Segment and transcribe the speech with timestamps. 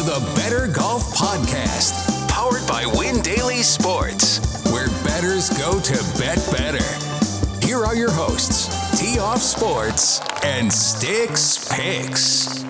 [0.00, 6.38] to the Better Golf Podcast, powered by Win Daily Sports, where betters go to bet
[6.50, 7.66] better.
[7.66, 12.62] Here are your hosts, Tee Off Sports and Sticks Picks.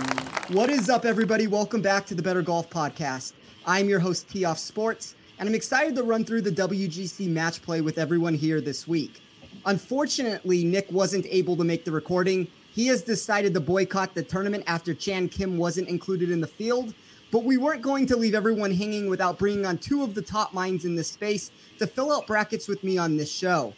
[0.48, 1.47] What is up, everybody?
[1.47, 3.35] Welcome back to the Better Golf Podcast.
[3.65, 7.62] I'm your host, Tee Off Sports, and I'm excited to run through the WGC match
[7.62, 9.21] play with everyone here this week.
[9.67, 14.65] Unfortunately, Nick wasn't able to make the recording he has decided to boycott the tournament
[14.67, 16.95] after Chan Kim wasn't included in the field.
[17.30, 20.52] But we weren't going to leave everyone hanging without bringing on two of the top
[20.52, 23.73] minds in this space to fill out brackets with me on this show.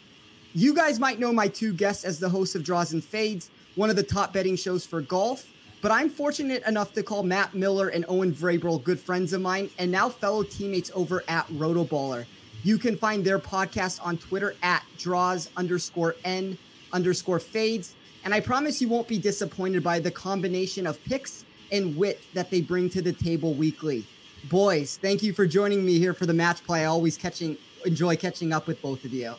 [0.55, 3.89] You guys might know my two guests as the hosts of Draws and Fades, one
[3.89, 5.45] of the top betting shows for golf.
[5.81, 9.69] But I'm fortunate enough to call Matt Miller and Owen Vrabel good friends of mine
[9.77, 12.25] and now fellow teammates over at Rotoballer.
[12.63, 16.57] You can find their podcast on Twitter at draws underscore n
[16.93, 21.95] underscore fades and I promise you won't be disappointed by the combination of picks and
[21.95, 24.05] wit that they bring to the table weekly.
[24.49, 26.81] Boys, thank you for joining me here for the match play.
[26.81, 29.33] I always catching enjoy catching up with both of you.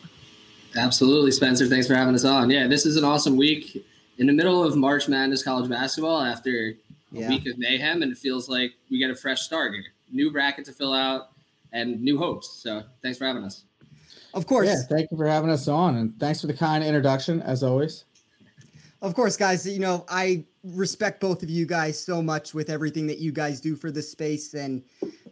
[0.75, 1.67] Absolutely, Spencer.
[1.67, 2.49] Thanks for having us on.
[2.49, 3.85] Yeah, this is an awesome week
[4.17, 6.73] in the middle of March Madness college basketball after a
[7.11, 7.29] yeah.
[7.29, 9.83] week of mayhem, and it feels like we get a fresh start here.
[10.11, 11.29] New bracket to fill out
[11.71, 12.49] and new hopes.
[12.61, 13.63] So thanks for having us.
[14.33, 14.67] Of course.
[14.67, 18.05] Yeah, thank you for having us on, and thanks for the kind introduction as always
[19.05, 23.05] of course, guys, you know, I respect both of you guys so much with everything
[23.05, 24.55] that you guys do for this space.
[24.55, 24.83] And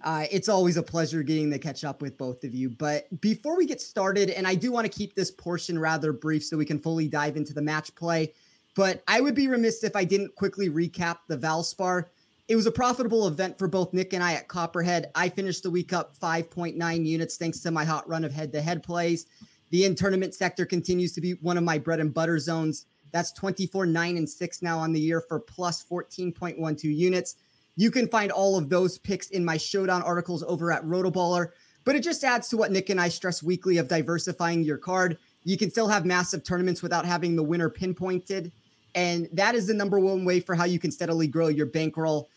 [0.04, 2.70] uh, it's always a pleasure getting to catch up with both of you.
[2.70, 6.44] But before we get started, and I do want to keep this portion rather brief
[6.44, 8.34] so we can fully dive into the match play.
[8.76, 12.06] But I would be remiss if I didn't quickly recap the Valspar.
[12.48, 15.10] It was a profitable event for both Nick and I at Copperhead.
[15.16, 18.62] I finished the week up 5.9 units thanks to my hot run of head to
[18.62, 19.26] head plays.
[19.72, 22.86] The in tournament sector continues to be one of my bread and butter zones.
[23.14, 27.36] That's 24, 9, and 6 now on the year for plus 14.12 units.
[27.76, 31.50] You can find all of those picks in my showdown articles over at Rotoballer,
[31.86, 35.18] but it just adds to what Nick and I stress weekly of diversifying your card.
[35.44, 38.52] You can still have massive tournaments without having the winner pinpointed.
[38.96, 42.30] And that is the number one way for how you can steadily grow your bankroll.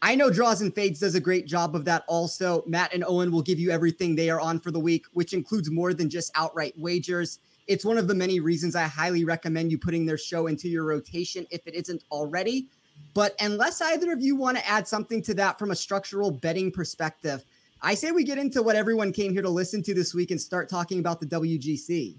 [0.00, 2.64] I know Draws and Fades does a great job of that also.
[2.66, 5.70] Matt and Owen will give you everything they are on for the week, which includes
[5.70, 7.38] more than just outright wagers.
[7.66, 10.84] It's one of the many reasons I highly recommend you putting their show into your
[10.84, 12.68] rotation if it isn't already.
[13.14, 16.70] But unless either of you want to add something to that from a structural betting
[16.70, 17.44] perspective,
[17.80, 20.40] I say we get into what everyone came here to listen to this week and
[20.40, 22.16] start talking about the WGC.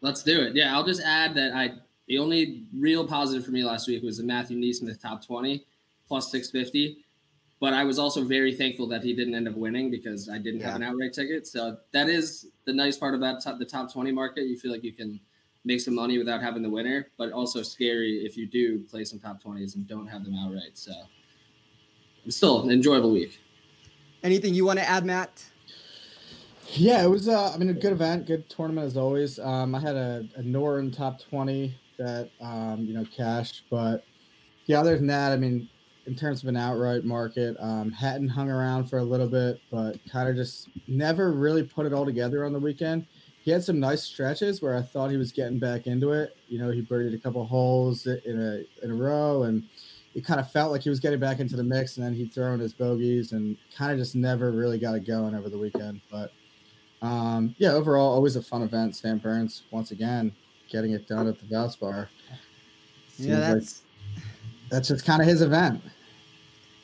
[0.00, 0.54] Let's do it.
[0.54, 1.74] Yeah, I'll just add that I
[2.08, 5.64] the only real positive for me last week was the Matthew NeSmith top 20
[6.06, 6.98] plus 650.
[7.60, 10.60] But I was also very thankful that he didn't end up winning because I didn't
[10.60, 10.66] yeah.
[10.66, 11.46] have an outright ticket.
[11.46, 14.46] So that is the nice part about top, the top 20 market.
[14.46, 15.20] You feel like you can
[15.64, 19.18] make some money without having the winner, but also scary if you do play some
[19.18, 20.72] top 20s and don't have them outright.
[20.74, 20.92] So
[22.24, 23.40] it's still an enjoyable week.
[24.22, 25.44] Anything you want to add, Matt?
[26.68, 27.28] Yeah, it was.
[27.28, 29.38] Uh, I mean, a good event, good tournament as always.
[29.38, 34.04] Um, I had a, a Noren top twenty that um, you know cashed, but
[34.66, 35.68] yeah, other than that, I mean,
[36.06, 37.56] in terms of an outright market.
[37.58, 41.86] Um, Hatton hung around for a little bit, but kind of just never really put
[41.86, 43.06] it all together on the weekend.
[43.42, 46.36] He had some nice stretches where I thought he was getting back into it.
[46.48, 49.64] You know, he birdied a couple holes in a in a row, and
[50.14, 51.96] it kind of felt like he was getting back into the mix.
[51.96, 55.06] And then he'd throw in his bogeys, and kind of just never really got it
[55.06, 56.00] going over the weekend.
[56.10, 56.32] But
[57.02, 58.96] um, yeah, overall, always a fun event.
[58.96, 60.34] Sam Burns once again
[60.70, 62.08] getting it done at the Valspar.
[63.08, 63.83] Seems yeah, that's like
[64.70, 65.82] that's just kind of his event.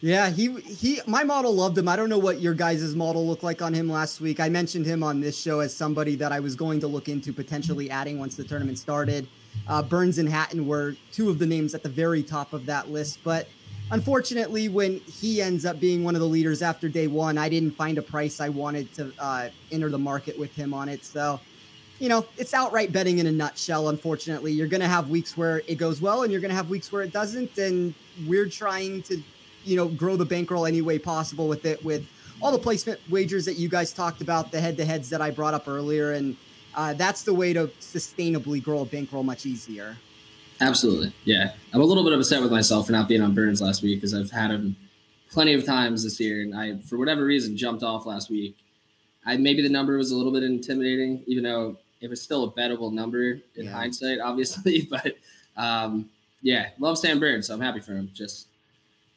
[0.02, 1.86] Yeah, he he my model loved him.
[1.86, 4.40] I don't know what your guys' model looked like on him last week.
[4.40, 7.34] I mentioned him on this show as somebody that I was going to look into
[7.34, 9.28] potentially adding once the tournament started.
[9.68, 12.90] Uh, Burns and Hatton were two of the names at the very top of that
[12.90, 13.46] list, but
[13.90, 17.72] unfortunately, when he ends up being one of the leaders after day one, I didn't
[17.72, 21.04] find a price I wanted to uh, enter the market with him on it.
[21.04, 21.40] So,
[22.00, 23.90] you know, it's outright betting in a nutshell.
[23.90, 26.68] Unfortunately, you're going to have weeks where it goes well, and you're going to have
[26.68, 27.56] weeks where it doesn't.
[27.58, 27.94] And
[28.26, 29.22] we're trying to
[29.64, 32.06] you know, grow the bankroll any way possible with it, with
[32.42, 35.30] all the placement wagers that you guys talked about, the head to heads that I
[35.30, 36.12] brought up earlier.
[36.12, 36.36] And
[36.74, 39.96] uh, that's the way to sustainably grow a bankroll much easier.
[40.60, 41.12] Absolutely.
[41.24, 41.52] Yeah.
[41.72, 44.14] I'm a little bit upset with myself for not being on Burns last week because
[44.14, 44.76] I've had him
[45.30, 46.42] plenty of times this year.
[46.42, 48.56] And I, for whatever reason, jumped off last week.
[49.24, 52.52] I maybe the number was a little bit intimidating, even though it was still a
[52.52, 53.72] bettable number in yeah.
[53.72, 54.82] hindsight, obviously.
[54.90, 55.16] But
[55.56, 56.08] um,
[56.42, 58.10] yeah, love Sam Burns, So I'm happy for him.
[58.14, 58.48] Just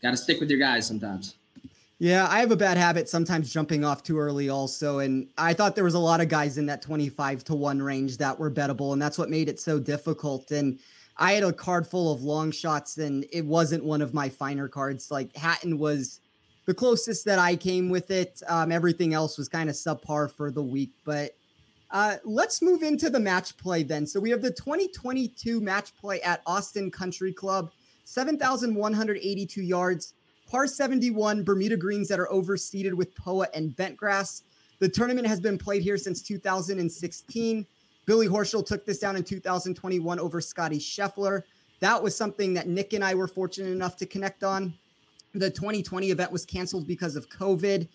[0.01, 1.35] got to stick with your guys sometimes.
[1.99, 5.75] Yeah, I have a bad habit sometimes jumping off too early also and I thought
[5.75, 8.91] there was a lot of guys in that 25 to 1 range that were bettable
[8.91, 10.79] and that's what made it so difficult and
[11.15, 14.67] I had a card full of long shots and it wasn't one of my finer
[14.67, 16.19] cards like Hatton was
[16.65, 18.41] the closest that I came with it.
[18.47, 21.35] Um, everything else was kind of subpar for the week, but
[21.93, 24.05] uh, let's move into the match play then.
[24.05, 27.71] So we have the 2022 match play at Austin Country Club,
[28.03, 30.15] 7,182 yards,
[30.49, 34.41] par 71, Bermuda greens that are overseeded with POA and bentgrass.
[34.79, 37.67] The tournament has been played here since 2016.
[38.05, 41.43] Billy Horschel took this down in 2021 over Scotty Scheffler.
[41.79, 44.73] That was something that Nick and I were fortunate enough to connect on.
[45.35, 47.87] The 2020 event was canceled because of COVID.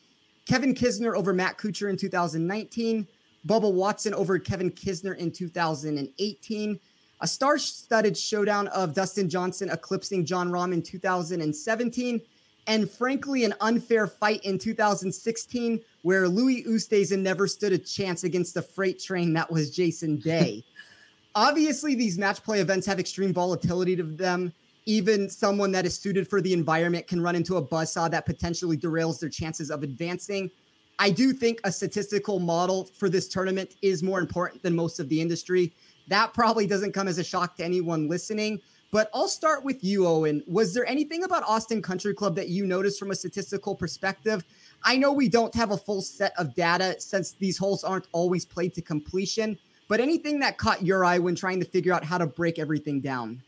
[0.46, 3.06] Kevin Kisner over Matt Kuchar in 2019.
[3.48, 6.78] Bubba Watson over Kevin Kisner in 2018.
[7.20, 12.20] A star studded showdown of Dustin Johnson eclipsing Jon Rahm in 2017.
[12.68, 18.52] And frankly, an unfair fight in 2016 where Louis Oosthuizen never stood a chance against
[18.52, 20.62] the freight train that was Jason Day.
[21.34, 24.52] Obviously, these match play events have extreme volatility to them.
[24.84, 28.76] Even someone that is suited for the environment can run into a buzzsaw that potentially
[28.76, 30.50] derails their chances of advancing.
[30.98, 35.08] I do think a statistical model for this tournament is more important than most of
[35.08, 35.72] the industry.
[36.08, 38.60] That probably doesn't come as a shock to anyone listening.
[38.90, 40.42] But I'll start with you, Owen.
[40.46, 44.44] Was there anything about Austin Country Club that you noticed from a statistical perspective?
[44.82, 48.46] I know we don't have a full set of data since these holes aren't always
[48.46, 49.58] played to completion,
[49.88, 53.00] but anything that caught your eye when trying to figure out how to break everything
[53.00, 53.42] down?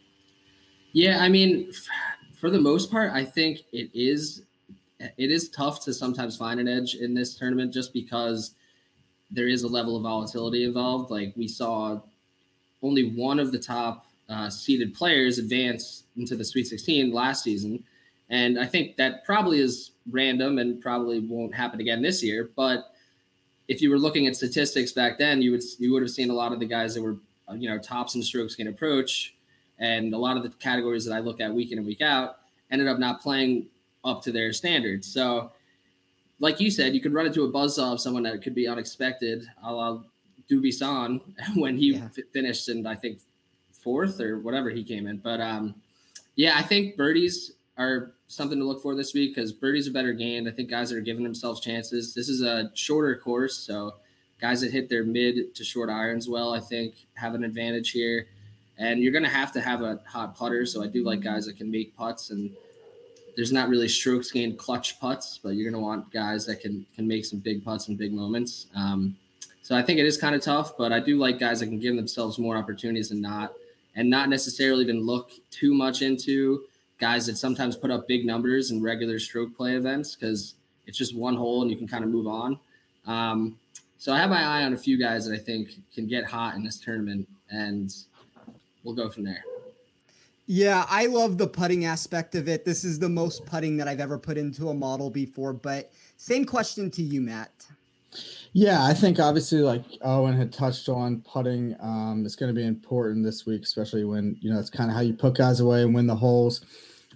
[0.92, 1.72] Yeah, I mean,
[2.34, 4.42] for the most part, I think it is
[5.16, 8.54] it is tough to sometimes find an edge in this tournament just because
[9.30, 11.10] there is a level of volatility involved.
[11.10, 12.00] Like we saw
[12.82, 17.82] only one of the top uh, seeded players advance into the Sweet 16 last season.
[18.28, 22.50] And I think that probably is random and probably won't happen again this year.
[22.54, 22.92] But
[23.68, 26.34] if you were looking at statistics back then, you would you would have seen a
[26.34, 27.16] lot of the guys that were
[27.54, 29.34] you know tops and strokes gained approach,
[29.78, 32.38] and a lot of the categories that I look at week in and week out
[32.70, 33.66] ended up not playing
[34.04, 35.12] up to their standards.
[35.12, 35.52] So,
[36.38, 39.44] like you said, you could run into a buzzsaw of someone that could be unexpected,
[39.62, 40.00] a la
[40.50, 41.20] Dubuisson
[41.56, 42.08] when he yeah.
[42.16, 43.20] f- finished in I think
[43.72, 45.18] fourth or whatever he came in.
[45.18, 45.74] But um,
[46.36, 50.12] yeah, I think birdies are something to look for this week because birdies are better
[50.12, 50.48] gained.
[50.48, 52.14] I think guys that are giving themselves chances.
[52.14, 53.94] This is a shorter course, so
[54.40, 58.26] guys that hit their mid to short irons well, I think, have an advantage here.
[58.78, 60.64] And you're going to have to have a hot putter.
[60.64, 62.50] So I do like guys that can make putts and
[63.40, 66.84] there's not really strokes gained clutch putts, but you're going to want guys that can
[66.94, 68.66] can make some big putts in big moments.
[68.76, 69.16] Um,
[69.62, 71.80] so I think it is kind of tough, but I do like guys that can
[71.80, 73.54] give themselves more opportunities and not
[73.96, 76.64] and not necessarily even look too much into
[76.98, 80.56] guys that sometimes put up big numbers in regular stroke play events because
[80.86, 82.58] it's just one hole and you can kind of move on.
[83.06, 83.58] Um,
[83.96, 86.56] so I have my eye on a few guys that I think can get hot
[86.56, 87.90] in this tournament, and
[88.84, 89.42] we'll go from there.
[90.52, 92.64] Yeah, I love the putting aspect of it.
[92.64, 95.52] This is the most putting that I've ever put into a model before.
[95.52, 97.68] But same question to you, Matt.
[98.52, 102.66] Yeah, I think obviously, like Owen had touched on, putting um, is going to be
[102.66, 105.82] important this week, especially when you know it's kind of how you put guys away
[105.82, 106.64] and win the holes.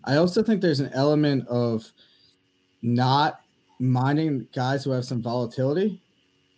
[0.04, 1.90] I also think there's an element of
[2.82, 3.40] not
[3.80, 6.00] minding guys who have some volatility.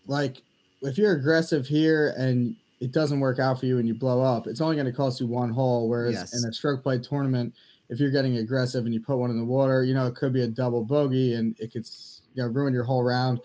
[0.07, 0.43] Like
[0.83, 4.47] if you're aggressive here and it doesn't work out for you and you blow up,
[4.47, 5.89] it's only going to cost you one hole.
[5.89, 6.43] Whereas yes.
[6.43, 7.55] in a stroke play tournament,
[7.89, 10.33] if you're getting aggressive and you put one in the water, you know, it could
[10.33, 11.87] be a double bogey and it could,
[12.35, 13.41] you know, ruin your whole round.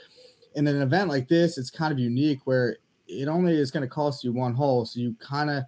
[0.56, 3.90] In an event like this, it's kind of unique where it only is going to
[3.90, 4.86] cost you one hole.
[4.86, 5.64] So you kind of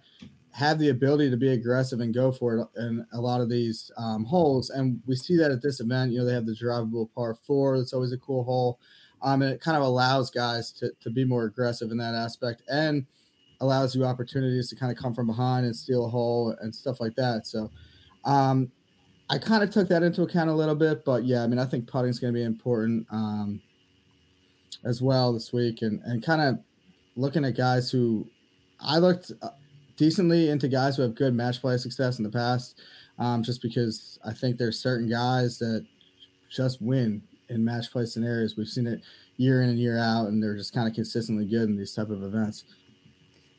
[0.50, 3.90] have the ability to be aggressive and go for it in a lot of these
[3.96, 4.70] um, holes.
[4.70, 7.78] And we see that at this event, you know, they have the drivable par four.
[7.78, 8.78] That's always a cool hole.
[9.22, 12.62] Um, and it kind of allows guys to, to be more aggressive in that aspect.
[12.68, 13.06] And,
[13.64, 17.00] allows you opportunities to kind of come from behind and steal a hole and stuff
[17.00, 17.46] like that.
[17.46, 17.70] So
[18.24, 18.70] um,
[19.30, 21.64] I kind of took that into account a little bit, but yeah, I mean, I
[21.64, 23.60] think putting is going to be important um,
[24.84, 26.58] as well this week, and and kind of
[27.16, 28.28] looking at guys who
[28.80, 29.50] I looked uh,
[29.96, 32.80] decently into guys who have good match play success in the past,
[33.18, 35.86] um, just because I think there's certain guys that
[36.50, 38.56] just win in match play scenarios.
[38.56, 39.00] We've seen it
[39.36, 42.10] year in and year out, and they're just kind of consistently good in these type
[42.10, 42.64] of events.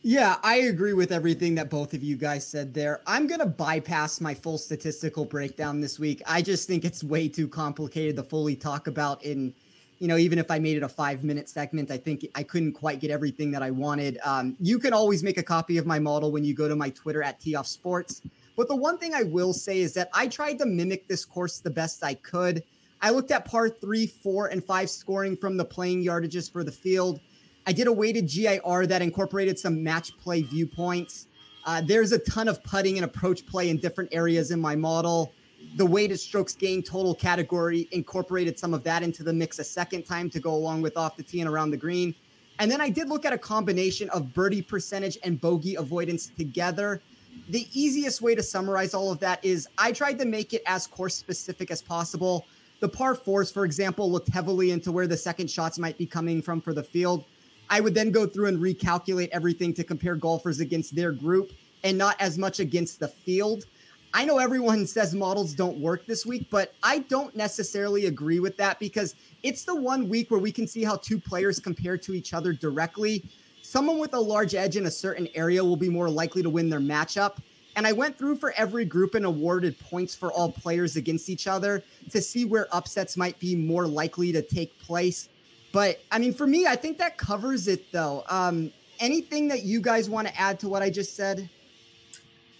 [0.07, 3.01] Yeah, I agree with everything that both of you guys said there.
[3.07, 6.21] I'm going to bypass my full statistical breakdown this week.
[6.27, 9.51] I just think it's way too complicated to fully talk about in,
[9.97, 12.73] you know, even if I made it a five minute segment, I think I couldn't
[12.73, 14.19] quite get everything that I wanted.
[14.23, 16.91] Um, you can always make a copy of my model when you go to my
[16.91, 18.21] Twitter at Toff Sports.
[18.55, 21.61] But the one thing I will say is that I tried to mimic this course
[21.61, 22.63] the best I could.
[23.01, 26.71] I looked at par three, four, and five scoring from the playing yardages for the
[26.71, 27.21] field.
[27.67, 31.27] I did a weighted GIR that incorporated some match play viewpoints.
[31.65, 35.33] Uh, there's a ton of putting and approach play in different areas in my model.
[35.77, 40.03] the weighted strokes gain total category, incorporated some of that into the mix a second
[40.03, 42.13] time to go along with off the tee and around the green.
[42.59, 47.01] And then I did look at a combination of birdie percentage and bogey avoidance together.
[47.49, 50.87] The easiest way to summarize all of that is I tried to make it as
[50.87, 52.45] course specific as possible.
[52.79, 56.41] The par fours, for example, looked heavily into where the second shots might be coming
[56.41, 57.25] from for the field.
[57.69, 61.51] I would then go through and recalculate everything to compare golfers against their group
[61.83, 63.65] and not as much against the field.
[64.13, 68.55] I know everyone says models don't work this week, but I don't necessarily agree with
[68.57, 72.13] that because it's the one week where we can see how two players compare to
[72.13, 73.23] each other directly.
[73.61, 76.69] Someone with a large edge in a certain area will be more likely to win
[76.69, 77.37] their matchup.
[77.75, 81.45] And I went through for every group and awarded points for all players against each
[81.45, 85.27] other to see where upsets might be more likely to take place.
[85.75, 88.23] But I mean, for me, I think that covers it though.
[88.29, 91.49] Um, anything that you guys want to add to what I just said?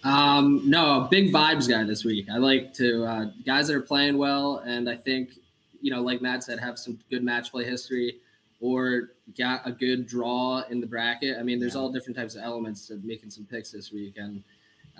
[0.04, 2.28] Um, no, big vibes guy this week.
[2.30, 5.30] I like to uh, guys that are playing well, and I think
[5.80, 8.18] you know, like Matt said, have some good match play history
[8.60, 11.38] or got a good draw in the bracket.
[11.38, 11.80] I mean, there's yeah.
[11.80, 14.44] all different types of elements to making some picks this week, and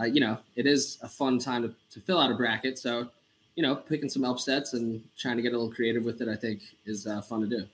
[0.00, 2.78] uh, you know, it is a fun time to, to fill out a bracket.
[2.78, 3.10] So,
[3.56, 6.36] you know, picking some upsets and trying to get a little creative with it, I
[6.36, 7.66] think, is uh, fun to do.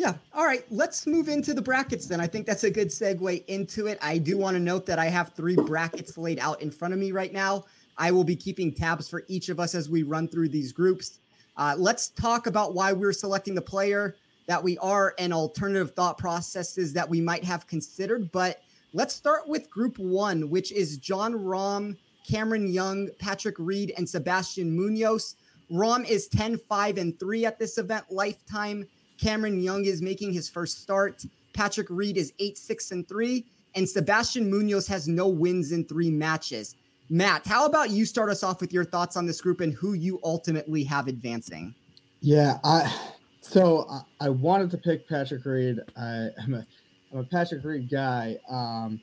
[0.00, 0.14] Yeah.
[0.32, 0.64] All right.
[0.70, 2.22] Let's move into the brackets then.
[2.22, 3.98] I think that's a good segue into it.
[4.00, 6.98] I do want to note that I have three brackets laid out in front of
[6.98, 7.66] me right now.
[7.98, 11.18] I will be keeping tabs for each of us as we run through these groups.
[11.58, 14.16] Uh, let's talk about why we're selecting the player
[14.46, 18.32] that we are and alternative thought processes that we might have considered.
[18.32, 18.62] But
[18.94, 21.94] let's start with group one, which is Jon Rahm,
[22.26, 25.36] Cameron Young, Patrick Reed, and Sebastian Munoz.
[25.70, 28.86] Rahm is 10, 5, and 3 at this event lifetime.
[29.20, 31.24] Cameron Young is making his first start.
[31.52, 33.44] Patrick Reed is 8 6 and 3.
[33.74, 36.74] And Sebastian Munoz has no wins in three matches.
[37.08, 39.92] Matt, how about you start us off with your thoughts on this group and who
[39.92, 41.74] you ultimately have advancing?
[42.20, 42.92] Yeah, I
[43.40, 45.80] so I, I wanted to pick Patrick Reed.
[45.96, 46.66] I, am a
[47.12, 48.36] I'm a Patrick Reed guy.
[48.48, 49.00] Um,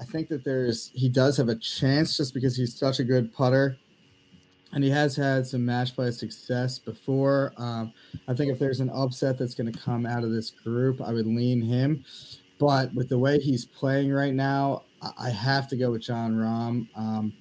[0.00, 3.32] I think that there's he does have a chance just because he's such a good
[3.32, 3.76] putter
[4.72, 7.52] and he has had some match play success before.
[7.56, 7.92] Um,
[8.28, 11.12] I think if there's an upset that's going to come out of this group, I
[11.12, 12.04] would lean him.
[12.58, 14.82] But with the way he's playing right now,
[15.18, 16.86] I have to go with Jon Rahm.
[16.94, 17.32] Um,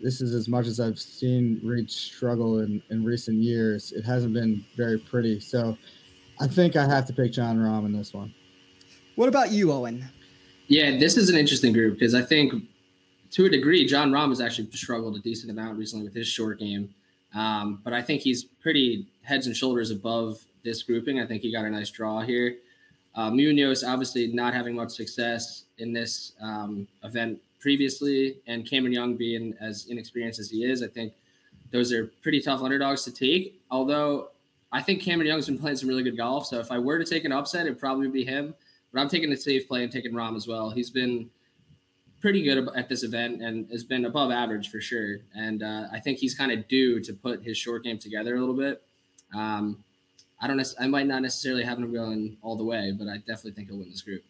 [0.00, 3.92] this is as much as I've seen Reed struggle in, in recent years.
[3.92, 5.40] It hasn't been very pretty.
[5.40, 5.76] So
[6.40, 8.34] I think I have to pick Jon Rahm in this one.
[9.14, 10.06] What about you, Owen?
[10.68, 12.52] Yeah, this is an interesting group because I think
[13.36, 16.58] to a degree, Jon Rahm has actually struggled a decent amount recently with his short
[16.58, 16.88] game.
[17.34, 21.20] Um, but I think he's pretty heads and shoulders above this grouping.
[21.20, 22.56] I think he got a nice draw here.
[23.14, 29.16] Uh, Munoz obviously not having much success in this um, event previously, and Cameron Young
[29.16, 31.12] being as inexperienced as he is, I think
[31.72, 33.60] those are pretty tough underdogs to take.
[33.70, 34.28] Although
[34.72, 37.04] I think Cameron Young's been playing some really good golf, so if I were to
[37.04, 38.54] take an upset, it'd probably be him.
[38.94, 40.70] But I'm taking a safe play and taking Rahm as well.
[40.70, 41.28] He's been
[42.26, 45.18] pretty good at this event and has been above average for sure.
[45.36, 48.40] And uh, I think he's kind of due to put his short game together a
[48.40, 48.82] little bit.
[49.32, 49.84] Um,
[50.40, 50.60] I don't.
[50.80, 53.78] I might not necessarily have him going all the way, but I definitely think he'll
[53.78, 54.24] win this group.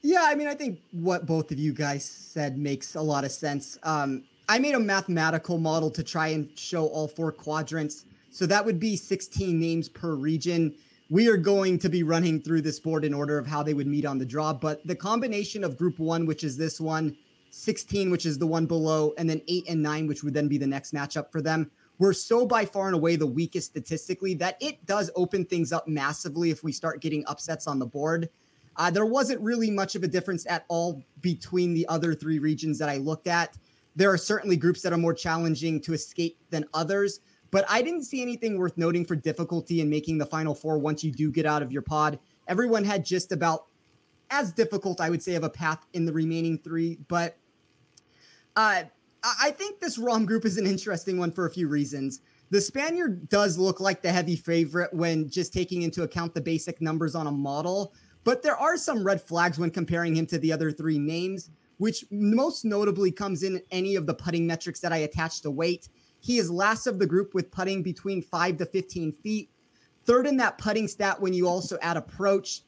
[0.00, 3.32] Yeah, I mean, I think what both of you guys said makes a lot of
[3.32, 3.76] sense.
[3.82, 8.06] Um, I made a mathematical model to try and show all four quadrants.
[8.30, 10.74] So that would be 16 names per region
[11.10, 13.88] we are going to be running through this board in order of how they would
[13.88, 14.52] meet on the draw.
[14.52, 17.16] But the combination of group one, which is this one,
[17.50, 20.56] 16, which is the one below, and then eight and nine, which would then be
[20.56, 24.56] the next matchup for them, we're so by far and away the weakest statistically that
[24.60, 28.30] it does open things up massively if we start getting upsets on the board.
[28.76, 32.78] Uh, there wasn't really much of a difference at all between the other three regions
[32.78, 33.58] that I looked at.
[33.96, 37.20] There are certainly groups that are more challenging to escape than others.
[37.50, 41.02] But I didn't see anything worth noting for difficulty in making the final four once
[41.02, 42.18] you do get out of your pod.
[42.46, 43.66] Everyone had just about
[44.30, 46.98] as difficult, I would say, of a path in the remaining three.
[47.08, 47.36] But
[48.56, 48.84] uh,
[49.22, 52.20] I think this Rahm group is an interesting one for a few reasons.
[52.50, 56.80] The Spaniard does look like the heavy favorite when just taking into account the basic
[56.80, 57.92] numbers on a model,
[58.24, 62.04] but there are some red flags when comparing him to the other three names, which
[62.10, 65.88] most notably comes in any of the putting metrics that I attach to weight.
[66.20, 69.50] He is last of the group with putting between five to 15 feet.
[70.04, 72.62] Third in that putting stat when you also add approach.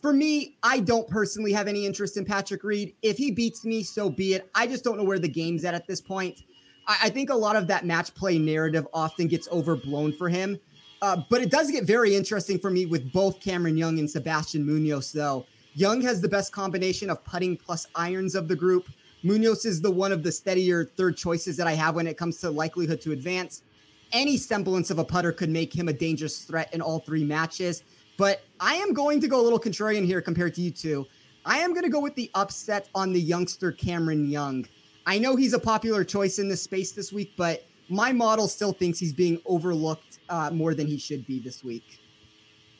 [0.00, 2.94] For me, I don't personally have any interest in Patrick Reed.
[3.02, 4.48] If he beats me, so be it.
[4.54, 6.42] I just don't know where the game's at at this point.
[6.86, 10.58] I, I think a lot of that match play narrative often gets overblown for him.
[11.00, 14.66] Uh, but it does get very interesting for me with both Cameron Young and Sebastian
[14.66, 15.46] Munoz, though.
[15.74, 18.88] Young has the best combination of putting plus irons of the group.
[19.22, 22.38] Munoz is the one of the steadier third choices that I have when it comes
[22.38, 23.62] to likelihood to advance.
[24.12, 27.82] Any semblance of a putter could make him a dangerous threat in all three matches.
[28.16, 31.06] But I am going to go a little contrarian here compared to you two.
[31.44, 34.66] I am going to go with the upset on the youngster Cameron Young.
[35.06, 38.72] I know he's a popular choice in this space this week, but my model still
[38.72, 42.00] thinks he's being overlooked uh, more than he should be this week.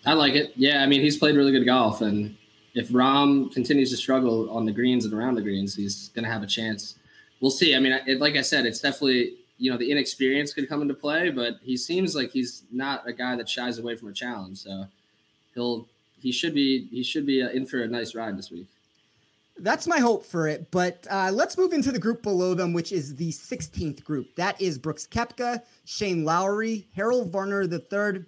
[0.05, 0.53] I like it.
[0.57, 2.37] Yeah, I mean, he's played really good golf, and
[2.75, 6.31] if Rahm continues to struggle on the greens and around the greens, he's going to
[6.31, 6.97] have a chance.
[7.41, 7.75] We'll see.
[7.75, 10.95] I mean, it, like I said, it's definitely you know the inexperience could come into
[10.95, 14.59] play, but he seems like he's not a guy that shies away from a challenge.
[14.59, 14.87] So
[15.55, 15.87] he'll
[16.21, 18.67] he should be he should be uh, in for a nice ride this week.
[19.61, 20.71] That's my hope for it.
[20.71, 24.33] But uh, let's move into the group below them, which is the 16th group.
[24.37, 28.25] That is Brooks Koepka, Shane Lowry, Harold Varner III,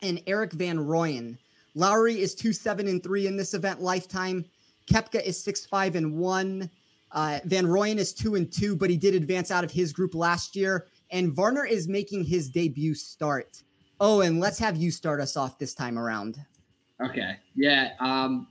[0.00, 1.36] and Erik van Rooyen.
[1.74, 4.44] Lowry is two seven and three in this event lifetime.
[4.86, 6.70] Koepka is six five and one.
[7.12, 10.14] Uh, Van Rooyen is two and two, but he did advance out of his group
[10.14, 10.86] last year.
[11.10, 13.62] And Varner is making his debut start.
[14.00, 16.38] Oh, and let's have you start us off this time around.
[17.00, 17.36] Okay.
[17.54, 17.90] Yeah.
[18.00, 18.48] Um,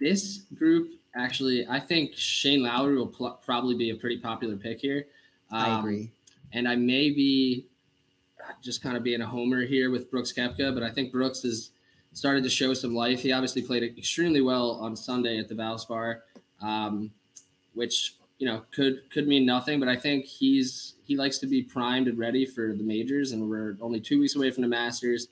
[0.00, 4.80] this group actually, I think Shane Lowry will pl- probably be a pretty popular pick
[4.80, 5.06] here.
[5.50, 6.12] Um, I agree.
[6.52, 7.66] And I may be
[8.62, 11.70] just kind of being a homer here with Brooks Koepka, but I think Brooks is
[12.16, 13.20] started to show some life.
[13.20, 16.20] He obviously played extremely well on Sunday at the Valspar,
[16.62, 17.10] um,
[17.74, 21.62] which you know could could mean nothing, but I think he's he likes to be
[21.62, 25.28] primed and ready for the majors, and we're only two weeks away from the Masters.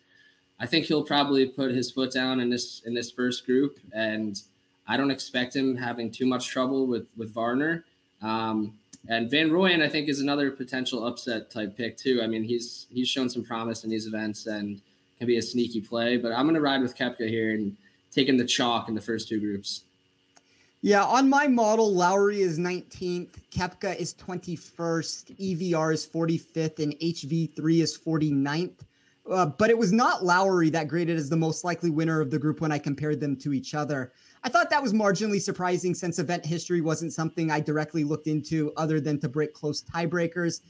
[0.60, 4.40] I think he'll probably put his foot down in this in this first group, and
[4.86, 7.84] I don't expect him having too much trouble with with Varner.
[8.20, 8.74] Um,
[9.08, 12.20] and Van Rooyen, I think, is another potential upset type pick too.
[12.22, 14.82] I mean, he's he's shown some promise in these events, and
[15.18, 16.16] can be a sneaky play.
[16.16, 17.76] But I'm going to ride with Koepka here and
[18.10, 19.82] taking the chalk in the first two groups.
[20.82, 27.82] Yeah, on my model, Lowry is 19th, Koepka is 21st, EVR is 45th, and HV3
[27.82, 28.80] is 49th.
[29.30, 32.38] Uh, but it was not Lowry that graded as the most likely winner of the
[32.38, 34.12] group when I compared them to each other.
[34.42, 38.70] I thought that was marginally surprising since event history wasn't something I directly looked into
[38.76, 40.60] other than to break close tiebreakers.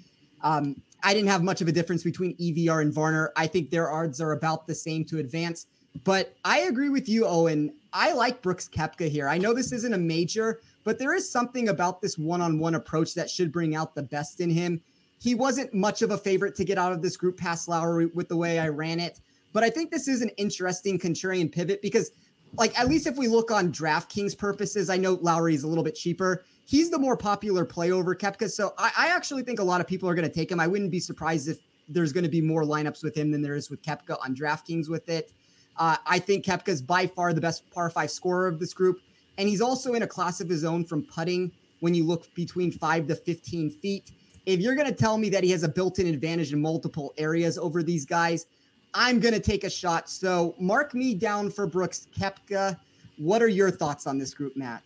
[0.43, 3.31] Um, I didn't have much of a difference between EVR and Varner.
[3.37, 5.67] I think their odds are about the same to advance.
[6.03, 7.75] But I agree with you, Owen.
[7.93, 9.29] I like Brooks Koepka here.
[9.29, 13.31] I know this isn't a major, but there is something about this one-on-one approach that
[13.31, 14.81] should bring out the best in him.
[15.21, 18.29] He wasn't much of a favorite to get out of this group past Lowry with
[18.29, 19.21] the way I ran it.
[19.53, 22.11] But I think this is an interesting contrarian pivot because,
[22.55, 25.85] like, at least if we look on DraftKings purposes, I know Lowry is a little
[25.85, 28.51] bit cheaper he's the more popular play over Koepka.
[28.51, 30.61] So I, I actually think a lot of people are going to take him.
[30.61, 33.55] I wouldn't be surprised if there's going to be more lineups with him than there
[33.55, 35.33] is with Koepka on DraftKings with it.
[35.77, 39.01] Uh, I think Koepka is by far the best par five scorer of this group.
[39.39, 41.51] And he's also in a class of his own from putting
[41.81, 44.13] when you look between five to 15 feet.
[44.47, 47.13] If you're going to tell me that he has a built in advantage in multiple
[47.19, 48.47] areas over these guys,
[48.95, 50.09] I'm going to take a shot.
[50.09, 52.79] So mark me down for Brooks Koepka.
[53.19, 54.83] What are your thoughts on this group, Matt?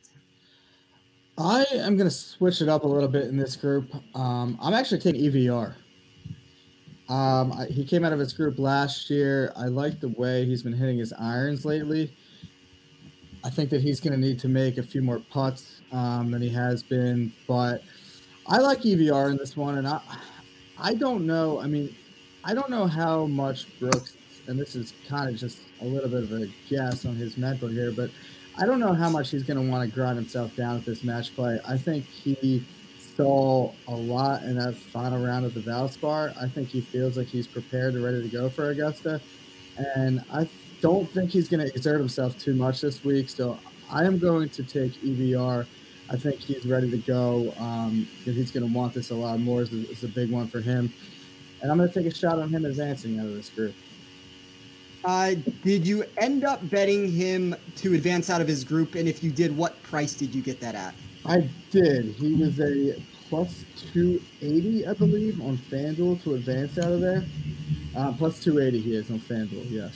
[1.38, 3.94] I am going to switch it up a little bit in this group.
[4.16, 5.76] Um, I'm actually taking EVR.
[7.08, 9.52] Um, I, he came out of his group last year.
[9.56, 12.12] I like the way he's been hitting his irons lately.
[13.44, 16.42] I think that he's going to need to make a few more putts um, than
[16.42, 17.82] he has been, but
[18.48, 20.00] I like EVR in this one, and I,
[20.76, 21.60] I don't know.
[21.60, 21.94] I mean,
[22.44, 24.16] I don't know how much Brooks,
[24.48, 27.68] and this is kind of just a little bit of a guess on his mental
[27.68, 28.10] here, but
[28.60, 31.04] I don't know how much he's going to want to grind himself down with this
[31.04, 31.60] match play.
[31.66, 32.64] I think he
[33.16, 36.36] saw a lot in that final round of the Valspar.
[36.40, 39.20] I think he feels like he's prepared and ready to go for Augusta.
[39.76, 40.48] And I
[40.80, 43.28] don't think he's going to exert himself too much this week.
[43.28, 43.56] So
[43.92, 45.64] I am going to take EVR.
[46.10, 47.54] I think he's ready to go.
[47.60, 49.62] Um, he's going to want this a lot more.
[49.62, 50.92] It's a, it's a big one for him.
[51.62, 53.74] And I'm going to take a shot on him advancing out of this group.
[55.04, 58.94] Uh, did you end up betting him to advance out of his group?
[58.94, 60.94] And if you did, what price did you get that at?
[61.24, 62.06] I did.
[62.06, 67.24] He was a plus 280, I believe, on FanDuel to advance out of there.
[67.96, 69.94] Uh, plus 280 he is on FanDuel, yes.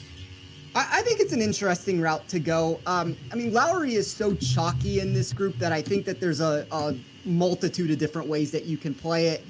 [0.75, 2.81] I, I think it's an interesting route to go.
[2.87, 6.41] Um, I mean, Lowry is so chalky in this group that I think that there's
[6.41, 9.45] a, a multitude of different ways that you can play it.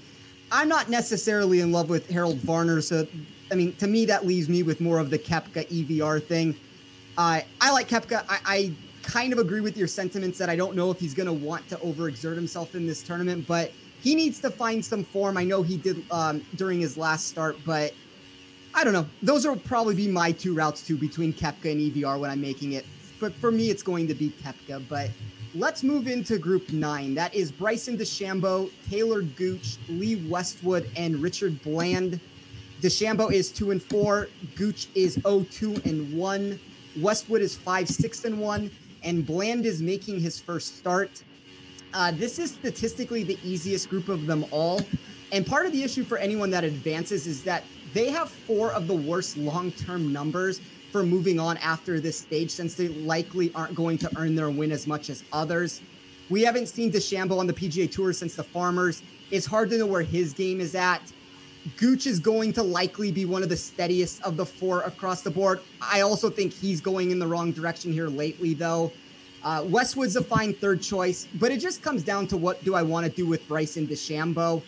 [0.51, 3.07] I'm not necessarily in love with Harold Varner, so
[3.53, 6.57] I mean, to me, that leaves me with more of the Koepka EVR thing.
[7.19, 8.25] Uh, I like Koepka.
[8.29, 11.27] I, I kind of agree with your sentiments that I don't know if he's going
[11.27, 15.37] to want to overexert himself in this tournament, but he needs to find some form.
[15.37, 17.93] I know he did um, during his last start, but
[18.75, 19.07] I don't know.
[19.23, 22.73] Those will probably be my two routes too between Koepka and EVR when I'm making
[22.73, 22.87] it.
[23.21, 24.83] But for me, it's going to be Koepka.
[24.89, 25.11] But
[25.55, 27.15] let's move into Group Nine.
[27.15, 32.19] That is Bryson DeChambeau, Talor Gooch, Lee Westwood, and Richard Bland.
[32.83, 34.29] DeChambeau is two and four.
[34.57, 36.59] Gooch is 0-2 and one.
[37.01, 38.73] Westwood is five, six and one,
[39.05, 41.23] and Bland is making his first start.
[41.95, 44.81] Uh, this is statistically the easiest group of them all.
[45.31, 47.63] And part of the issue for anyone that advances is that
[47.95, 52.51] they have four of the worst long term numbers for moving on after this stage
[52.51, 55.83] since they likely aren't going to earn their win as much as others.
[56.31, 59.03] We haven't seen DeChambeau on the PGA Tour since the Farmers.
[59.31, 61.01] It's hard to know where his game is at.
[61.77, 65.31] Gooch is going to likely be one of the steadiest of the four across the
[65.31, 65.61] board.
[65.81, 68.93] I also think he's going in the wrong direction here lately, though.
[69.45, 72.83] Uh, Westwood's a fine third choice, but it just comes down to what do I
[72.83, 74.63] want to do with Bryson DeChambeau.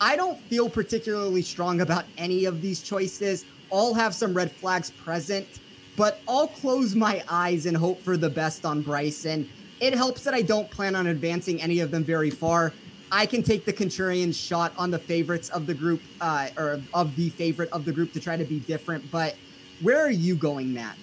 [0.00, 3.44] I don't feel particularly strong about any of these choices.
[3.70, 5.60] All have some red flags present,
[5.96, 9.48] but I'll close my eyes and hope for the best on Bryson.
[9.80, 12.72] It helps that I don't plan on advancing any of them very far.
[13.12, 17.14] I can take the contrarian shot on the favorites of the group, uh, or of
[17.14, 19.08] the favorite of the group to try to be different.
[19.10, 19.36] But
[19.82, 20.96] where are you going, Matt?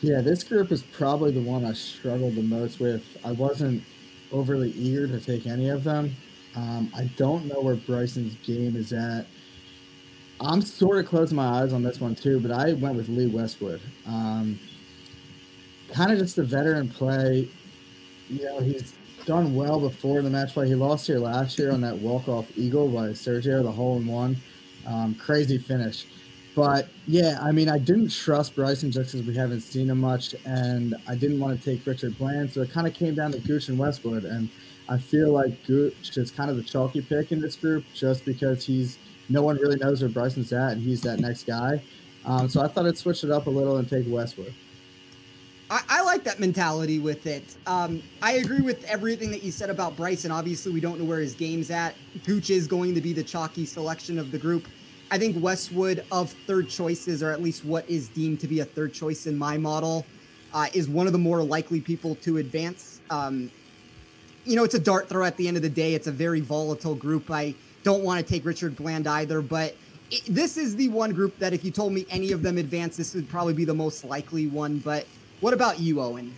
[0.00, 3.04] Yeah, this group is probably the one I struggled the most with.
[3.24, 3.84] I wasn't
[4.32, 6.16] overly eager to take any of them.
[6.56, 9.26] Um, I don't know where Bryson's game is at.
[10.40, 13.28] I'm sort of closing my eyes on this one too, but I went with Lee
[13.28, 13.80] Westwood.
[14.04, 14.58] Um,
[15.92, 17.48] kind of just a veteran play.
[18.28, 18.94] You know, he's
[19.26, 20.68] done well before in the match play.
[20.68, 24.06] He lost here last year on that walk off eagle by Sergio, the hole in
[24.06, 24.36] one.
[24.86, 26.06] Um, crazy finish.
[26.54, 30.34] But yeah, I mean, I didn't trust Bryson just because we haven't seen him much,
[30.44, 33.38] and I didn't want to take Richard Bland, so it kind of came down to
[33.38, 34.50] Gooch and Westwood, and
[34.88, 38.66] I feel like Gooch is kind of the chalky pick in this group just because
[38.66, 38.98] he's
[39.30, 41.80] no one really knows where Bryson's at, and he's that next guy.
[42.26, 44.52] Um, so I thought I'd switch it up a little and take Westwood.
[45.72, 47.56] I, I like that mentality with it.
[47.66, 50.30] Um, I agree with everything that you said about Bryson.
[50.30, 51.94] Obviously, we don't know where his game's at.
[52.26, 54.68] Gooch is going to be the chalky selection of the group.
[55.10, 58.66] I think Westwood of third choices, or at least what is deemed to be a
[58.66, 60.04] third choice in my model,
[60.52, 63.00] uh, is one of the more likely people to advance.
[63.08, 63.50] Um,
[64.44, 65.94] you know, it's a dart throw at the end of the day.
[65.94, 67.30] It's a very volatile group.
[67.30, 69.74] I don't want to take Richard Bland either, but
[70.10, 72.98] it, this is the one group that if you told me any of them advance,
[72.98, 74.78] this would probably be the most likely one.
[74.78, 75.06] But
[75.42, 76.32] what about you, Owen?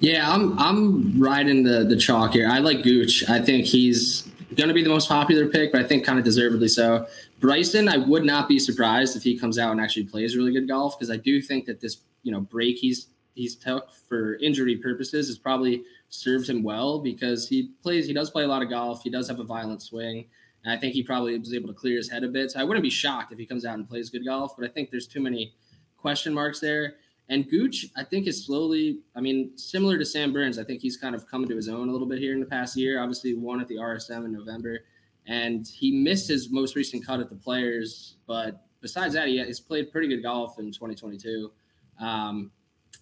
[0.00, 2.48] Yeah, I'm I'm riding the the chalk here.
[2.48, 3.28] I like Gooch.
[3.28, 4.22] I think he's
[4.54, 7.06] going to be the most popular pick, but I think kind of deservedly so.
[7.40, 10.68] Bryson, I would not be surprised if he comes out and actually plays really good
[10.68, 14.76] golf because I do think that this you know break he's he's took for injury
[14.76, 18.70] purposes has probably served him well because he plays he does play a lot of
[18.70, 19.02] golf.
[19.02, 20.26] He does have a violent swing.
[20.64, 22.50] And I think he probably was able to clear his head a bit.
[22.50, 24.72] So I wouldn't be shocked if he comes out and plays good golf, but I
[24.72, 25.54] think there's too many
[25.96, 26.96] question marks there.
[27.30, 30.96] And Gooch, I think, is slowly, I mean, similar to Sam Burns, I think he's
[30.96, 33.02] kind of coming to his own a little bit here in the past year.
[33.02, 34.80] Obviously, won at the RSM in November
[35.28, 38.16] and he missed his most recent cut at the Players.
[38.26, 41.52] But besides that, he has played pretty good golf in 2022.
[42.00, 42.50] Um,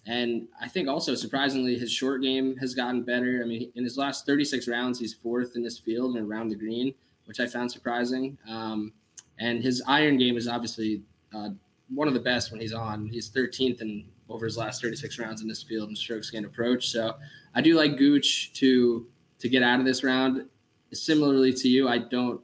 [0.05, 3.41] and I think also surprisingly, his short game has gotten better.
[3.43, 6.55] I mean, in his last 36 rounds, he's fourth in this field and around the
[6.55, 6.93] green,
[7.25, 8.37] which I found surprising.
[8.47, 8.93] Um,
[9.39, 11.49] and his iron game is obviously uh,
[11.93, 13.07] one of the best when he's on.
[13.07, 16.89] He's 13th in over his last 36 rounds in this field and strokes gained approach.
[16.89, 17.15] So
[17.55, 19.07] I do like Gooch to
[19.39, 20.47] to get out of this round
[20.93, 22.41] similarly to you, I don't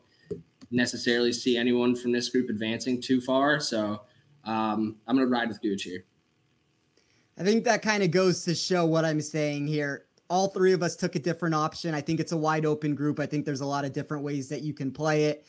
[0.71, 3.59] necessarily see anyone from this group advancing too far.
[3.59, 4.01] So
[4.43, 6.05] um, I'm going to ride with Gooch here.
[7.37, 10.05] I think that kind of goes to show what I'm saying here.
[10.29, 11.93] All three of us took a different option.
[11.93, 13.19] I think it's a wide open group.
[13.19, 15.45] I think there's a lot of different ways that you can play it.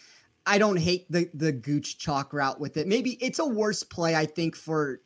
[0.46, 2.86] I don't hate the the Gooch chalk route with it.
[2.86, 5.00] Maybe it's a worse play, I think, for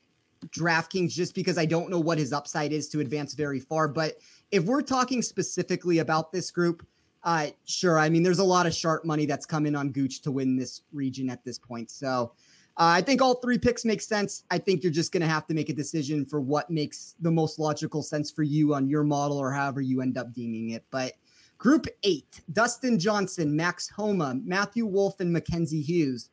[0.46, 3.88] DraftKings just because I don't know what his upside is to advance very far.
[3.88, 4.16] But
[4.50, 6.86] if we're talking specifically about this group,
[7.24, 7.98] uh, sure.
[7.98, 10.82] I mean, there's a lot of sharp money that's coming on Gooch to win this
[10.92, 11.90] region at this point.
[11.90, 12.32] So
[12.78, 14.44] uh, I think all three picks make sense.
[14.50, 17.30] I think you're just going to have to make a decision for what makes the
[17.30, 20.84] most logical sense for you on your model or however you end up deeming it.
[20.90, 21.14] But
[21.58, 26.30] group eight Dustin Johnson, Max Homa, Matthew Wolff, and Mackenzie Hughes.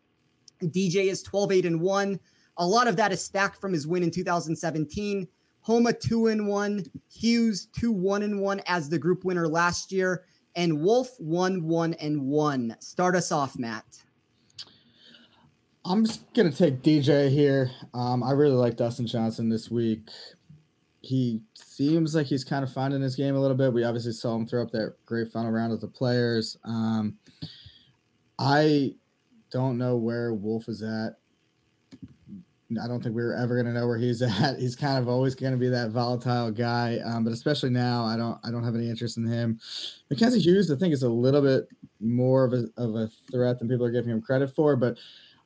[0.61, 2.19] DJ is 12 8 and 1.
[2.57, 5.27] A lot of that is stacked from his win in 2017.
[5.61, 10.25] Homa 2 and 1, Hughes 2 1 and 1 as the group winner last year
[10.55, 12.75] and Wolff one one and one.
[12.79, 13.85] Start us off, Matt.
[15.83, 17.71] I'm just gonna take DJ here.
[17.93, 20.09] Um, I really like Dustin Johnson this week.
[21.01, 23.73] He seems like he's kind of finding his game a little bit.
[23.73, 26.57] We obviously saw him throw up that great final round of the players.
[26.63, 27.17] Um,
[28.39, 28.95] I
[29.51, 31.17] don't know where Wolff is at.
[32.81, 34.57] I don't think we are ever going to know where he's at.
[34.59, 38.17] He's kind of always going to be that volatile guy, um, but especially now, I
[38.17, 39.59] don't I don't have any interest in him.
[40.09, 41.67] Mackenzie Hughes, I think, is a little bit
[41.99, 44.97] more of a of a threat than people are giving him credit for, but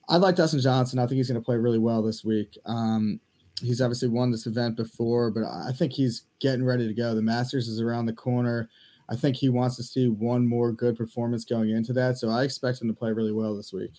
[0.08, 0.98] I like Dustin Johnson.
[0.98, 2.58] I think he's going to play really well this week.
[2.66, 3.20] Um,
[3.62, 7.14] he's obviously won this event before, but I think he's getting ready to go.
[7.14, 8.70] The Masters is around the corner.
[9.10, 12.18] I think he wants to see one more good performance going into that.
[12.18, 13.94] So I expect him to play really well this week.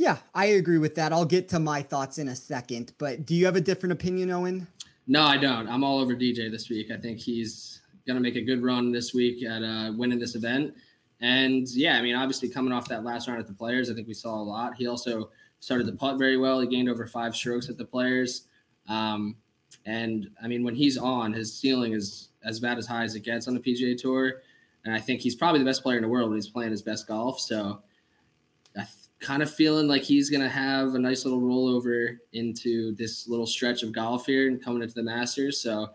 [0.00, 1.12] Yeah, I agree with that.
[1.12, 4.30] I'll get to my thoughts in a second, but do you have a different opinion,
[4.30, 4.66] Owen?
[5.06, 5.68] No, I don't.
[5.68, 6.90] I'm all over DJ this week.
[6.90, 10.36] I think he's going to make a good run this week at uh, winning this
[10.36, 10.72] event.
[11.20, 14.08] And yeah, I mean, obviously coming off that last round at the players, I think
[14.08, 14.74] we saw a lot.
[14.74, 16.60] He also started the putt very well.
[16.60, 18.46] He gained over five strokes at the players.
[18.88, 19.36] Um,
[19.84, 23.20] and I mean, when he's on, his ceiling is as bad as high as it
[23.20, 24.40] gets on the PGA Tour.
[24.86, 26.80] And I think he's probably the best player in the world when he's playing his
[26.80, 27.38] best golf.
[27.38, 27.82] So
[29.20, 33.46] kind of feeling like he's going to have a nice little rollover into this little
[33.46, 35.60] stretch of golf here and coming into the Masters.
[35.60, 35.90] So,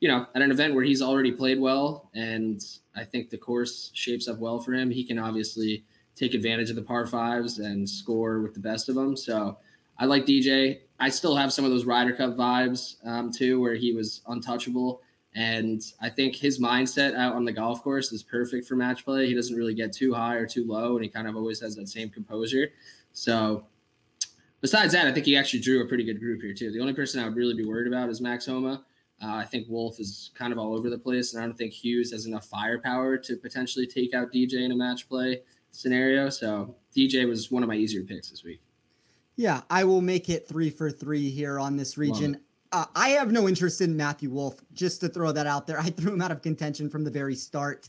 [0.00, 2.62] you know, at an event where he's already played well and
[2.96, 5.84] I think the course shapes up well for him, he can obviously
[6.16, 9.16] take advantage of the par fives and score with the best of them.
[9.16, 9.58] So
[9.98, 10.80] I like DJ.
[10.98, 15.02] I still have some of those Ryder Cup vibes um, too, where he was untouchable.
[15.34, 19.26] And I think his mindset out on the golf course is perfect for match play.
[19.26, 21.76] He doesn't really get too high or too low, and he kind of always has
[21.76, 22.68] that same composure.
[23.12, 23.64] So,
[24.60, 26.72] besides that, I think he actually drew a pretty good group here, too.
[26.72, 28.84] The only person I would really be worried about is Max Homa.
[29.22, 31.72] Uh, I think Wolff is kind of all over the place, and I don't think
[31.72, 36.28] Hughes has enough firepower to potentially take out DJ in a match play scenario.
[36.28, 38.60] So, DJ was one of my easier picks this week.
[39.36, 42.40] Yeah, I will make it three for three here on this region.
[42.72, 45.78] Uh, I have no interest in Matthew Wolff, just to throw that out there.
[45.80, 47.88] I threw him out of contention from the very start.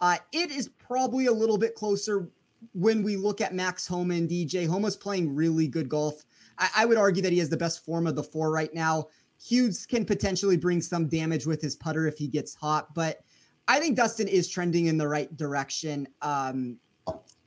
[0.00, 2.28] Uh, it is probably a little bit closer
[2.72, 4.66] when we look at Max Homa and DJ.
[4.66, 6.24] Homa's playing really good golf.
[6.58, 9.06] I, I would argue that he has the best form of the four right now.
[9.40, 13.20] Hughes can potentially bring some damage with his putter if he gets hot, but
[13.68, 16.08] I think Dustin is trending in the right direction.
[16.22, 16.78] Um,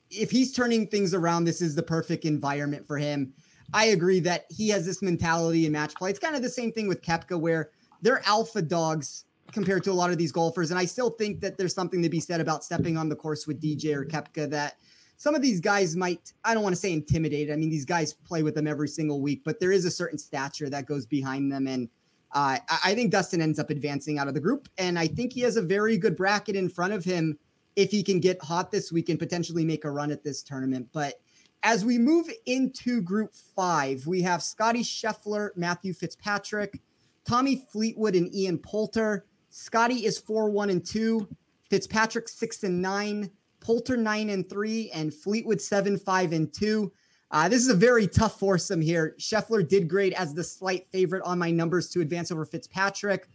[0.09, 3.33] if he's turning things around, this is the perfect environment for him.
[3.73, 6.09] I agree that he has this mentality in match play.
[6.09, 9.93] It's kind of the same thing with Koepka, where they're alpha dogs compared to a
[9.93, 10.71] lot of these golfers.
[10.71, 13.47] And I still think that there's something to be said about stepping on the course
[13.47, 14.77] with DJ or Koepka that
[15.17, 17.53] some of these guys might, I don't want to say intimidated.
[17.53, 20.17] I mean, these guys play with them every single week, but there is a certain
[20.17, 21.67] stature that goes behind them.
[21.67, 21.89] And
[22.33, 24.67] uh, I think Dustin ends up advancing out of the group.
[24.77, 27.37] And I think he has a very good bracket in front of him
[27.75, 30.87] if he can get hot this week and potentially make a run at this tournament.
[30.91, 31.15] But
[31.63, 36.81] as we move into group five, we have Scotty Scheffler, Matthew Fitzpatrick,
[37.25, 39.25] Tommy Fleetwood, and Ian Poulter.
[39.49, 41.27] Scotty is 4 1 and 2,
[41.69, 46.91] Fitzpatrick 6 and 9, Poulter 9 and 3, and Fleetwood 7 5 and 2.
[47.29, 49.15] Uh, this is a very tough foursome here.
[49.19, 53.27] Scheffler did great as the slight favorite on my numbers to advance over Fitzpatrick.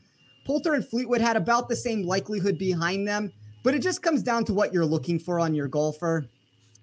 [0.45, 4.45] Poulter and Fleetwood had about the same likelihood behind them, but it just comes down
[4.45, 6.27] to what you're looking for on your golfer.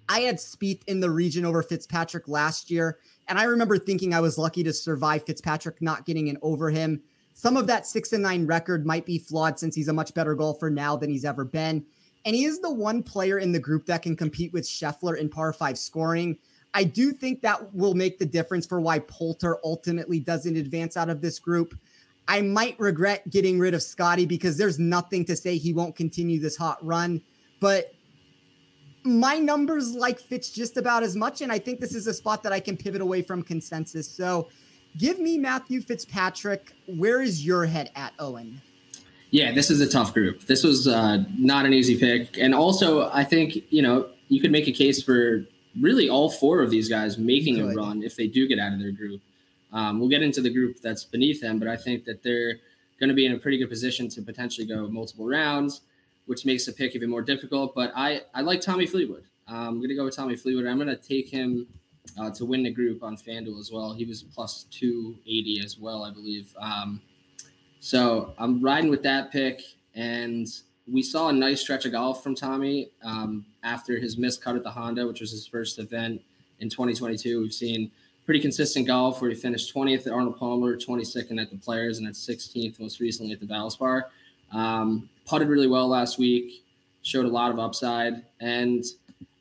[0.08, 4.20] I had Spieth in the region over Fitzpatrick last year, and I remember thinking I
[4.20, 7.02] was lucky to survive Fitzpatrick not getting in over him.
[7.32, 10.34] Some of that six and nine record might be flawed since he's a much better
[10.34, 11.84] golfer now than he's ever been.
[12.24, 15.28] And he is the one player in the group that can compete with Scheffler in
[15.28, 16.38] par five scoring.
[16.72, 21.08] I do think that will make the difference for why Poulter ultimately doesn't advance out
[21.08, 21.78] of this group.
[22.26, 26.40] I might regret getting rid of Scotty because there's nothing to say he won't continue
[26.40, 27.20] this hot run.
[27.60, 27.92] But
[29.04, 31.42] my numbers like Fitz just about as much.
[31.42, 34.08] And I think this is a spot that I can pivot away from consensus.
[34.08, 34.48] So
[34.96, 36.72] give me Matthew Fitzpatrick.
[36.86, 38.60] Where is your head at, Owen?
[39.30, 40.46] Yeah, this is a tough group.
[40.46, 42.38] This was uh, not an easy pick.
[42.38, 45.44] And also, I think, you know, you could make a case for
[45.80, 47.74] really all four of these guys making Good.
[47.74, 49.20] a run if they do get out of their group.
[49.72, 52.60] Um, we'll get into the group that's beneath them, but I think that they're
[53.00, 55.80] going to be in a pretty good position to potentially go multiple rounds
[56.26, 57.74] which makes the pick even more difficult.
[57.74, 59.24] But I, I like Tommy Fleetwood.
[59.46, 60.66] Um, I'm going to go with Tommy Fleetwood.
[60.66, 61.66] I'm going to take him
[62.18, 63.92] uh, to win the group on FanDuel as well.
[63.92, 66.54] He was plus 280 as well, I believe.
[66.58, 67.00] Um,
[67.80, 69.60] so I'm riding with that pick.
[69.94, 70.48] And
[70.90, 74.62] we saw a nice stretch of golf from Tommy um, after his missed cut at
[74.62, 76.20] the Honda, which was his first event
[76.60, 77.40] in 2022.
[77.40, 77.90] We've seen
[78.24, 82.08] pretty consistent golf where he finished 20th at Arnold Palmer, 22nd at the Players, and
[82.08, 84.04] at 16th most recently at the Valspar.
[84.52, 86.64] Um, putted really well last week,
[87.02, 88.84] showed a lot of upside, and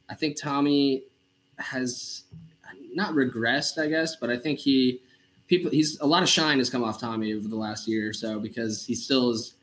[0.10, 1.04] I think Tommy
[1.58, 2.24] has
[2.94, 5.02] not regressed, I guess, but I think he
[5.48, 8.14] people he's a lot of shine has come off Tommy over the last year or
[8.14, 9.54] so because he still is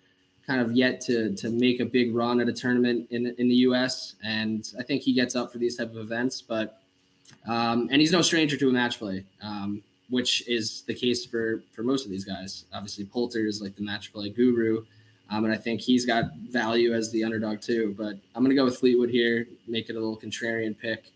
[0.46, 3.56] kind of yet to to make a big run at a tournament in in the
[3.66, 4.14] U.S.
[4.24, 6.80] and I think he gets up for these type of events, but
[7.46, 9.24] um, and he's no stranger to a match play.
[9.42, 12.64] Um, which is the case for for most of these guys.
[12.72, 14.84] Obviously, Poulter is like the match play guru,
[15.30, 17.94] um, and I think he's got value as the underdog too.
[17.96, 21.12] But I'm going to go with Fleetwood here, make it a little contrarian pick.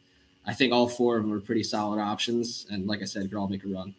[0.47, 3.39] I think all four of them are pretty solid options, and like I said, could
[3.39, 3.95] all make a run.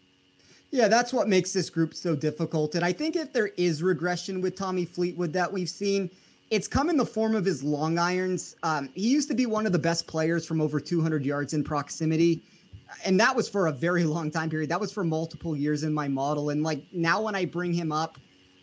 [0.71, 2.75] Yeah, that's what makes this group so difficult.
[2.75, 6.09] And I think if there is regression with Tommy Fleetwood that we've seen,
[6.51, 8.55] it's come in the form of his long irons.
[8.61, 11.63] Um, he used to be one of the best players from over 200 yards in
[11.63, 12.43] proximity.
[13.03, 14.69] And that was for a very long time period.
[14.69, 16.49] That was for multiple years in my model.
[16.49, 18.17] And like now, when I bring him up,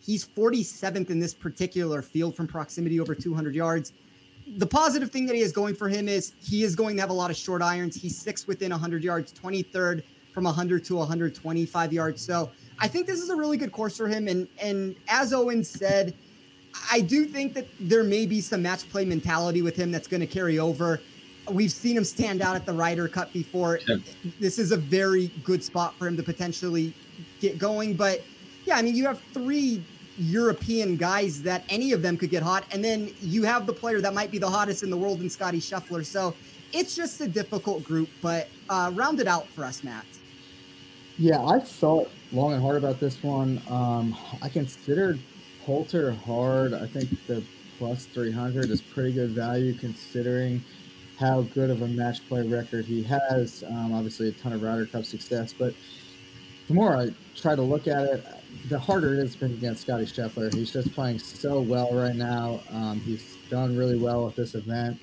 [0.05, 3.93] he's 47th in this particular field from proximity over 200 yards.
[4.57, 7.09] The positive thing that he is going for him is he is going to have
[7.09, 7.95] a lot of short irons.
[7.95, 12.25] He's six within 100 yards, 23rd from 100 to 125 yards.
[12.25, 14.27] So I think this is a really good course for him.
[14.27, 16.13] And and as Owen said,
[16.91, 20.21] I do think that there may be some match play mentality with him that's going
[20.21, 20.99] to carry over.
[21.49, 23.79] We've seen him stand out at the Ryder Cup before.
[24.39, 26.93] This is a very good spot for him to potentially
[27.39, 27.95] get going.
[27.95, 28.23] But
[28.65, 29.83] yeah, I mean, you have three
[30.17, 34.01] European guys that any of them could get hot, and then you have the player
[34.01, 36.05] that might be the hottest in the world in Scotty Scheffler.
[36.05, 36.33] So
[36.71, 40.05] it's just a difficult group, but uh, round it out for us, Matt.
[41.17, 43.61] Yeah, I thought long and hard about this one.
[43.69, 45.19] Um, I considered
[45.65, 46.73] Poulter hard.
[46.73, 47.43] I think the
[47.77, 50.63] plus 300 is pretty good value considering
[51.19, 53.63] how good of a match play record he has.
[53.67, 55.73] Um, obviously, a ton of Ryder Cup success, but
[56.67, 58.25] the more I try to look at it,
[58.69, 60.53] the harder it is to against Scotty Scheffler.
[60.53, 62.61] He's just playing so well right now.
[62.71, 64.99] Um, he's done really well at this event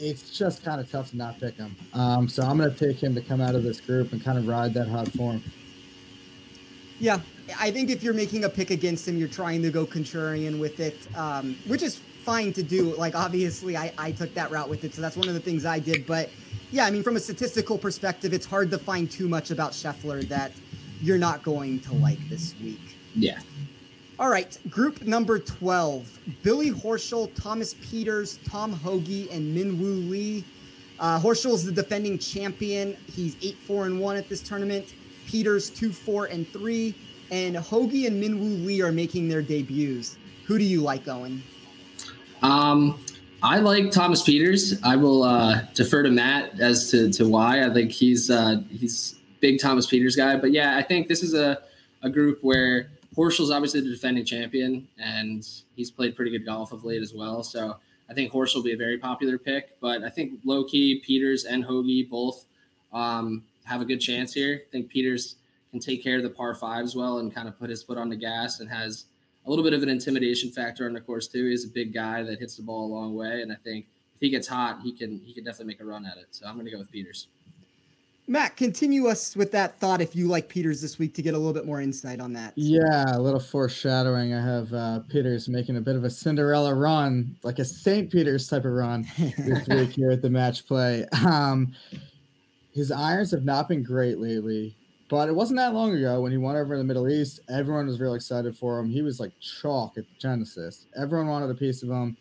[0.00, 1.76] it's just kind of tough to not pick him.
[1.92, 4.38] Um, so I'm going to take him to come out of this group and kind
[4.38, 5.42] of ride that hot form.
[6.98, 7.20] Yeah,
[7.58, 10.80] I think if you're making a pick against him, you're trying to go contrarian with
[10.80, 12.94] it, um, which is fine to do.
[12.96, 14.94] Like, obviously, I, I took that route with it.
[14.94, 16.06] So that's one of the things I did.
[16.06, 16.30] But
[16.70, 20.26] yeah, I mean, from a statistical perspective, it's hard to find too much about Scheffler
[20.28, 20.52] that
[21.00, 22.96] you're not going to like this week.
[23.14, 23.38] Yeah.
[24.18, 30.44] All right, group number 12 Billy Horschel, Thomas Pieters, Tom Hoge, and Minwoo Lee.
[30.98, 32.96] Uh, Horschel is the defending champion.
[33.10, 34.94] He's 8 4 and 1 at this tournament.
[35.26, 36.94] Pieters 2 4 and 3.
[37.30, 40.18] And Hoge and Minwoo Lee are making their debuts.
[40.46, 41.42] Who do you like, Owen?
[42.42, 43.02] Um,
[43.42, 44.78] I like Thomas Pieters.
[44.82, 47.64] I will uh, defer to Matt as to, to why.
[47.64, 50.36] I think he's uh, he's big Thomas Pieters guy.
[50.36, 51.62] But yeah, I think this is a,
[52.02, 56.84] a group where Horschel's obviously the defending champion, and he's played pretty good golf of
[56.84, 57.42] late as well.
[57.42, 57.76] So
[58.08, 59.80] I think Horschel will be a very popular pick.
[59.80, 62.44] But I think low key Pieters and Hoge both
[62.92, 64.62] um, have a good chance here.
[64.66, 65.36] I think Pieters
[65.70, 67.98] can take care of the par five as well and kind of put his foot
[67.98, 69.06] on the gas and has
[69.46, 71.48] a little bit of an intimidation factor on the course too.
[71.48, 74.20] He's a big guy that hits the ball a long way, and I think if
[74.20, 76.26] he gets hot, he can he can definitely make a run at it.
[76.30, 77.26] So I'm going to go with Pieters.
[78.30, 81.36] Matt, continue us with that thought if you like Pieters this week to get a
[81.36, 82.52] little bit more insight on that.
[82.54, 84.32] Yeah, a little foreshadowing.
[84.32, 88.08] I have uh, Pieters making a bit of a Cinderella run, like a St.
[88.08, 91.06] Peter's type of run this week here at the match play.
[91.26, 91.74] Um,
[92.72, 94.76] his irons have not been great lately,
[95.08, 97.40] but it wasn't that long ago when he won over in the Middle East.
[97.48, 98.88] Everyone was real excited for him.
[98.88, 100.86] He was like chalk at Genesis.
[100.96, 102.16] Everyone wanted a piece of him.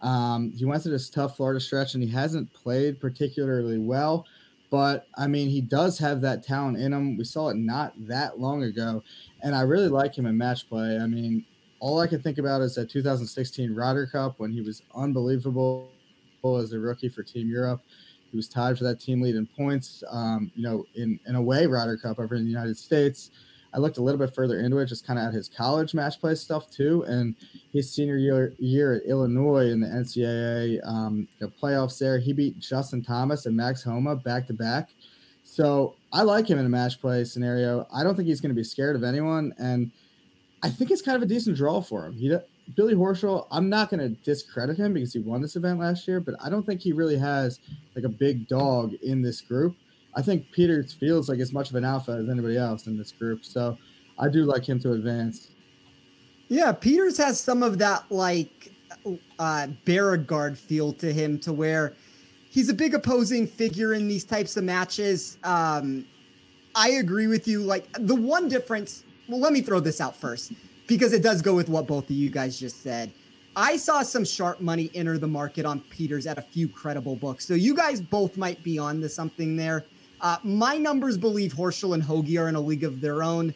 [0.00, 4.26] Um, he went through this tough Florida stretch and he hasn't played particularly well
[4.72, 7.18] but I mean, he does have that talent in him.
[7.18, 9.04] We saw it not that long ago,
[9.42, 10.96] and I really like him in match play.
[10.96, 11.44] I mean,
[11.78, 15.90] all I can think about is that 2016 Ryder Cup when he was unbelievable
[16.58, 17.82] as a rookie for Team Europe.
[18.30, 20.02] He was tied for that team lead in points.
[20.10, 23.30] Um, you know, in in a way, Ryder Cup over in the United States.
[23.74, 26.20] I looked a little bit further into it, just kind of at his college match
[26.20, 27.34] play stuff too, and
[27.72, 31.98] his senior year year at Illinois in the NCAA um, the playoffs.
[31.98, 34.90] There, he beat Justin Thomas and Max Homa back to back.
[35.44, 37.86] So I like him in a match play scenario.
[37.92, 39.90] I don't think he's going to be scared of anyone, and
[40.62, 42.12] I think it's kind of a decent draw for him.
[42.14, 42.34] He
[42.76, 46.20] Billy Horschel, I'm not going to discredit him because he won this event last year,
[46.20, 47.58] but I don't think he really has
[47.94, 49.76] like a big dog in this group.
[50.14, 53.12] I think Pieters feels like as much of an alpha as anybody else in this
[53.12, 53.44] group.
[53.44, 53.78] So
[54.18, 55.50] I do like him to advance.
[56.48, 58.70] Yeah, Pieters has some of that like
[59.38, 61.94] uh Beauregard feel to him to where
[62.50, 65.38] he's a big opposing figure in these types of matches.
[65.44, 66.04] Um
[66.74, 67.60] I agree with you.
[67.60, 70.52] Like the one difference, well, let me throw this out first
[70.86, 73.12] because it does go with what both of you guys just said.
[73.54, 77.46] I saw some sharp money enter the market on Pieters at a few credible books.
[77.46, 79.84] So you guys both might be on to something there.
[80.22, 83.52] Uh, my numbers believe Horschel and Hoge are in a league of their own.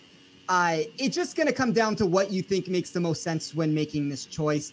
[0.49, 3.55] Uh, it's just going to come down to what you think makes the most sense
[3.55, 4.73] when making this choice.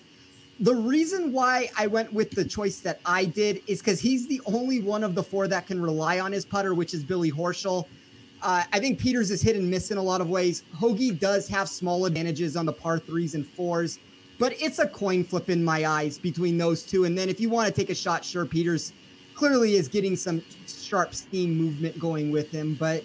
[0.60, 4.42] The reason why I went with the choice that I did is because he's the
[4.46, 7.86] only one of the four that can rely on his putter, which is Billy Horschel.
[8.42, 10.64] Uh, I think Pieters is hit and miss in a lot of ways.
[10.76, 14.00] Hoge does have small advantages on the par threes and fours,
[14.38, 17.06] but it's a coin flip in my eyes between those two.
[17.06, 18.94] And then if you want to take a shot, sure, Pieters
[19.36, 22.76] clearly is getting some sharp steam movement going with him.
[22.76, 23.04] But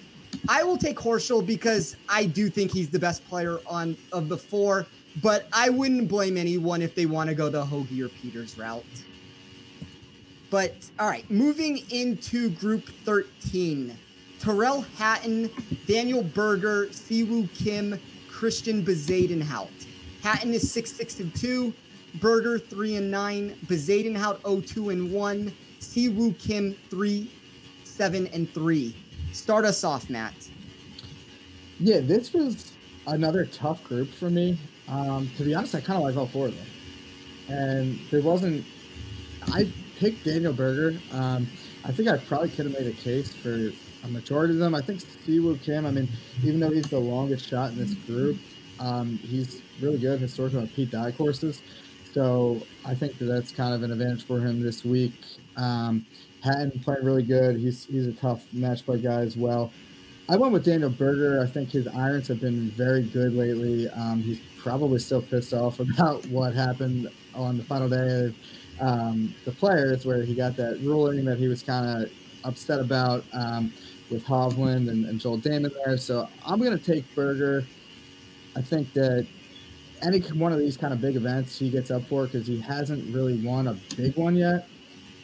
[0.49, 4.37] I will take Horschel because I do think he's the best player on of the
[4.37, 4.87] four.
[5.23, 8.85] But I wouldn't blame anyone if they want to go the Hoge or Pieters route.
[10.51, 13.97] But all right, moving into Group 13.
[14.39, 15.51] Tyrrell Hatton,
[15.87, 17.99] Daniel Berger, Siwoo Kim,
[18.31, 19.69] Christian Bezuidenhout.
[20.23, 21.73] Hatton is 6 6 and 2,
[22.21, 27.31] Berger 3 and 9, Bezuidenhout 0 2 and 1, Siwoo Kim 3
[27.85, 28.95] 7 and 3.
[29.33, 30.35] Start us off, Matt.
[31.81, 32.73] Yeah, this was
[33.07, 34.59] another tough group for me.
[34.89, 36.67] Um, to be honest, I kind of like all four of them.
[37.49, 38.65] And there wasn't,
[39.53, 39.69] I
[39.99, 40.99] picked Daniel Berger.
[41.13, 41.49] Um,
[41.85, 43.71] I think I probably could have made a case for
[44.05, 44.75] a majority of them.
[44.75, 46.09] I think Siwoo Kim, I mean,
[46.43, 48.39] even though he's the longest shot in this group,
[48.81, 51.63] um, he's really good historically on Pete Dye courses.
[52.13, 55.15] So I think that that's kind of an advantage for him this week.
[55.59, 56.07] Um,
[56.43, 57.57] Hatton playing really good.
[57.57, 59.73] He's he's a tough match play guy as well.
[60.31, 61.43] I went with Daniel Berger.
[61.43, 63.89] I think his irons have been very good lately.
[63.91, 68.35] Um, he's probably still pissed off about what happened on the final day of
[68.81, 72.11] um, the players, where he got that ruling that he was kind of
[72.45, 73.25] upset about.
[73.33, 73.73] Um,
[74.11, 75.97] with Hovland and, and Joel Dahmen there.
[75.97, 77.65] So I'm going to take Berger.
[78.57, 79.27] I think that
[80.03, 83.15] any one of these kind of big events he gets up for because he hasn't
[83.15, 84.69] really won a big one yet.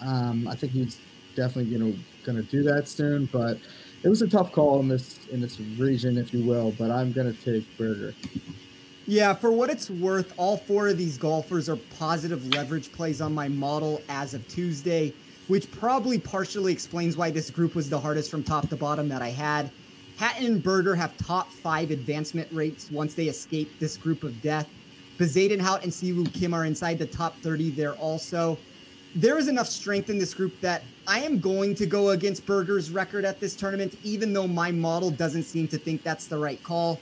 [0.00, 0.98] Um, I think he's
[1.34, 3.58] definitely going to going to do that soon, but
[4.02, 6.72] it was a tough call in this in this region, if you will.
[6.72, 8.14] But I'm going to take Berger.
[9.06, 13.34] Yeah, for what it's worth, all four of these golfers are positive leverage plays on
[13.34, 15.12] my model as of Tuesday
[15.48, 19.22] which probably partially explains why this group was the hardest from top to bottom that
[19.22, 19.70] I had.
[20.16, 24.68] Hatton and Berger have top five advancement rates once they escape this group of death.
[25.18, 28.56] Bezuidenhout and Siwoo Kim are inside the top 30 there also.
[29.14, 32.90] There is enough strength in this group that I am going to go against Berger's
[32.90, 36.62] record at this tournament, even though my model doesn't seem to think that's the right
[36.62, 37.00] call.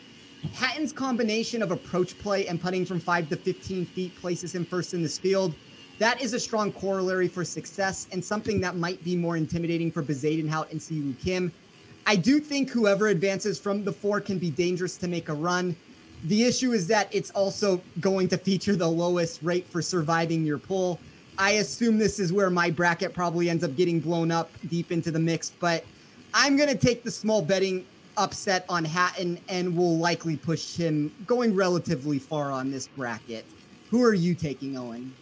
[0.54, 4.92] Hatton's combination of approach play and putting from 5 to 15 feet places him first
[4.92, 5.54] in this field
[6.02, 10.02] that is a strong corollary for success and something that might be more intimidating for
[10.02, 11.52] Bezuidenhout and Siwoo Kim.
[12.06, 15.76] I do think whoever advances from the four can be dangerous to make a run.
[16.24, 20.58] The issue is that it's also going to feature the lowest rate for surviving your
[20.58, 20.98] pull.
[21.39, 25.11] I assume this is where my bracket probably ends up getting blown up deep into
[25.11, 25.85] the mix, but
[26.35, 31.12] I'm going to take the small betting upset on Hatton and will likely push him
[31.26, 33.45] going relatively far on this bracket.
[33.91, 35.14] Who are you taking, Owen?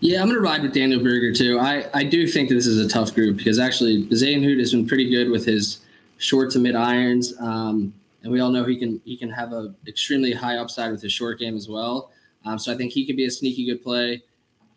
[0.00, 1.58] Yeah, I'm going to ride with Daniel Berger too.
[1.58, 4.86] I, I do think that this is a tough group because actually Bezuidenhout has been
[4.86, 5.80] pretty good with his
[6.18, 9.74] short to mid irons, um, and we all know he can he can have a
[9.86, 12.10] extremely high upside with his short game as well.
[12.44, 14.22] Um, so I think he could be a sneaky good play.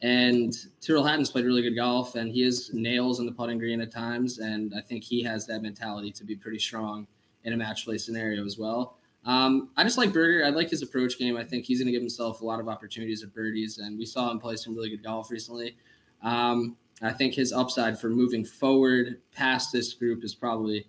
[0.02, 3.82] And Tyrrell Hatton's played really good golf, and he has nails in the putting green
[3.82, 7.08] at times, and I think he has that mentality to be pretty strong
[7.44, 8.98] in a match play scenario as well.
[9.26, 10.46] Um, I just like Berger.
[10.46, 11.36] I like his approach game.
[11.36, 14.06] I think he's going to give himself a lot of opportunities at birdies, and we
[14.06, 15.76] saw him play some really good golf recently.
[16.22, 20.88] Um, I think his upside for moving forward past this group is probably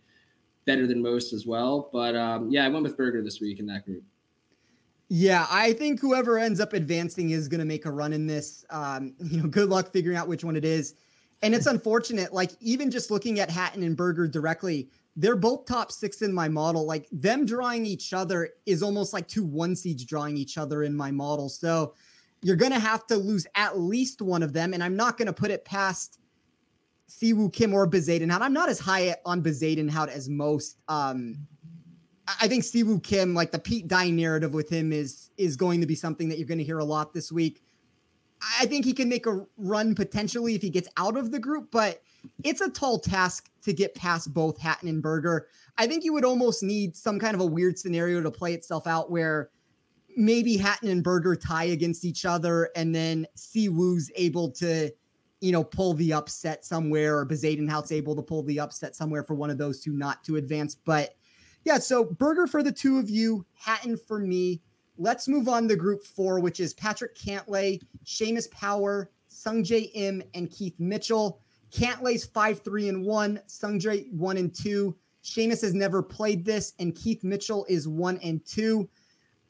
[0.66, 1.90] better than most as well.
[1.92, 4.04] But um, yeah, I went with Berger this week in that group.
[5.08, 8.64] Yeah, I think whoever ends up advancing is going to make a run in this.
[8.70, 10.94] Um, you know, good luck figuring out which one it is.
[11.40, 15.92] And it's unfortunate, like even just looking at Hatton and Berger directly, they're both top
[15.92, 16.84] six in my model.
[16.84, 20.94] Like them drawing each other is almost like two one seeds drawing each other in
[20.94, 21.48] my model.
[21.48, 21.94] So
[22.42, 24.74] you're going to have to lose at least one of them.
[24.74, 26.18] And I'm not going to put it past
[27.08, 28.40] Siwoo Kim or Bezuidenhout.
[28.42, 30.78] I'm not as high on Bezuidenhout as most.
[30.88, 31.46] Um,
[32.40, 35.86] I think Siwoo Kim, like the Pete Dye narrative with him, is is going to
[35.86, 37.62] be something that you're going to hear a lot this week.
[38.60, 41.70] I think he can make a run potentially if he gets out of the group,
[41.72, 42.02] but
[42.44, 45.48] it's a tall task to get past both Hatton and Berger.
[45.76, 48.86] I think you would almost need some kind of a weird scenario to play itself
[48.86, 49.50] out where
[50.16, 54.92] maybe Hatton and Berger tie against each other and then Siwoo's able to,
[55.40, 59.34] you know, pull the upset somewhere or Bezuidenhout's able to pull the upset somewhere for
[59.34, 60.76] one of those two not to advance.
[60.76, 61.14] But
[61.64, 64.62] yeah, so Berger for the two of you, Hatton for me.
[64.96, 70.50] Let's move on to group four, which is Patrick Cantlay, Seamus Power, Sungjae Im, and
[70.50, 71.40] Keith Mitchell.
[71.70, 74.96] Cantlay's 5 3 and 1, Sung Sungjae 1 and 2.
[75.22, 78.88] Seamus has never played this, and Keith Mitchell is 1 and 2.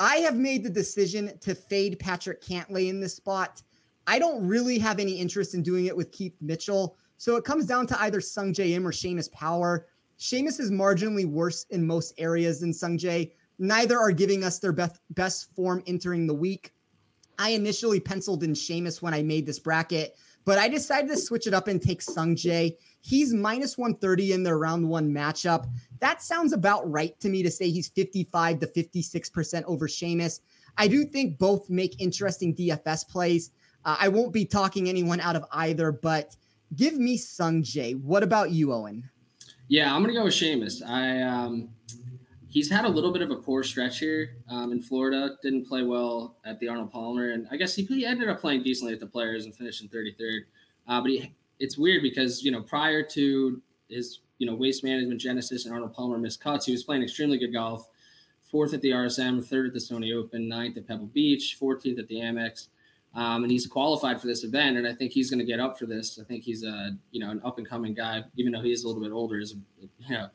[0.00, 3.62] I have made the decision to fade Patrick Cantlay in this spot.
[4.06, 6.96] I don't really have any interest in doing it with Keith Mitchell.
[7.18, 9.86] So it comes down to either Sungjae Im or Seamus Power.
[10.18, 13.30] Seamus is marginally worse in most areas than Sungjae.
[13.58, 16.72] Neither are giving us their best best form entering the week.
[17.38, 21.46] I initially penciled in Seamus when I made this bracket, but I decided to switch
[21.46, 22.76] it up and take Sungjae.
[23.00, 25.68] He's minus 130 in their round one matchup.
[26.00, 30.40] That sounds about right to me to say he's 55 to 56% over Seamus.
[30.76, 33.52] I do think both make interesting DFS plays.
[33.84, 36.34] Uh, I won't be talking anyone out of either, but
[36.74, 38.00] give me Sungjae.
[38.02, 39.08] What about you, Owen?
[39.68, 40.82] Yeah, I'm gonna go with Seamus.
[40.86, 41.68] I um,
[42.48, 45.36] he's had a little bit of a poor stretch here um, in Florida.
[45.42, 48.62] Didn't play well at the Arnold Palmer, and I guess he, he ended up playing
[48.62, 50.40] decently at the Players and finishing 33rd.
[50.88, 53.60] Uh, but he, it's weird because you know prior to
[53.90, 57.38] his you know waste management genesis and Arnold Palmer missed cuts, he was playing extremely
[57.38, 57.88] good golf.
[58.50, 62.08] Fourth at the RSM, third at the Sony Open, ninth at Pebble Beach, 14th at
[62.08, 62.68] the Amex.
[63.14, 65.78] Um, and he's qualified for this event, and I think he's going to get up
[65.78, 66.18] for this.
[66.20, 68.84] I think he's a you know an up and coming guy, even though he is
[68.84, 69.38] a little bit older.
[69.38, 70.28] Is you know,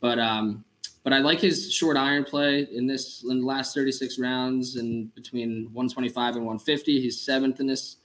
[0.00, 0.64] but um,
[1.02, 5.14] but I like his short iron play in this in the last 36 rounds and
[5.14, 7.00] between 125 and 150.
[7.00, 7.96] He's seventh in this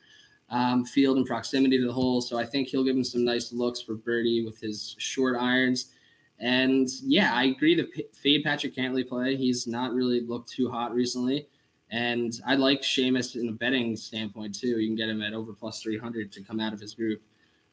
[0.49, 3.53] um, field in proximity to the hole, so I think he'll give him some nice
[3.53, 5.91] looks for birdie with his short irons.
[6.39, 7.76] And yeah, I agree.
[7.76, 11.47] The fade Patrick Cantlay play, he's not really looked too hot recently.
[11.95, 14.81] And I like Seamus in a betting standpoint too.
[14.81, 17.21] You can get him at over plus 300 to come out of his group.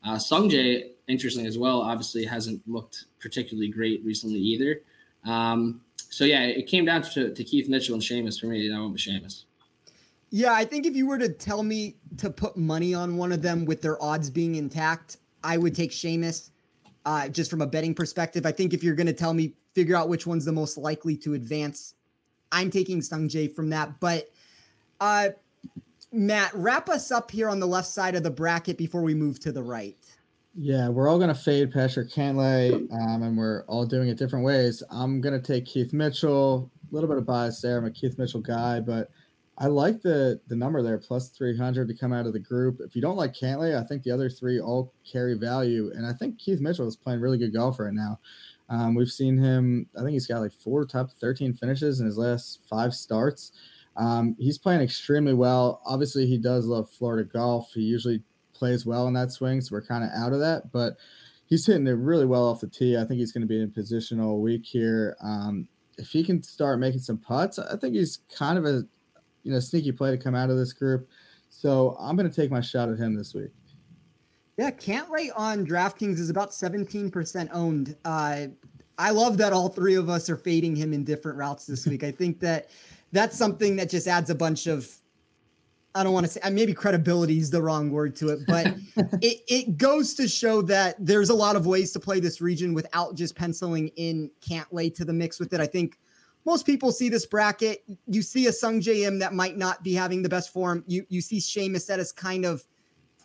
[0.05, 4.83] Uh, Sungjae, interesting as well, obviously hasn't looked particularly great recently either.
[5.25, 8.77] Um, so yeah, it came down to, to Keith Mitchell and Seamus for me, and
[8.77, 9.43] I went with Seamus.
[10.31, 13.43] Yeah, I think if you were to tell me to put money on one of
[13.43, 16.51] them with their odds being intact, I would take Seamus.
[17.05, 19.97] Uh, just from a betting perspective, I think if you're going to tell me figure
[19.97, 21.95] out which one's the most likely to advance,
[22.53, 23.99] I'm taking Sungjae from that.
[23.99, 24.31] But
[25.01, 25.31] uh,
[26.13, 29.41] Matt, wrap us up here on the left side of the bracket before we move
[29.41, 29.97] to the right.
[30.55, 34.83] Yeah, we're all gonna fade Patrick Cantlay, um, and we're all doing it different ways.
[34.91, 36.71] I'm gonna take Keith Mitchell.
[36.91, 37.79] A little bit of bias there.
[37.79, 39.11] I'm a Keith Mitchell guy, but
[39.57, 42.81] I like the the number there, plus 300 to come out of the group.
[42.81, 46.13] If you don't like Cantlay, I think the other three all carry value, and I
[46.13, 48.21] think Keith Mitchell is playing really good golf right now.
[48.69, 49.87] Um, we've seen him.
[49.97, 53.53] I think he's got like four top 13 finishes in his last five starts.
[53.97, 55.83] Um, he's playing extremely well.
[55.85, 57.71] Obviously, he does love Florida golf.
[57.75, 58.23] He usually
[58.55, 60.73] plays well in that swing, so we're kind of out of that.
[60.73, 60.97] But
[61.47, 62.97] he's hitting it really well off the tee.
[62.97, 65.17] I think he's going to be in position all week here.
[65.23, 68.85] Um, if he can start making some putts, I think he's kind of a
[69.43, 71.09] you know sneaky play to come out of this group.
[71.51, 73.51] So I'm going to take my shot at him this week.
[74.59, 77.97] Yeah, Cantlay on DraftKings is about 17% owned.
[78.05, 78.49] Uh,
[78.99, 82.05] I love that all three of us are fading him in different routes this week.
[82.05, 82.69] I think that
[83.13, 84.95] that's something that just adds a bunch of
[85.95, 88.67] I don't want to say maybe credibility is the wrong word to it, but
[89.21, 92.73] it, it goes to show that there's a lot of ways to play this region
[92.73, 95.61] without just penciling in Cantlay to the mix with it.
[95.61, 95.99] I think
[96.47, 97.85] most people see this bracket.
[98.07, 100.83] You see a Sungjae Im that might not be having the best form.
[100.87, 102.65] You you see Seamus that is kind of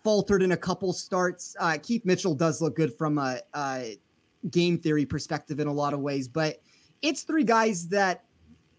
[0.08, 1.54] faltered in a couple starts.
[1.60, 4.00] Uh, Keith Mitchell does look good from a, a
[4.50, 6.62] game theory perspective in a lot of ways, but
[7.02, 8.24] it's three guys that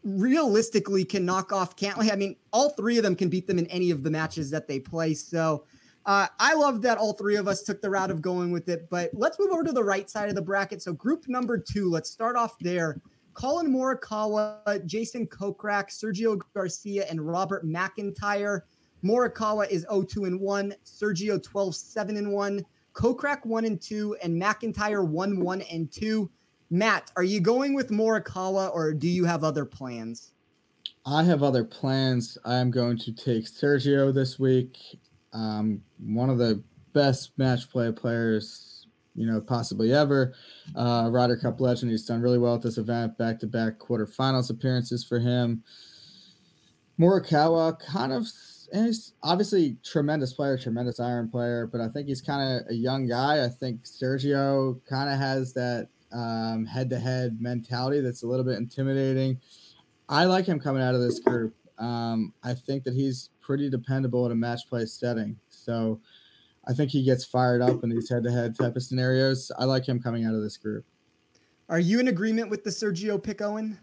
[0.04, 2.10] realistically can knock off Cantlay.
[2.10, 4.66] I mean, all three of them can beat them in any of the matches that
[4.66, 5.12] they play.
[5.12, 5.66] So
[6.06, 8.88] uh, I love that all three of us took the route of going with it.
[8.88, 10.80] But let's move over to the right side of the bracket.
[10.80, 13.02] So group number two, let's start off there.
[13.34, 18.62] Collin Morikawa, Jason Kokrak, Sergio Garcia, and Robert McIntyre.
[19.05, 25.09] Morikawa is 0-2 and 1, Sergio 12-7 and 1, Kokrak 1 and 2, and McIntyre
[25.09, 26.30] 1-1 and 2.
[26.70, 30.32] Matt, are you going with Morikawa or do you have other plans?
[31.07, 32.36] I have other plans.
[32.44, 34.76] I am going to take Sergio this week.
[35.32, 40.34] Um, one of the best match play players, you know, possibly ever.
[40.74, 41.90] Uh, Ryder Cup legend.
[41.90, 43.16] He's done really well at this event.
[43.16, 45.62] Back to back quarterfinals appearances for him.
[47.01, 48.26] Morikawa, kind of,
[48.72, 53.06] he's obviously tremendous player, tremendous iron player, but I think he's kind of a young
[53.06, 53.44] guy.
[53.44, 59.40] I think Sergio kind of has that um, head-to-head mentality that's a little bit intimidating.
[60.08, 61.54] I like him coming out of this group.
[61.78, 65.38] Um, I think that he's pretty dependable in a match play setting.
[65.48, 66.00] So
[66.66, 69.52] I think he gets fired up in these head-to-head type of scenarios.
[69.58, 70.84] I like him coming out of this group.
[71.68, 73.78] Are you in agreement with the Sergio pick, Owen?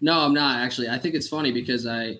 [0.00, 0.88] No, I'm not actually.
[0.88, 2.18] I think it's funny because I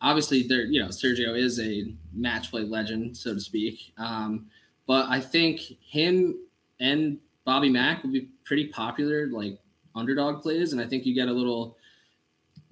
[0.00, 3.92] obviously there, you know, Sergio is a match play legend, so to speak.
[3.98, 4.46] Um,
[4.86, 6.38] but I think him
[6.80, 9.58] and Bobby Mack will be pretty popular, like
[9.94, 11.76] underdog plays, and I think you get a little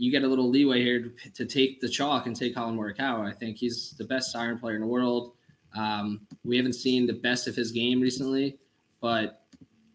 [0.00, 3.28] you get a little leeway here to, to take the chalk and take Collin Morikawa.
[3.28, 5.32] I think he's the best iron player in the world.
[5.76, 8.58] Um, we haven't seen the best of his game recently,
[9.00, 9.42] but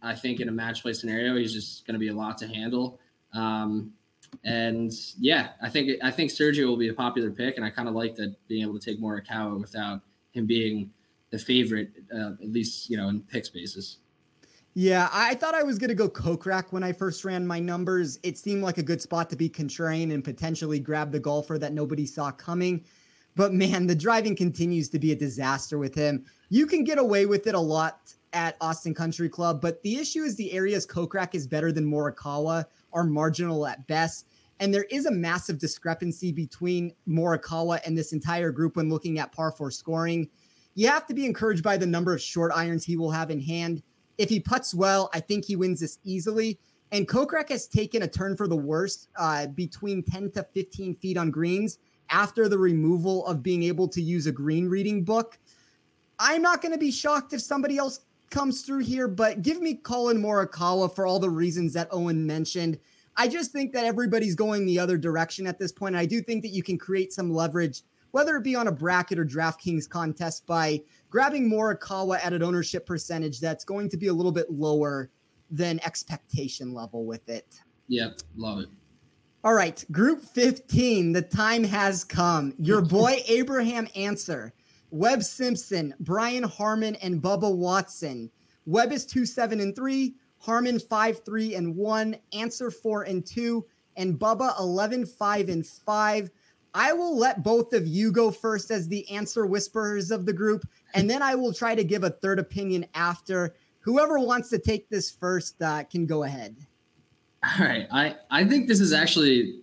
[0.01, 2.47] I think in a match play scenario, he's just going to be a lot to
[2.47, 2.99] handle.
[3.33, 3.93] Um,
[4.43, 7.87] and yeah, I think I think Sergio will be a popular pick, and I kind
[7.87, 10.91] of like that being able to take Morikawa without him being
[11.29, 13.97] the favorite, uh, at least you know in pick spaces.
[14.75, 18.17] Yeah, I thought I was going to go Kokrak when I first ran my numbers.
[18.23, 21.73] It seemed like a good spot to be contrarian and potentially grab the golfer that
[21.73, 22.83] nobody saw coming.
[23.35, 26.25] But man, the driving continues to be a disaster with him.
[26.49, 30.23] You can get away with it a lot at Austin Country Club, but the issue
[30.23, 34.27] is the areas Kokrak is better than Morikawa are marginal at best.
[34.59, 39.31] And there is a massive discrepancy between Morikawa and this entire group when looking at
[39.31, 40.29] par four scoring.
[40.75, 43.41] You have to be encouraged by the number of short irons he will have in
[43.41, 43.83] hand.
[44.17, 46.59] If he puts well, I think he wins this easily.
[46.91, 51.17] And Kokrak has taken a turn for the worse uh, between 10 to 15 feet
[51.17, 51.79] on greens
[52.09, 55.39] after the removal of being able to use a green reading book.
[56.19, 58.01] I'm not going to be shocked if somebody else
[58.33, 62.79] comes through here, but give me Collin Morikawa for all the reasons that Owen mentioned.
[63.15, 65.95] I just think that everybody's going the other direction at this point.
[65.95, 69.19] I do think that you can create some leverage, whether it be on a bracket
[69.19, 70.81] or DraftKings contest, by
[71.11, 75.11] grabbing Morikawa at an ownership percentage that's going to be a little bit lower
[75.51, 77.61] than expectation level with it.
[77.87, 78.69] Yep, love it.
[79.43, 82.55] All right, group 15, the time has come.
[82.57, 84.53] Your boy Abraham Ancer,
[84.93, 88.29] Webb Simpson, Brian Harman, and Bubba Watson.
[88.67, 93.65] Webb is 2 7 and 3, Harman 5 3 and 1, Ancer 4 and 2,
[93.97, 96.29] and Bubba 11 5 and 5.
[96.75, 100.63] I will let both of you go first as the Ancer whisperers of the group,
[100.93, 103.55] and then I will try to give a third opinion after.
[103.79, 106.55] Whoever wants to take this first uh, can go ahead.
[107.43, 107.87] All right.
[107.91, 109.59] I, I think this is actually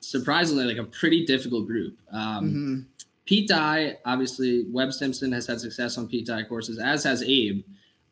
[0.00, 1.98] surprisingly like a pretty difficult group.
[2.12, 2.80] Um, mm-hmm.
[3.24, 7.64] Pete Dye, obviously, Webb Simpson has had success on Pete Dye courses, as has Abe.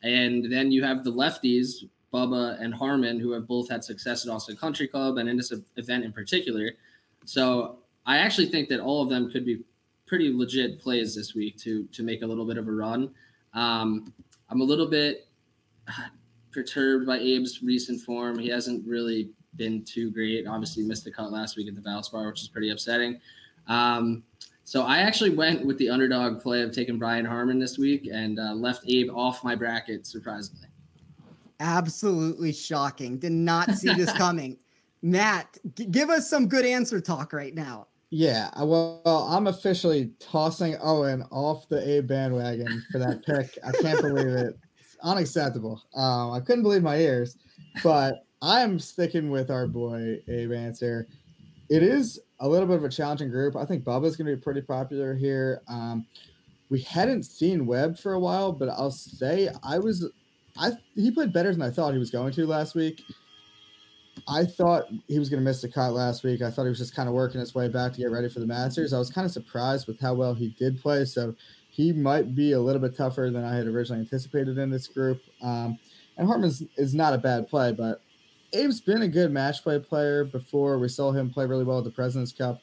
[0.02, 4.32] And then you have the lefties, Bubba and Harman, who have both had success at
[4.32, 6.72] Austin Country Club and in this event in particular.
[7.24, 9.62] So I actually think that all of them could be
[10.06, 13.10] pretty legit plays this week to to make a little bit of a run.
[13.54, 14.12] Um,
[14.50, 15.26] I'm a little bit
[16.52, 18.38] perturbed by Abe's recent form.
[18.38, 20.46] He hasn't really been too great.
[20.46, 23.20] Obviously, missed the cut last week at the Valspar, which is pretty upsetting.
[23.68, 24.22] Um,
[24.64, 28.38] so I actually went with the underdog play of taking Brian Harman this week and
[28.38, 30.68] uh, left Abe off my bracket, surprisingly.
[31.60, 33.18] Absolutely shocking.
[33.18, 34.58] Did not see this coming.
[35.02, 37.88] Matt, g- give us some good Ancer talk right now.
[38.10, 43.58] Yeah, well, I'm officially tossing Owen off the A bandwagon for that pick.
[43.66, 45.82] I can't believe it It's unacceptable.
[45.94, 47.38] Um, I couldn't believe my ears,
[47.82, 51.08] but I'm sticking with our boy Abe Ancer.
[51.70, 53.57] It is a little bit of a challenging group.
[53.57, 55.62] I think Bubba's going to be pretty popular here.
[55.68, 56.05] Um,
[56.70, 60.11] we hadn't seen Webb for a while, but I'll say I was,
[60.59, 63.01] I he played better than I thought he was going to last week.
[64.28, 66.43] I thought he was going to miss the cut last week.
[66.43, 68.40] I thought he was just kind of working his way back to get ready for
[68.40, 68.93] the Masters.
[68.93, 71.05] I was kind of surprised with how well he did play.
[71.05, 71.34] So
[71.70, 75.22] he might be a little bit tougher than I had originally anticipated in this group.
[75.43, 75.78] Um,
[76.16, 78.03] and Harman is not a bad play, but
[78.55, 80.78] Abe's been a good match play player before.
[80.78, 82.61] We saw him play really well at the President's Cup.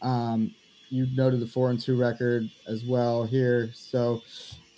[0.00, 0.54] Um,
[0.88, 3.70] you noted the four and two record as well here.
[3.74, 4.20] So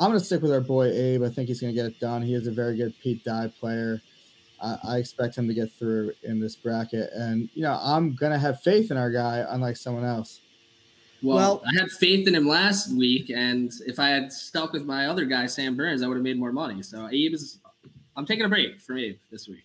[0.01, 1.23] I'm going to stick with our boy Abe.
[1.23, 2.23] I think he's going to get it done.
[2.23, 4.01] He is a very good Pete Dye player.
[4.63, 7.11] I, I expect him to get through in this bracket.
[7.13, 10.41] And, you know, I'm going to have faith in our guy, unlike someone else.
[11.23, 14.85] Well, well, I had faith in him last week, and if I had stuck with
[14.85, 16.83] my other guy, Sam Burns, I would have made more money.
[16.83, 17.61] So Abe is,
[18.15, 19.65] I'm taking a break from Abe this week.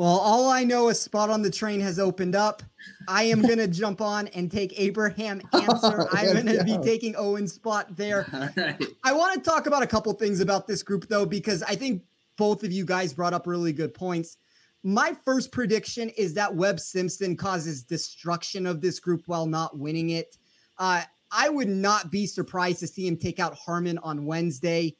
[0.00, 2.62] Well, all I know is spot on the train has opened up.
[3.06, 6.08] I am gonna jump on and take Abraham Ancer.
[6.10, 8.26] I'm gonna be taking Owen's spot there.
[8.56, 8.82] Right.
[9.04, 12.02] I want to talk about a couple things about this group though, because I think
[12.38, 14.38] both of you guys brought up really good points.
[14.82, 20.10] My first prediction is that Webb Simpson causes destruction of this group while not winning
[20.10, 20.38] it.
[20.78, 24.96] Uh, I would not be surprised to see him take out Harman on Wednesday.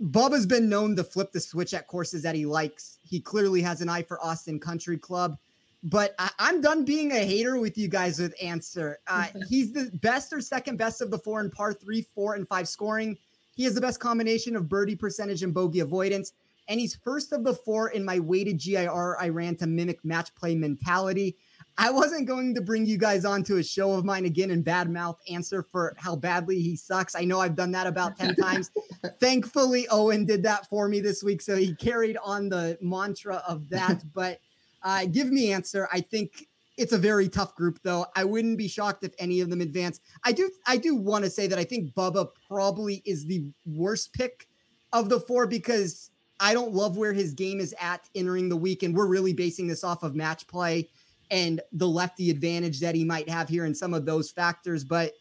[0.00, 2.98] Bubba's been known to flip the switch at courses that he likes.
[3.02, 5.36] He clearly has an eye for Austin Country Club.
[5.82, 8.98] But I, am done being a hater with you guys with Ancer.
[9.06, 12.48] Uh, he's the best or second best of the four in par three, four, and
[12.48, 13.16] five scoring.
[13.54, 16.32] He has the best combination of birdie percentage and bogey avoidance.
[16.68, 20.34] And he's first of the four in my weighted GIR I ran to mimic match
[20.34, 21.36] play mentality.
[21.80, 24.64] I wasn't going to bring you guys on to a show of mine again and
[24.64, 27.14] bad mouth Ancer for how badly he sucks.
[27.14, 28.72] I know I've done that about 10 times.
[29.20, 31.40] Thankfully, Owen did that for me this week.
[31.40, 34.02] So he carried on the mantra of that.
[34.14, 34.40] but
[34.82, 35.88] uh, give me Ancer.
[35.92, 38.06] I think it's a very tough group, though.
[38.16, 40.00] I wouldn't be shocked if any of them advance.
[40.24, 44.12] I do I do want to say that I think Bubba probably is the worst
[44.12, 44.48] pick
[44.92, 46.10] of the four because
[46.40, 49.66] I don't love where his game is at entering the week, and we're really basing
[49.66, 50.88] this off of match play
[51.30, 54.84] and the lefty advantage that he might have here and some of those factors.
[54.84, 55.12] But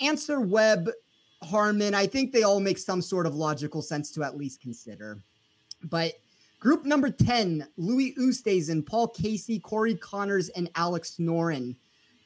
[0.00, 0.90] Ancer Webb,
[1.42, 5.22] Harman, I think they all make some sort of logical sense to at least consider.
[5.84, 6.14] But
[6.60, 11.76] group number 10, Louis Oosthuizen, Paul Casey, Corey Conners, and Alex Noren.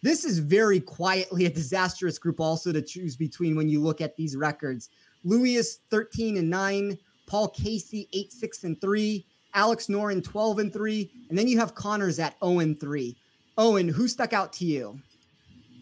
[0.03, 4.17] This is very quietly a disastrous group also to choose between when you look at
[4.17, 4.89] these records.
[5.25, 10.73] Louis is 13 and 9, Paul Casey 8 6 and 3, Alex Noren 12 and
[10.73, 13.17] 3, and then you have Connors at 0 and 3.
[13.59, 15.01] Owen, who stuck out to you?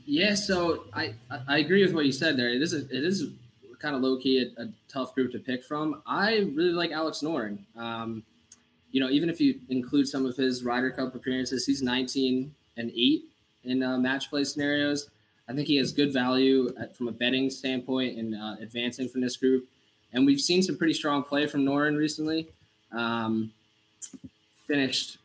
[0.07, 1.15] Yeah, so I
[1.47, 2.49] I agree with what you said there.
[2.49, 3.31] It is a, it is
[3.79, 6.03] kind of low key a, a, tough group to pick from.
[6.07, 7.59] I really like Alex Noren.
[7.77, 8.25] Um,
[8.91, 12.91] you know, even if you include some of his Ryder Cup appearances, he's 19 and
[12.97, 13.25] eight
[13.65, 15.11] in uh, match play scenarios.
[15.49, 19.21] I think he has good value at, from a betting standpoint and uh, advancing from
[19.21, 19.69] this group.
[20.13, 22.49] And we've seen some pretty strong play from Noren recently.
[22.93, 23.53] Um,
[24.67, 25.19] finished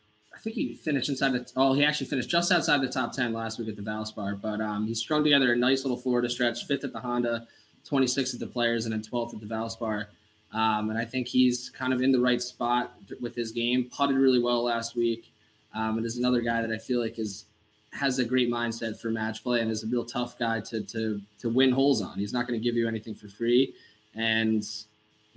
[0.44, 1.50] think he finished inside the.
[1.56, 4.40] Oh, he actually finished just outside the top ten last week at the Valspar.
[4.40, 7.48] But um, he strung together a nice little Florida stretch, fifth at the Honda,
[7.90, 10.06] 26th at the Players, and then 12th at the Valspar.
[10.52, 13.90] Um, and I think he's kind of in the right spot with his game.
[13.90, 15.32] Putted really well last week.
[15.74, 17.46] Um, and is another guy that I feel like is
[17.92, 21.20] has a great mindset for match play and is a real tough guy to to
[21.40, 22.18] to win holes on.
[22.18, 23.74] He's not going to give you anything for free.
[24.14, 24.62] And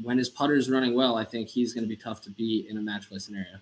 [0.03, 2.67] when his putter is running well, I think he's going to be tough to beat
[2.67, 3.57] in a match play scenario.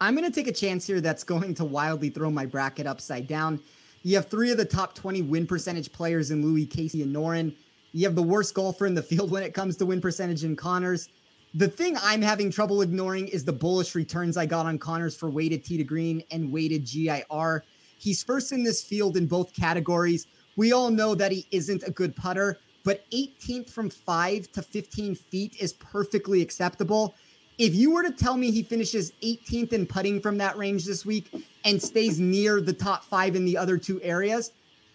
[0.00, 3.26] I'm going to take a chance here that's going to wildly throw my bracket upside
[3.26, 3.60] down.
[4.02, 7.54] You have three of the top 20 win percentage players in Louis, Casey, and Noren.
[7.92, 10.56] You have the worst golfer in the field when it comes to win percentage in
[10.56, 11.08] Conners.
[11.54, 15.30] The thing I'm having trouble ignoring is the bullish returns I got on Conners for
[15.30, 17.64] weighted tee to green and weighted GIR.
[17.98, 20.26] He's first in this field in both categories.
[20.56, 25.14] We all know that he isn't a good putter, but 18th from 5 to 15
[25.14, 27.14] feet is perfectly acceptable.
[27.58, 31.06] If you were to tell me he finishes 18th in putting from that range this
[31.06, 31.30] week
[31.64, 34.52] and stays near the top five in the other two areas,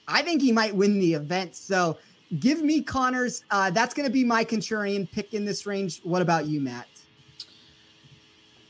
[0.07, 1.55] I think he might win the event.
[1.55, 1.97] So
[2.39, 3.43] give me Conners.
[3.49, 6.01] Uh, that's going to be my contrarian pick in this range.
[6.03, 6.87] What about you, Matt?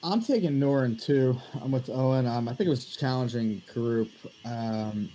[0.04, 1.38] I'm taking Noren too.
[1.62, 2.26] I'm with Owen.
[2.26, 4.10] Um, I think it was a challenging group.
[4.46, 5.10] Um,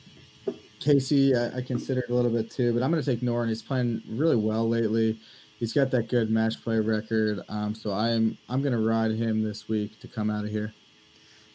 [0.81, 3.49] Casey, I, I considered a little bit too, but I'm going to take Noren.
[3.49, 5.18] He's playing really well lately
[5.59, 7.40] he's got that good match play record.
[7.48, 10.72] Um, so I'm I'm gonna ride him this week to come out of here.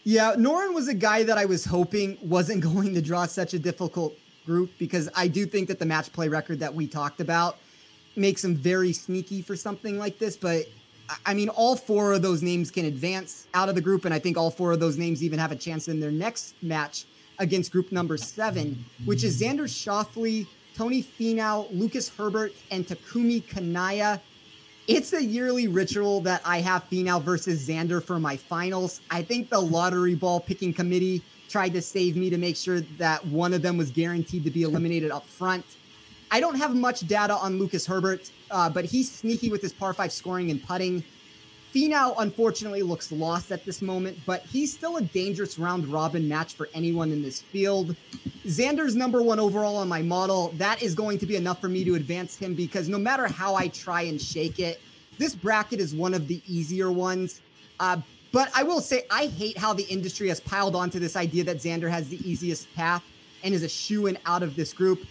[0.04, 3.60] Yeah, Noren was a guy that I was hoping wasn't going to draw such a
[3.60, 7.58] difficult group because I do think that the match play record that we talked about
[8.16, 10.36] makes him very sneaky for something like this.
[10.36, 10.66] But
[11.26, 14.20] I mean, all four of those names can advance out of the group, and I
[14.20, 17.06] think all four of those names even have a chance in their next match
[17.40, 24.22] against group number seven, which is Xander Schauffele, Tony Finau, Lucas Herbert, and Takumi Kanaya.
[24.88, 29.02] It's a yearly ritual that I have Finau versus Xander for my finals.
[29.10, 33.26] I think the lottery ball picking committee tried to save me to make sure that
[33.28, 35.66] one of them was guaranteed to be eliminated up front.
[36.32, 39.94] I don't have much data on Lucas Herbert, uh, but he's sneaky with his par
[39.94, 41.04] five scoring and putting.
[41.74, 46.54] Finau unfortunately looks lost at this moment, but he's still a dangerous round robin match
[46.56, 47.96] for anyone in this field.
[48.46, 50.50] Xander's number one overall on my model.
[50.58, 53.56] That is going to be enough for me to advance him because no matter how
[53.56, 54.82] I try and shake it,
[55.18, 57.42] this bracket is one of the easier ones.
[57.80, 57.98] Uh,
[58.34, 61.58] but I will say, I hate how the industry has piled onto this idea that
[61.58, 63.04] Xander has the easiest path
[63.44, 65.06] and is a shoe in out of this group.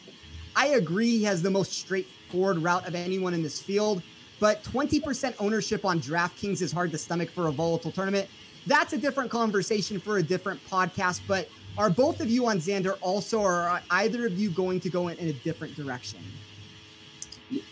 [0.57, 4.03] I agree he has the most straightforward route of anyone in this field
[4.41, 8.29] but 20% ownership on DraftKings is hard to stomach for a volatile tournament.
[8.67, 11.21] That's a different conversation for a different podcast.
[11.29, 14.91] But are both of you on Xander also, or are either of you going to
[14.91, 16.21] go in, in a different direction?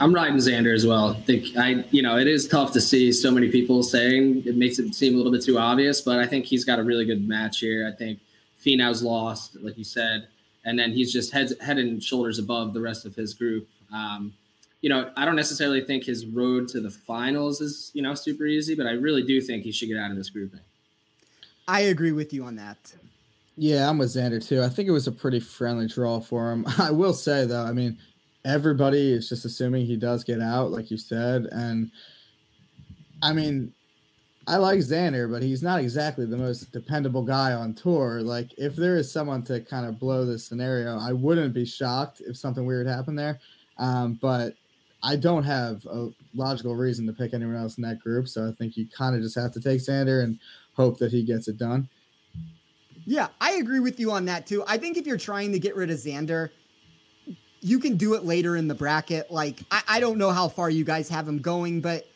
[0.00, 1.10] I'm riding Xander as well.
[1.10, 4.56] I think I, you know, it is tough to see so many people saying it
[4.56, 7.04] makes it seem a little bit too obvious, but I think he's got a really
[7.04, 7.90] good match here.
[7.92, 8.18] I think
[8.60, 10.26] Finau's lost, like you said,
[10.64, 13.68] and then he's just head head and shoulders above the rest of his group.
[13.92, 14.32] Um,
[14.80, 18.46] you know, I don't necessarily think his road to the finals is, you know, super
[18.46, 20.60] easy, but I really do think he should get out of this grouping.
[21.66, 22.94] I agree with you on that.
[23.56, 24.62] Yeah, I'm with Xander too.
[24.62, 26.64] I think it was a pretty friendly draw for him.
[26.78, 27.98] I will say though, I mean,
[28.44, 31.90] everybody is just assuming he does get out, like you said, and
[33.20, 33.72] I mean,
[34.46, 38.22] I like Xander, but he's not exactly the most dependable guy on tour.
[38.22, 42.22] Like, if there is someone to kind of blow this scenario, I wouldn't be shocked
[42.24, 43.40] if something weird happened there.
[43.76, 44.54] Um, but
[45.02, 48.28] I don't have a logical reason to pick anyone else in that group.
[48.28, 50.38] So I think you kind of just have to take Xander and
[50.74, 51.88] hope that he gets it done.
[53.04, 54.64] Yeah, I agree with you on that too.
[54.66, 56.50] I think if you're trying to get rid of Xander,
[57.60, 59.30] you can do it later in the bracket.
[59.30, 62.06] Like, I, I don't know how far you guys have him going, but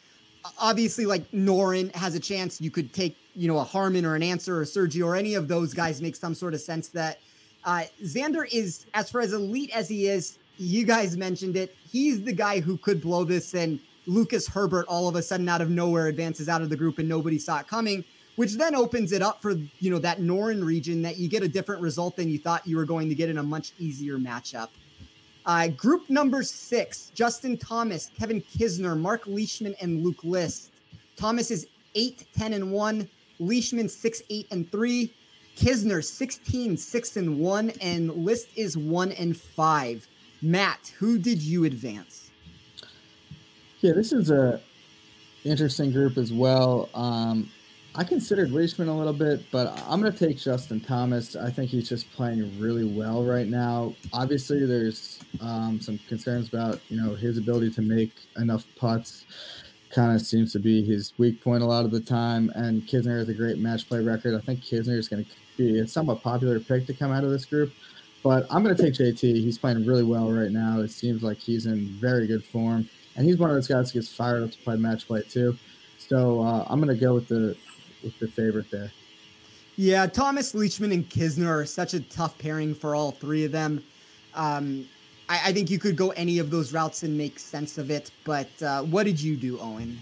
[0.59, 2.61] obviously, like Noren has a chance.
[2.61, 5.49] You could take, you know, a Harman or an Ancer or Sergio or any of
[5.49, 7.19] those guys make some sort of sense that
[7.65, 11.77] uh, Xander is, as far as elite as he is, you guys mentioned it.
[11.91, 15.61] He's the guy who could blow this, and Lucas Herbert all of a sudden out
[15.61, 18.05] of nowhere advances out of the group and nobody saw it coming,
[18.37, 21.49] which then opens it up for you know that Noren region that you get a
[21.49, 24.69] different result than you thought you were going to get in a much easier matchup.
[25.47, 30.73] Uh, group number six: Justin Thomas, Kevin Kisner, Mark Leishman, and Luke List.
[31.17, 33.09] Thomas is 8, 10, and 1.
[33.39, 35.15] Leishman 6, 8, and 3.
[35.57, 37.71] Kisner 16, 6, and 1.
[37.81, 40.09] And List is 1 and 5.
[40.43, 42.31] Matt, who did you advance?
[43.81, 44.61] Yeah, this is a
[45.45, 46.89] interesting group as well.
[46.95, 47.49] Um,
[47.95, 51.37] I considered Leishman a little bit, but I'm going to take Justin Thomas.
[51.37, 53.95] I think he's just playing really well right now.
[54.13, 59.25] Obviously, there's um, some concerns about you know his ability to make enough putts.
[59.91, 62.51] Kind of seems to be his weak point a lot of the time.
[62.55, 64.35] And Kisner has a great match play record.
[64.35, 67.31] I think Kisner is going to be a somewhat popular pick to come out of
[67.31, 67.73] this group.
[68.23, 69.21] But I'm going to take JT.
[69.21, 70.81] He's playing really well right now.
[70.81, 74.01] It seems like he's in very good form, and he's one of those guys who
[74.01, 75.57] gets fired up to play match play too.
[75.99, 77.57] So uh, I'm going to go with the
[78.03, 78.93] with the favorite there.
[79.77, 83.83] Yeah, Thomas Leishman and Kisner are such a tough pairing for all three of them.
[84.35, 84.87] Um,
[85.29, 88.11] I, I, think you could go any of those routes and make sense of it.
[88.25, 89.99] But uh, what did you do, Owen?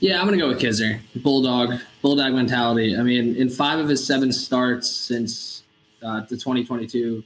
[0.00, 1.00] Yeah, I'm gonna go with Kisner.
[1.16, 2.96] Bulldog, bulldog mentality.
[2.96, 5.62] I mean, in five of his seven starts since
[6.02, 7.22] uh, the 2022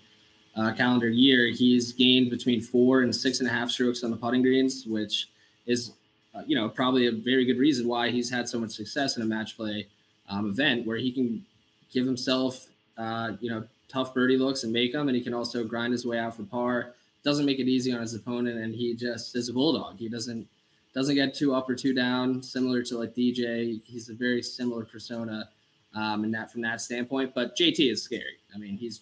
[0.61, 4.17] uh, calendar year, he's gained between four and six and a half strokes on the
[4.17, 5.29] putting greens, which
[5.67, 5.93] is
[6.35, 9.23] uh, you know, probably a very good reason why he's had so much success in
[9.23, 9.87] a match play
[10.29, 11.45] um, event where he can
[11.93, 15.65] give himself, uh, you know, tough birdie looks and make them, and he can also
[15.65, 16.95] grind his way out for par.
[17.25, 19.99] Doesn't make it easy on his opponent, and he just is a bulldog.
[19.99, 20.47] He doesn't
[20.93, 23.81] doesn't get too up or too down, similar to like DJ.
[23.85, 25.49] He's a very similar persona,
[25.95, 27.35] um, and that from that standpoint.
[27.35, 28.39] But JT is scary.
[28.55, 29.01] I mean, he's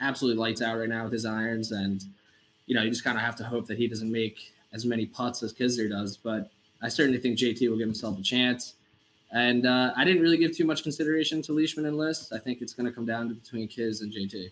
[0.00, 2.04] absolutely lights out right now with his irons, and
[2.66, 5.06] you know, you just kind of have to hope that he doesn't make as many
[5.06, 6.50] putts as Kisner does, but
[6.82, 8.74] I certainly think JT will give himself a chance.
[9.32, 12.32] And uh, I didn't really give too much consideration to Leishman and List.
[12.32, 14.50] I think it's going to come down to between Kiz and JT.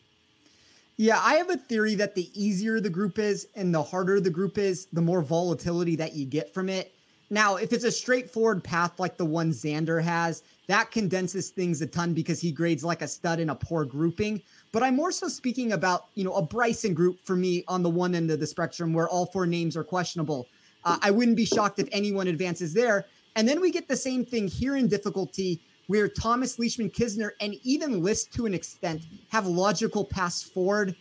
[0.96, 4.30] Yeah, I have a theory that the easier the group is and the harder the
[4.30, 6.92] group is, the more volatility that you get from it.
[7.30, 11.86] Now, if it's a straightforward path like the one Xander has, that condenses things a
[11.86, 14.42] ton because he grades like a stud in a poor grouping.
[14.72, 17.90] But I'm more so speaking about, you know, a Bryson group for me on the
[17.90, 20.46] one end of the spectrum where all four names are questionable.
[20.84, 23.06] Uh, I wouldn't be shocked if anyone advances there.
[23.36, 27.54] And then we get the same thing here in difficulty where Thomas Leishman Kisner and
[27.62, 30.94] even List to an extent have logical paths forward.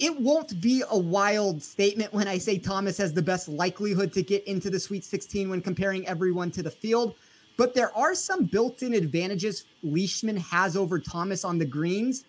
[0.00, 4.22] It won't be a wild statement when I say Thomas has the best likelihood to
[4.22, 7.14] get into the Sweet 16 when comparing everyone to the field.
[7.56, 12.24] But there are some built in advantages Leishman has over Thomas on the greens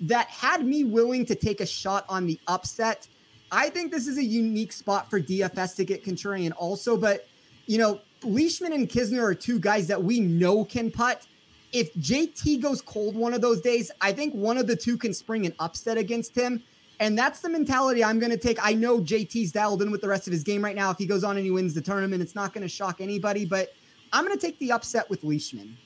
[0.00, 3.08] that had me willing to take a shot on the upset.
[3.50, 7.26] I think this is a unique spot for DFS to get contrarian also, but
[7.66, 11.26] you know, Leishman and Kisner are two guys that we know can putt.
[11.72, 15.12] If JT goes cold one of those days, I think one of the two can
[15.12, 16.62] spring an upset against him.
[16.98, 18.58] And that's the mentality I'm going to take.
[18.62, 20.90] I know JT's dialed in with the rest of his game right now.
[20.90, 23.44] If he goes on and he wins the tournament, it's not going to shock anybody,
[23.44, 23.74] but
[24.12, 25.76] I'm going to take the upset with Leishman.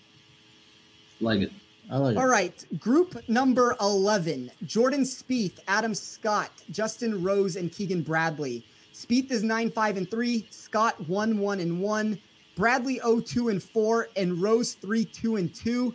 [1.21, 1.53] Like it.
[1.91, 8.65] Like All right, group number 11 Jordan Spieth, Adam Scott, Justin Rose, and Keegan Bradley.
[8.95, 12.19] Spieth is 9 5 and 3, Scott 1 1 and 1,
[12.55, 15.93] Bradley 0 2 and 4, and Rose 3 2 and 2.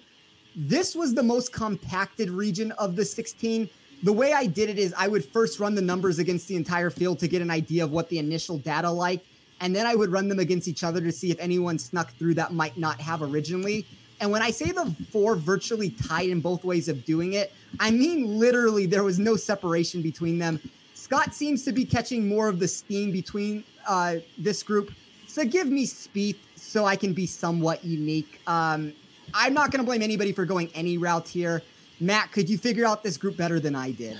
[0.57, 3.69] This was the most compacted region of the 16.
[4.03, 6.89] The way I did it is I would first run the numbers against the entire
[6.89, 9.23] field to get an idea of what the initial data like,
[9.61, 12.33] and then I would run them against each other to see if anyone snuck through
[12.33, 13.85] that might not have originally.
[14.20, 17.91] And when I say the four virtually tied in both ways of doing it, I
[17.91, 20.59] mean literally there was no separation between them.
[20.93, 24.91] Scott seems to be catching more of the steam between uh, this group.
[25.28, 28.39] So give me Spieth so I can be somewhat unique.
[28.47, 28.93] Um,
[29.34, 31.61] I'm not going to blame anybody for going any route here.
[31.99, 34.20] Matt, could you figure out this group better than I did?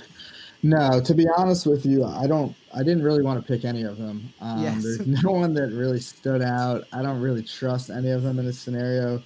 [0.62, 2.54] No, to be honest with you, I don't.
[2.74, 4.32] I didn't really want to pick any of them.
[4.40, 4.82] Um, yes.
[4.82, 6.84] There's no one that really stood out.
[6.92, 9.22] I don't really trust any of them in this scenario.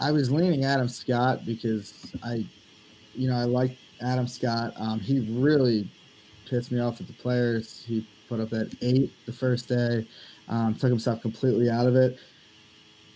[0.00, 2.44] I was leaning Adam Scott because I,
[3.14, 4.72] you know, I like Adam Scott.
[4.76, 5.88] Um, he really
[6.48, 7.84] pissed me off with the players.
[7.86, 10.06] He put up that eight the first day,
[10.48, 12.18] um, took himself completely out of it.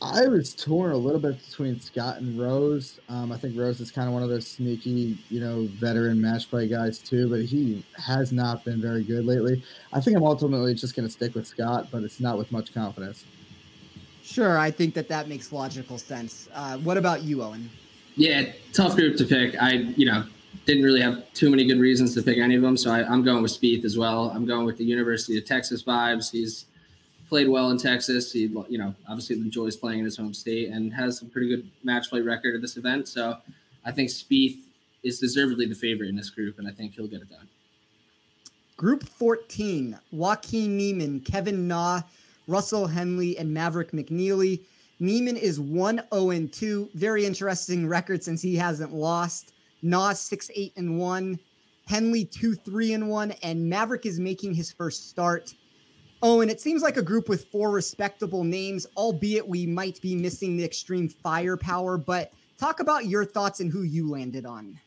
[0.03, 3.01] I was torn a little bit between Scott and Rose.
[3.09, 6.51] Um, I think Rose is kind of one of those sneaky, you know, veteran match
[6.51, 9.63] play guys too, but he has not been very good lately.
[9.95, 12.75] I think I'm ultimately just going to stick with Scott, but it's not with much
[12.75, 13.25] confidence.
[14.25, 16.49] Sure, I think that that makes logical sense.
[16.55, 17.69] Uh, what about you, Owen?
[18.17, 19.55] Yeah, tough group to pick.
[19.61, 20.25] I, you know,
[20.65, 23.23] didn't really have too many good reasons to pick any of them, so I, am
[23.23, 24.31] going with Spieth as well.
[24.35, 26.31] I'm going with the University of Texas vibes.
[26.31, 26.65] He's
[27.29, 28.33] played well in Texas.
[28.33, 31.71] He, you know, obviously enjoys playing in his home state and has a pretty good
[31.83, 33.09] match play record at this event.
[33.09, 33.37] So
[33.85, 34.57] I think Spieth
[35.03, 37.47] is deservedly the favorite in this group, and I think he'll get it done.
[38.79, 42.03] Group 14, Joaquin Niemann, Kevin Na,
[42.47, 44.65] Russell Henley, and Maverick McNealy.
[45.01, 46.91] Niemann is 1 0 2.
[46.95, 49.53] Very interesting record since he hasn't lost.
[49.83, 51.39] Na 6 8 and 1.
[51.87, 53.31] Henley 2 3 and 1.
[53.43, 55.55] And Maverick is making his first start.
[56.23, 60.17] Oh, and it seems like a group with four respectable names, albeit we might be
[60.17, 61.99] missing the extreme firepower.
[61.99, 64.79] But talk about your thoughts and who you landed on.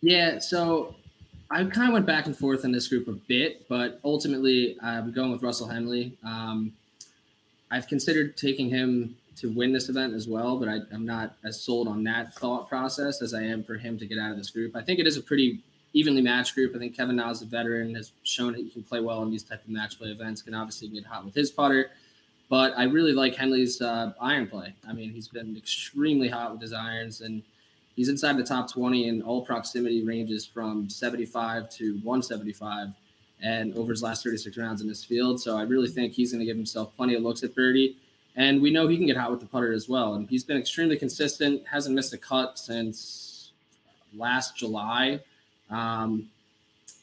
[0.00, 0.96] Yeah, so
[1.50, 5.12] I kind of went back and forth in this group a bit, but ultimately I'm
[5.12, 6.12] going with Russell Henley.
[6.24, 6.72] Um,
[7.70, 11.60] I've considered taking him to win this event as well, but I, am not as
[11.60, 14.50] sold on that thought process as I am for him to get out of this
[14.50, 14.76] group.
[14.76, 15.60] I think it is a pretty
[15.94, 16.74] evenly matched group.
[16.76, 19.30] I think Kevin Na is a veteran, has shown that he can play well in
[19.30, 21.90] these type of match play events, can obviously get hot with his putter.
[22.50, 24.74] But I really like Henley's uh, iron play.
[24.86, 27.42] I mean, he's been extremely hot with his irons and–
[27.98, 32.90] he's inside the top 20 in all proximity ranges from 75 to 175
[33.42, 35.40] and over his last 36 rounds in this field.
[35.40, 37.96] So I really think he's going to give himself plenty of looks at birdie.
[38.36, 40.14] And we know he can get hot with the putter as well.
[40.14, 43.50] And he's been extremely consistent, hasn't missed a cut since
[44.14, 45.18] last July.
[45.68, 46.30] Um,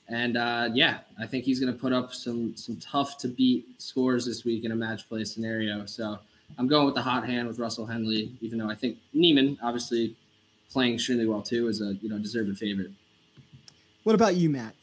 [0.07, 3.65] and uh, yeah, I think he's going to put up some some tough to beat
[3.81, 5.85] scores this week in a match play scenario.
[5.87, 6.19] So
[6.57, 10.15] I'm going with the hot hand with Russell Henley, even though I think Niemann obviously
[10.75, 12.91] playing extremely well too is a you know deserved favorite.
[14.03, 14.75] What about you, Matt?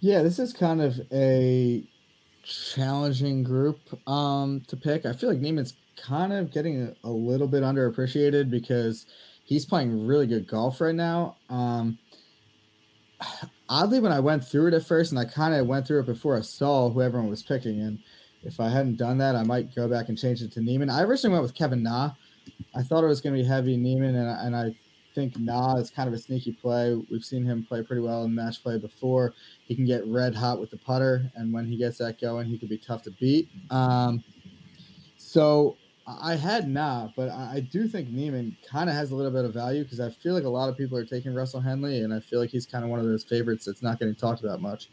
[0.00, 1.82] Yeah, this is kind of a
[2.42, 5.06] challenging group um, to pick.
[5.06, 9.06] I feel like Niemann's kind of getting a, a, little bit underappreciated because
[9.44, 11.36] he's playing really good golf right now.
[11.48, 11.98] Um,
[13.70, 16.06] oddly, when I went through it at first, and I kind of went through it
[16.06, 17.98] before I saw who everyone was picking, and
[18.42, 20.90] if I hadn't done that, I might go back and change it to Niemann.
[20.90, 22.12] I originally went with Kevin Na
[22.74, 24.74] I thought it was going to be heavy Niemann, and, and I
[25.14, 27.00] think Na is kind of a sneaky play.
[27.10, 29.34] We've seen him play pretty well in match play before.
[29.64, 32.58] He can get red hot with the putter, and when he gets that going, he
[32.58, 33.48] can be tough to beat.
[33.70, 34.22] Um,
[35.16, 39.44] so I had Na, but I do think Niemann kind of has a little bit
[39.44, 42.12] of value because I feel like a lot of people are taking Russell Henley, and
[42.12, 44.60] I feel like he's kind of one of those favorites that's not getting talked about
[44.60, 44.90] much.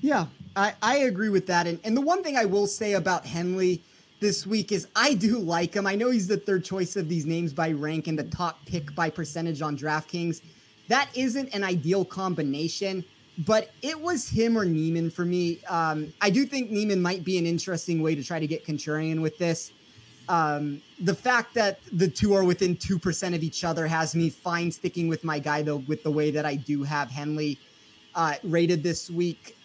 [0.00, 1.66] Yeah, I, I agree with that.
[1.66, 3.82] And, and the one thing I will say about Henley
[4.20, 5.86] this week is I do like him.
[5.86, 8.94] I know he's the third choice of these names by rank and the top pick
[8.94, 10.42] by percentage on DraftKings.
[10.88, 13.04] That isn't an ideal combination,
[13.46, 15.60] but it was him or Niemann for me.
[15.68, 19.22] Um, I do think Niemann might be an interesting way to try to get contrarian
[19.22, 19.72] with this.
[20.28, 24.70] Um, the fact that the two are within 2% of each other has me fine
[24.70, 27.58] sticking with my guy, though, with the way that I do have Henley
[28.14, 29.56] uh, rated this week.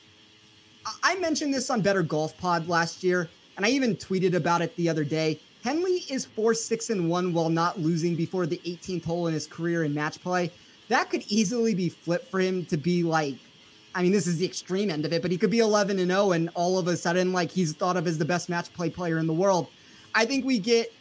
[1.03, 4.75] I mentioned this on Better Golf Pod last year and I even tweeted about it
[4.75, 5.39] the other day.
[5.63, 9.47] Henley is 4 6 and 1 while not losing before the 18th hole in his
[9.47, 10.51] career in match play.
[10.89, 13.35] That could easily be flipped for him to be like,
[13.95, 16.11] I mean, this is the extreme end of it, but he could be 11 and
[16.11, 18.89] 0 and all of a sudden, like, he's thought of as the best match play
[18.89, 19.67] player in the world.
[20.13, 20.93] I think we get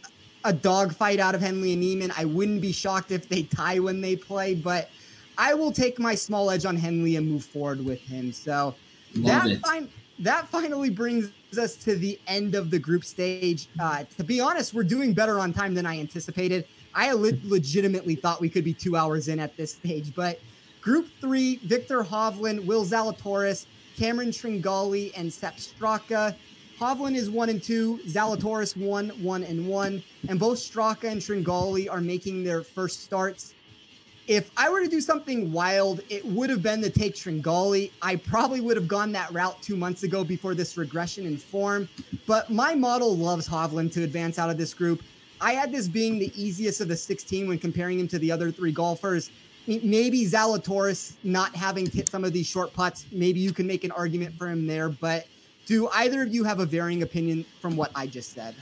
[0.44, 2.12] a dogfight out of Henley and Niemann.
[2.16, 4.90] I wouldn't be shocked if they tie when they play, but
[5.36, 8.32] I will take my small edge on Henley and move forward with him.
[8.32, 8.74] So
[9.14, 9.88] Love that fine
[10.20, 13.68] that finally brings us to the end of the group stage.
[13.80, 16.66] Uh, to be honest, we're doing better on time than I anticipated.
[16.94, 20.40] I le- legitimately thought we could be two hours in at this stage, but
[20.80, 26.34] group three, Viktor Hovland, Will Zalatoris, Cameron Tringale, and Sepp Straka.
[26.78, 31.90] Hovland is one and two, Zalatoris one, one and one, and both Straka and Tringale
[31.90, 33.54] are making their first starts
[34.26, 37.90] if I were to do something wild, it would have been to take Tringale.
[38.00, 41.88] I probably would have gone that route two months ago before this regression in form.
[42.26, 45.02] But my model loves Hovland to advance out of this group.
[45.40, 48.50] I had this being the easiest of the 16 when comparing him to the other
[48.50, 49.30] three golfers.
[49.66, 53.06] Maybe Zalatoris not having hit some of these short putts.
[53.12, 54.88] Maybe you can make an argument for him there.
[54.88, 55.26] But
[55.66, 58.54] do either of you have a varying opinion from what I just said?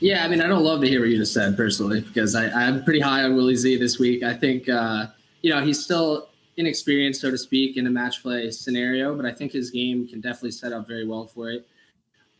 [0.00, 2.46] Yeah, I mean, I don't love to hear what you just said personally because I,
[2.48, 4.22] I'm pretty high on Willie Z this week.
[4.22, 5.08] I think, uh,
[5.42, 9.32] you know, he's still inexperienced, so to speak, in a match play scenario, but I
[9.32, 11.68] think his game can definitely set up very well for it.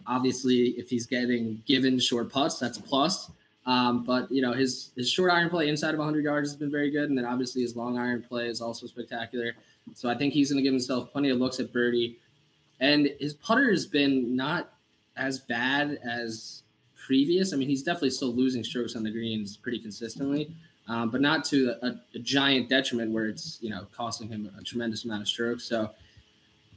[0.06, 3.30] Obviously, if he's getting given short putts, that's a plus.
[3.66, 6.70] Um, but you know, his his short iron play inside of 100 yards has been
[6.70, 9.52] very good, and then obviously his long iron play is also spectacular.
[9.94, 12.18] So I think he's going to give himself plenty of looks at birdie,
[12.80, 14.72] and his putter has been not
[15.16, 16.59] as bad as
[17.10, 17.52] previous.
[17.52, 20.48] I mean, he's definitely still losing strokes on the greens pretty consistently,
[20.86, 24.62] um, but not to a, a, giant detriment where it's you know costing him a
[24.62, 25.64] tremendous amount of strokes.
[25.64, 25.90] So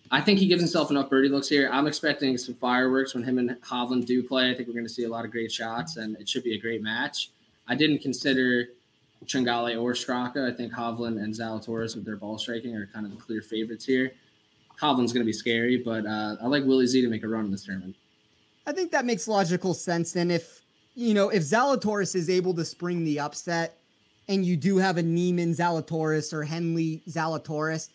[0.09, 1.69] I think he gives himself enough birdie looks here.
[1.71, 4.49] I'm expecting some fireworks when him and Hovland do play.
[4.49, 6.55] I think we're going to see a lot of great shots, and it should be
[6.55, 7.29] a great match.
[7.67, 8.69] I didn't consider
[9.25, 10.51] Tringale or Straka.
[10.51, 13.85] I think Hovland and Zalatoris with their ball striking are kind of the clear favorites
[13.85, 14.13] here.
[14.81, 17.45] Hovland's going to be scary, but uh, I like Willie Z to make a run
[17.45, 17.95] in this tournament.
[18.65, 20.15] I think that makes logical sense.
[20.15, 20.61] And if
[20.95, 23.77] you know if Zalatoris is able to spring the upset,
[24.27, 27.89] and you do have a Niemann Zalatoris or Henley Zalatoris,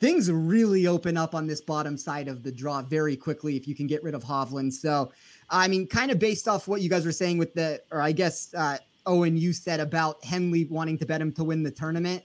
[0.00, 3.74] things really open up on this bottom side of the draw very quickly if you
[3.74, 4.72] can get rid of Hovland.
[4.72, 5.12] So,
[5.50, 8.12] I mean, kind of based off what you guys were saying with the, or I
[8.12, 12.22] guess uh, Owen, you said about Henley wanting to bet him to win the tournament.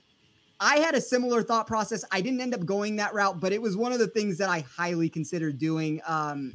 [0.60, 2.04] I had a similar thought process.
[2.12, 4.48] I didn't end up going that route, but it was one of the things that
[4.48, 6.00] I highly considered doing.
[6.06, 6.52] Um,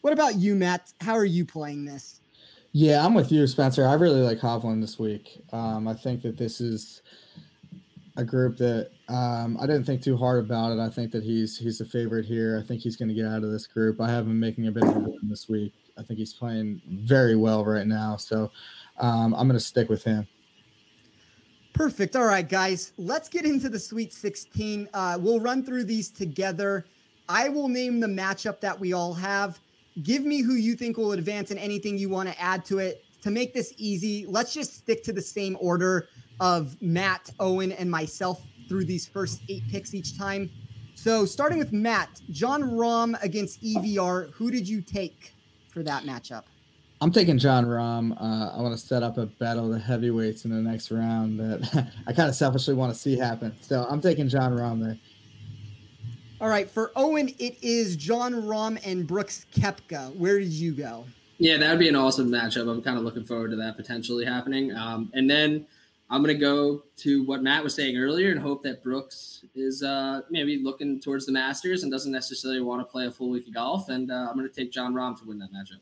[0.00, 0.92] what about you, Matt?
[1.00, 2.20] How are you playing this?
[2.72, 3.86] Yeah, I'm with you, Spencer.
[3.86, 5.42] I really like Hovland this week.
[5.52, 7.02] Um, I think that this is
[8.16, 10.78] a group that um, I didn't think too hard about it.
[10.78, 12.60] I think that he's he's a favorite here.
[12.62, 14.00] I think he's going to get out of this group.
[14.00, 15.74] I have him making a bit of a run this week.
[15.98, 18.16] I think he's playing very well right now.
[18.16, 18.50] So
[18.98, 20.26] um, I'm going to stick with him.
[21.72, 22.14] Perfect.
[22.14, 24.88] All right, guys, let's get into the Sweet 16.
[24.92, 26.84] Uh, we'll run through these together.
[27.28, 29.60] I will name the matchup that we all have.
[30.02, 33.04] Give me who you think will advance and anything you want to add to it.
[33.22, 36.08] To make this easy, let's just stick to the same order
[36.40, 40.50] of Matt, Owen, and myself through these first eight picks each time.
[40.94, 44.32] So starting with Matt, Jon Rahm against EVR.
[44.32, 45.34] Who did you take
[45.68, 46.44] for that matchup?
[47.02, 48.12] I'm taking Jon Rahm.
[48.20, 51.40] Uh, I want to set up a battle of the heavyweights in the next round
[51.40, 53.56] that I kind of selfishly want to see happen.
[53.62, 54.98] So I'm taking Jon Rahm there.
[56.40, 60.16] All right, for Owen, it is Jon Rahm and Brooks Koepka.
[60.16, 61.04] Where did you go?
[61.36, 62.66] Yeah, that would be an awesome matchup.
[62.66, 64.74] I'm kind of looking forward to that potentially happening.
[64.74, 65.66] Um, and then
[66.08, 69.82] I'm going to go to what Matt was saying earlier and hope that Brooks is
[69.82, 73.46] uh, maybe looking towards the Masters and doesn't necessarily want to play a full week
[73.46, 73.90] of golf.
[73.90, 75.80] And uh, I'm going to take Jon Rahm to win that matchup.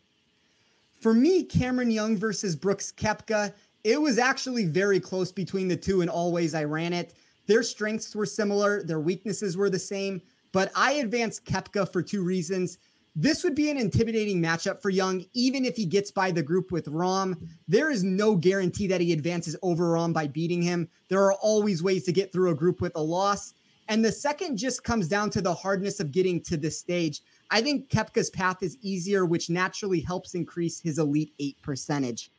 [1.00, 3.54] For me, Cameron Young versus Brooks Koepka,
[3.84, 7.14] it was actually very close between the two in all ways I ran it.
[7.46, 10.20] Their strengths were similar, their weaknesses were the same,
[10.52, 12.78] but I advanced Koepka for two reasons.
[13.16, 16.70] This would be an intimidating matchup for Young, even if he gets by the group
[16.70, 17.36] with Rahm.
[17.66, 20.88] There is no guarantee that he advances over Rahm by beating him.
[21.08, 23.54] There are always ways to get through a group with a loss.
[23.88, 27.22] And the second just comes down to the hardness of getting to this stage.
[27.50, 32.30] I think Koepka's path is easier, which naturally helps increase his Elite Eight percentage.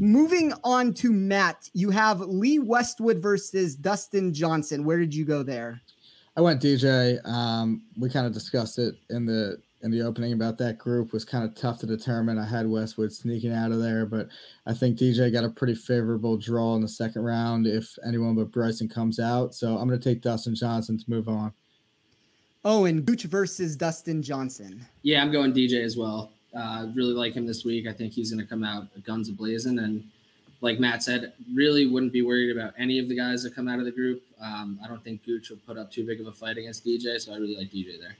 [0.00, 4.84] Moving on to Matt, you have Lee Westwood versus Dustin Johnson.
[4.84, 5.80] Where did you go there?
[6.38, 7.18] I went DJ.
[7.26, 11.24] Um, we kind of discussed it in the in the opening about that group was
[11.24, 12.38] kind of tough to determine.
[12.38, 14.28] I had Westwood sneaking out of there, but
[14.64, 18.52] I think DJ got a pretty favorable draw in the second round if anyone but
[18.52, 19.52] Bryson comes out.
[19.52, 21.52] So I'm going to take Dustin Johnson to move on.
[22.64, 24.86] Oh, and Gooch versus Dustin Johnson.
[25.02, 26.30] Yeah, I'm going DJ as well.
[26.56, 27.88] Uh, really like him this week.
[27.88, 29.82] I think he's going to come out guns ablazing.
[29.82, 30.04] And
[30.60, 33.78] like Matt said, really wouldn't be worried about any of the guys that come out
[33.78, 34.22] of the group.
[34.40, 37.20] Um, I don't think Gooch will put up too big of a fight against DJ,
[37.20, 38.16] so I really like DJ there.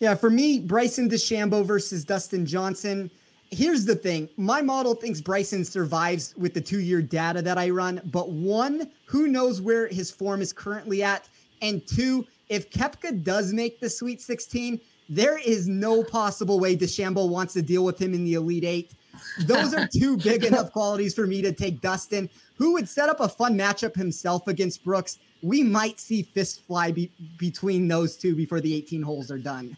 [0.00, 3.10] Yeah, for me, Bryson DeChambeau versus Dustin Johnson.
[3.50, 7.70] Here's the thing my model thinks Bryson survives with the two year data that I
[7.70, 11.28] run, but one, who knows where his form is currently at?
[11.60, 17.28] And two, if Koepka does make the Sweet 16, there is no possible way DeChambeau
[17.28, 18.94] wants to deal with him in the Elite Eight.
[19.40, 23.20] Those are two big enough qualities for me to take Dustin, who would set up
[23.20, 25.18] a fun matchup himself against Brooks.
[25.42, 29.76] We might see fist fly be- between those two before the 18 holes are done.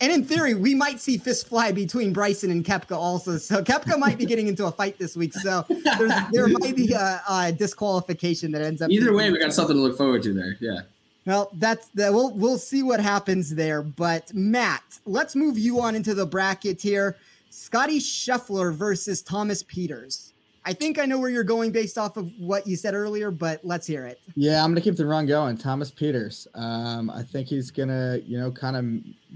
[0.00, 3.38] And in theory, we might see fist fly between Bryson and Koepka also.
[3.38, 5.32] So Koepka might be getting into a fight this week.
[5.32, 5.64] So
[6.32, 8.90] there might be a, a, disqualification that ends up.
[8.90, 10.56] Either way, we got something to look forward to there.
[10.60, 10.80] Yeah.
[11.24, 12.12] Well, that's that.
[12.12, 13.82] We'll we'll see what happens there.
[13.82, 17.16] But Matt, let's move you on into the bracket here.
[17.56, 20.32] Scotty Scheffler versus Thomas Pieters.
[20.66, 23.64] I think I know where you're going based off of what you said earlier, but
[23.64, 24.20] let's hear it.
[24.34, 25.56] Yeah, I'm gonna keep the run going.
[25.56, 26.46] Thomas Pieters.
[26.54, 28.84] Um, I think he's gonna, you know, kind of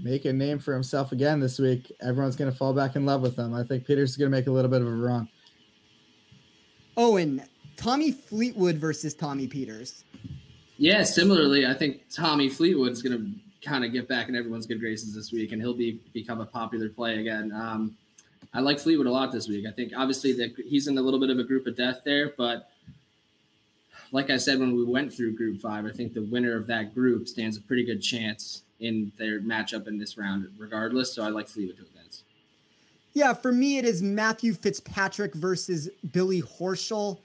[0.03, 1.91] make a name for himself again this week.
[1.99, 3.55] Everyone's gonna fall back in love with him.
[3.55, 5.27] I think Pieters is gonna make a little bit of a run.
[6.97, 7.41] Owen,
[7.75, 10.03] Tommy Fleetwood versus Tommy Pieters.
[10.77, 14.79] Yeah, similarly, I think Tommy Fleetwood's going to kind of get back in everyone's good
[14.79, 17.51] graces this week, and he'll be become a popular play again.
[17.51, 17.95] Um,
[18.53, 19.65] I like Fleetwood a lot this week.
[19.65, 22.33] I think obviously that he's in a little bit of a group of death there,
[22.37, 22.69] but
[24.11, 26.93] like I said when we went through Group Five, I think the winner of that
[26.93, 31.13] group stands a pretty good chance in their matchup in this round, regardless.
[31.13, 32.23] So I like Fleetwood to advance.
[33.13, 37.19] Yeah, for me, it is Matthew Fitzpatrick versus Billy Horschel.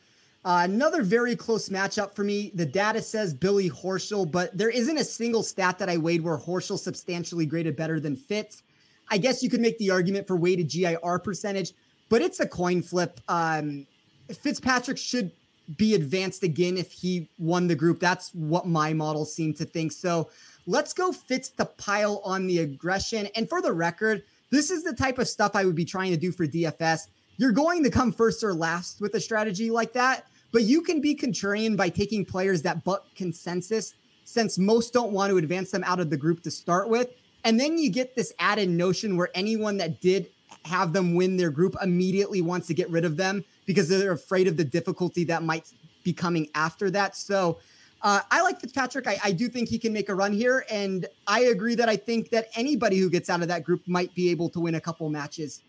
[0.44, 2.52] Uh, another very close matchup for me.
[2.54, 6.38] The data says Billy Horschel, but there isn't a single stat that I weighed where
[6.38, 8.62] Horschel substantially graded better than Fitz.
[9.08, 11.72] I guess you could make the argument for weighted GIR percentage,
[12.08, 13.20] but it's a coin flip.
[13.28, 13.86] Um,
[14.28, 15.30] Fitzpatrick should
[15.76, 17.98] be advanced again if he won the group.
[18.00, 19.92] That's what my model seemed to think.
[19.92, 20.30] So
[20.66, 23.28] let's go Fitz to pile on the aggression.
[23.34, 26.16] And for the record, this is the type of stuff I would be trying to
[26.16, 27.08] do for DFS.
[27.36, 31.00] You're going to come first or last with a strategy like that, but you can
[31.00, 35.84] be contrarian by taking players that buck consensus since most don't want to advance them
[35.84, 37.10] out of the group to start with.
[37.46, 40.30] And then you get this added notion where anyone that did
[40.64, 44.48] have them win their group immediately wants to get rid of them because they're afraid
[44.48, 47.16] of the difficulty that might be coming after that.
[47.16, 47.60] So
[48.02, 49.06] uh, I like Fitzpatrick.
[49.06, 50.66] I, I, do think he can make a run here.
[50.68, 54.12] And I agree that I think that anybody who gets out of that group might
[54.16, 55.62] be able to win a couple matches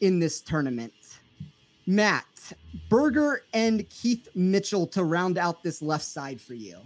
[0.00, 0.92] in this tournament.
[1.86, 2.26] Matt,
[2.88, 6.78] Berger and Keith Mitchell to round out this left side for you.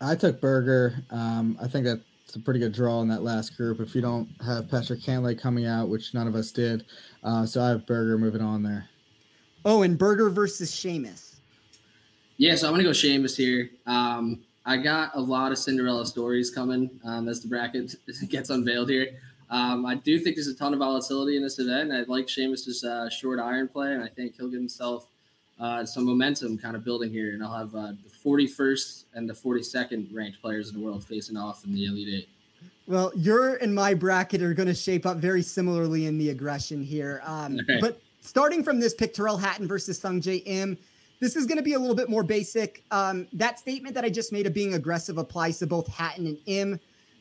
[0.00, 0.96] I took Berger.
[1.10, 1.86] Um, I think
[2.34, 3.78] that's a pretty good draw in that last group.
[3.78, 6.84] If you don't have Patrick Cantlay coming out, which none of us did,
[7.22, 8.88] uh, so I have Berger moving on there.
[9.64, 11.36] Oh, and Berger versus Seamus.
[12.36, 13.70] Yeah, so I'm gonna go Seamus here.
[13.86, 17.94] Um, I got a lot of Cinderella stories coming um, as the bracket
[18.28, 19.10] gets unveiled here.
[19.48, 21.92] Um, I do think there's a ton of volatility in this event.
[21.92, 25.06] I like Seamus's uh, short iron play, and I think he'll get himself
[25.60, 27.32] uh, some momentum kind of building here.
[27.32, 31.36] And I'll have uh, the 41st and the 42nd ranked players in the world facing
[31.36, 32.28] off in the Elite Eight.
[32.86, 36.82] Well, your and my bracket are going to shape up very similarly in the aggression
[36.82, 37.22] here.
[37.24, 37.58] Um.
[37.80, 40.76] But starting from this pick, Tyrrell Hatton versus Sungjae Im.
[41.20, 42.84] This is going to be a little bit more basic.
[42.90, 46.38] Um, that statement that I just made of being aggressive applies to both Hatton and
[46.46, 46.80] Im.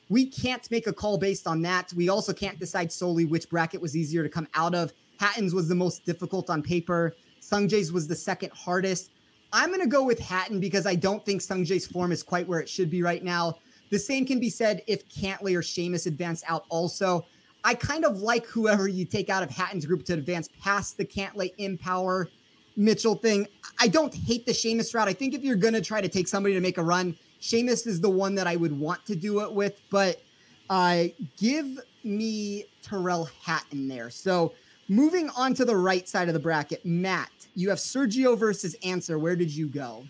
[0.10, 1.94] We can't make a call based on that.
[1.94, 4.92] We also can't decide solely which bracket was easier to come out of.
[5.20, 7.16] Hatton's was the most difficult on paper.
[7.54, 9.12] Sungjae's was the second hardest.
[9.52, 12.60] I'm going to go with Hatton because I don't think Sungjae's form is quite where
[12.60, 13.58] it should be right now.
[13.92, 17.26] The same can be said if Cantlay or Seamus advance out also.
[17.64, 21.06] I kind of like whoever you take out of Hatton's group to advance past the
[21.06, 22.28] Cantlay Empower
[22.76, 23.48] Mitchell thing.
[23.80, 25.08] I don't hate the Seamus route.
[25.08, 27.86] I think if you're going to try to take somebody to make a run, Seamus
[27.86, 30.22] is the one that I would want to do it with, but
[30.70, 31.04] uh,
[31.38, 34.10] give me Tyrrell Hatton there.
[34.10, 34.54] So
[34.88, 39.20] moving on to the right side of the bracket, Matt, you have Sergio versus Ancer.
[39.20, 40.06] Where did you go?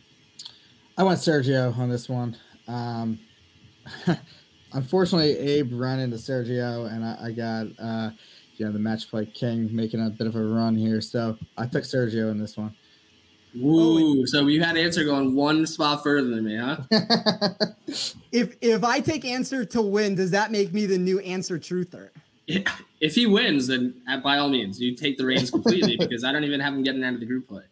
[0.97, 2.37] I went Sergio on this one.
[2.67, 3.19] Um,
[4.73, 8.11] unfortunately, Abe ran into Sergio, and I, I got uh,
[8.55, 11.01] you know the match play king making a bit of a run here.
[11.01, 12.75] So I took Sergio in this one.
[13.55, 16.77] Ooh, so you had Ancer going one spot further than me, huh?
[18.31, 22.09] if if I take Ancer to win, does that make me the new Ancer truther?
[23.03, 26.45] If he wins, then by all means, you take the reins completely because I don't
[26.45, 27.63] even have him getting out of the group play.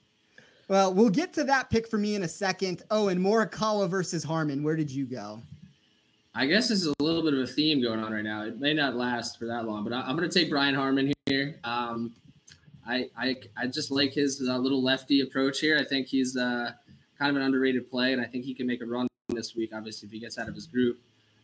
[0.67, 2.83] Well, we'll get to that pick for me in a second.
[2.91, 4.61] Oh, and Morikawa versus Harman.
[4.61, 5.41] Where did you go?
[6.35, 8.43] I guess this is a little bit of a theme going on right now.
[8.43, 11.13] It may not last for that long, but I, am going to take Brian Harman
[11.27, 11.59] here.
[11.63, 12.13] Um,
[12.85, 15.77] I, I, I just like his uh, little lefty approach here.
[15.77, 16.71] I think he's uh,
[17.17, 19.71] kind of an underrated play, and I think he can make a run this week.
[19.73, 20.99] Obviously, if he gets out of his group,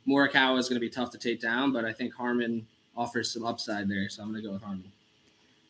[0.07, 2.65] Morikawa is going to be tough to take down, but I think Harman
[2.98, 4.91] offers some upside there, so I'm going to go with Harman.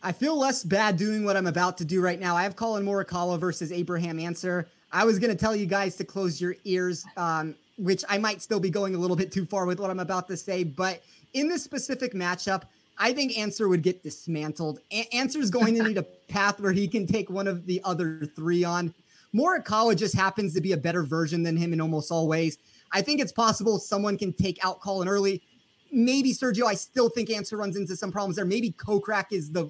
[0.01, 2.35] I feel less bad doing what I'm about to do right now.
[2.35, 4.67] I have Collin Morikawa versus Abraham Ancer.
[4.91, 7.05] I was going to tell you guys to close your ears.
[7.17, 9.99] Um, which I might still be going a little bit too far with what I'm
[9.99, 10.63] about to say.
[10.63, 11.01] But
[11.33, 12.63] in this specific matchup,
[12.97, 14.79] I think Ancer would get dismantled.
[14.91, 18.25] A- Ancer's going to need a path where he can take one of the other
[18.35, 18.93] three on.
[19.35, 22.57] Morikawa just happens to be a better version than him in almost all ways.
[22.91, 25.43] I think it's possible someone can take out Collin early.
[25.91, 26.65] Maybe Sergio.
[26.65, 28.45] I still think Ancer runs into some problems there.
[28.45, 29.69] Maybe Kokrak is the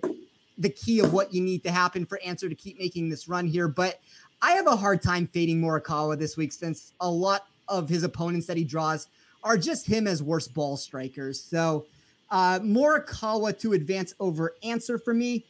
[0.58, 3.46] the key of what you need to happen for Ancer to keep making this run
[3.46, 3.68] here.
[3.68, 4.00] But
[4.42, 8.48] I have a hard time fading Morikawa this week since a lot of his opponents
[8.48, 9.08] that he draws
[9.44, 11.42] are just him as worst ball strikers.
[11.42, 11.86] So
[12.32, 15.46] uh, Morikawa to advance over Ancer for me.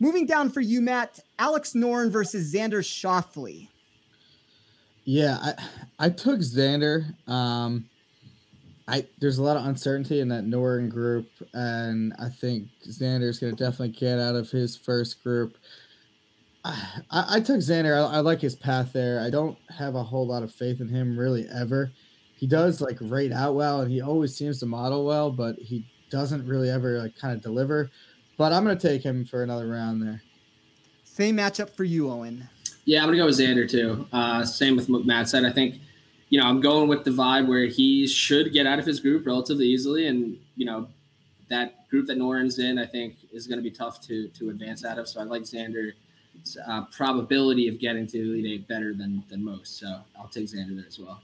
[0.00, 3.68] Moving down for you, Matt, Alex Noren versus Xander Schauffele.
[5.04, 5.54] Yeah, I
[5.98, 7.14] I took Xander.
[7.28, 7.88] Um,
[8.88, 13.54] I there's a lot of uncertainty in that Noren group, and I think Xander's going
[13.54, 15.56] to definitely get out of his first group.
[16.64, 17.96] I, I took Xander.
[17.96, 19.20] I, I, like his path there.
[19.20, 21.92] I don't have a whole lot of faith in him really ever.
[22.36, 25.86] He does like rate out well, and he always seems to model well, but he
[26.10, 27.90] doesn't really ever like kind of deliver.
[28.36, 30.22] But I'm gonna take him for another round there.
[31.04, 32.48] Same matchup for you, Owen.
[32.84, 34.06] Yeah, I'm gonna go with Xander too.
[34.12, 35.44] Uh, same with what Matt said.
[35.44, 35.76] I think,
[36.32, 39.26] you know, I'm going with the vibe where he should get out of his group
[39.26, 40.88] relatively easily, and you know,
[41.50, 44.82] that group that Noren's in, I think is going to be tough to to advance
[44.82, 45.06] out of.
[45.06, 45.92] So I like Xander.
[46.66, 49.78] Uh, probability of getting to Elite Eight better than than most.
[49.78, 51.20] So I'll take Xander there as well.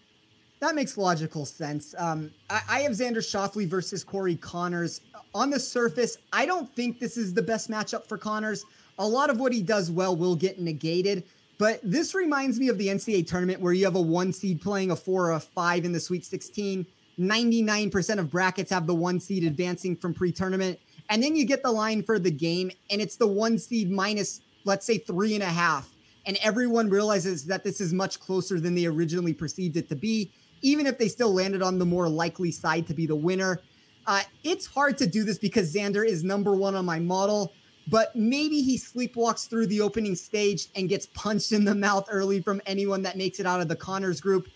[0.60, 1.94] That makes logical sense.
[1.97, 5.01] Um, I, I, have Xander Schauffele versus Corey Conners.
[5.35, 8.66] On the surface, I don't think this is the best matchup for Conners.
[8.98, 11.24] A lot of what he does well will get negated,
[11.59, 14.90] but this reminds me of the NCAA tournament where you have a one seed playing
[14.90, 16.86] a four or a five in the Sweet 16.
[17.18, 20.78] 99% of brackets have the one seed advancing from pre tournament.
[21.10, 24.40] And then you get the line for the game, and it's the one seed minus,
[24.64, 25.89] let's say, three and a half.
[26.26, 30.30] And everyone realizes that this is much closer than they originally perceived it to be
[30.62, 33.60] even if they still landed on the more likely side to be the winner.
[34.06, 37.52] Uh, it's hard to do this because Xander is number one on my model,
[37.89, 42.40] but maybe he sleepwalks through the opening stage and gets punched in the mouth early
[42.40, 44.48] from anyone that makes it out of the Conners group.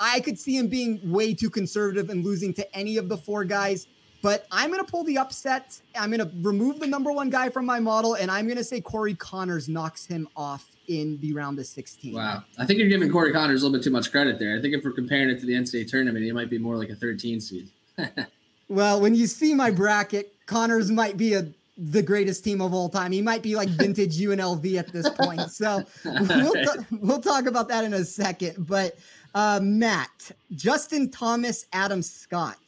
[0.00, 3.44] I could see him being way too conservative and losing to any of the four
[3.44, 3.86] guys,
[4.22, 5.80] but I'm going to pull the upset.
[5.94, 8.64] I'm going to remove the number one guy from my model, and I'm going to
[8.64, 12.14] say Corey Conners knocks him off in the round of 16.
[12.14, 12.42] Wow.
[12.58, 14.56] I think you're giving Corey Conners a little bit too much credit there.
[14.58, 16.88] I think if we're comparing it to the NCAA tournament, he might be more like
[16.88, 17.68] a 13 seed.
[18.68, 21.46] well, when you see my bracket, Conners might be a
[21.80, 23.10] the greatest team of all time.
[23.10, 25.50] He might be like vintage UNLV at this point.
[25.50, 28.66] So we'll, t- we'll talk about that in a second.
[28.68, 28.96] But
[29.34, 32.58] uh, Matt, Justin Thomas, Adam Scott.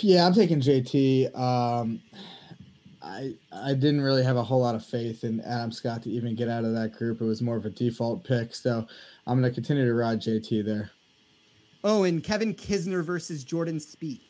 [0.00, 1.38] Yeah, I'm taking JT.
[1.38, 2.00] Um,
[3.02, 6.34] I I didn't really have a whole lot of faith in Adam Scott to even
[6.34, 7.20] get out of that group.
[7.20, 8.84] It was more of a default pick, so
[9.26, 10.90] I'm going to continue to ride JT there.
[11.84, 14.25] Oh, and Kevin Kisner versus Jordan Spieth.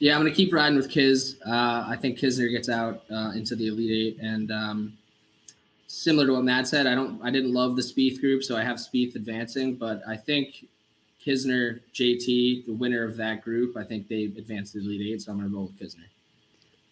[0.00, 1.36] Yeah, I'm to keep riding with Kiz.
[1.46, 4.98] Uh, I think Kisner gets out uh, into the Elite Eight, and um,
[5.88, 8.64] similar to what Matt said, I don't, I didn't love the Spieth group, so I
[8.64, 10.66] have Spieth advancing, but I think
[11.24, 15.22] Kisner, JT, the winner of that group, I think they advanced to the Elite Eight,
[15.22, 16.06] so I'm to roll with Kisner.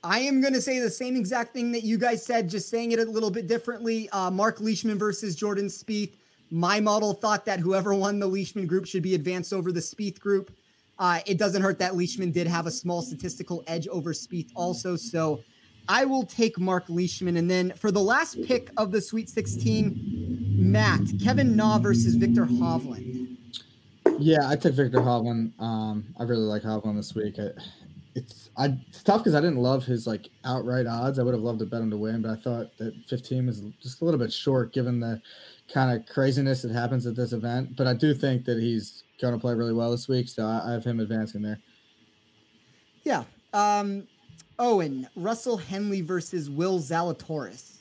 [0.05, 2.93] I am going to say the same exact thing that you guys said, just saying
[2.93, 4.11] it a little bit differently.
[4.11, 6.13] Uh, Mark Leishman versus Jordan Spieth.
[6.51, 10.21] My model thought that whoever won the Leishman group should be advanced over the Spieth
[10.21, 10.53] group.
[10.99, 14.97] Uh, it doesn't hurt that Leishman did have a small statistical edge over Spieth also.
[14.97, 15.41] So
[15.89, 17.37] I will take Mark Leishman.
[17.37, 22.47] And then for the last pick of the Sweet 16, Matt, Kevin Na versus Viktor
[22.47, 23.37] Hovland.
[24.19, 25.53] Yeah, I took Viktor Hovland.
[25.61, 27.37] Um, I really like Hovland this week.
[27.39, 27.51] I,
[28.17, 31.19] it's I it's tough because I didn't love his like outright odds.
[31.19, 33.63] I would have loved to bet him to win, but I thought that 15 was
[33.81, 35.23] just a little bit short given the
[35.73, 37.77] kind of craziness that happens at this event.
[37.77, 40.69] But I do think that he's going to play really well this week, so I,
[40.69, 41.59] I have him advancing there.
[43.05, 43.25] Yeah.
[43.53, 44.07] Um,
[44.59, 47.79] Owen Russell Henley versus Will Zalatoris.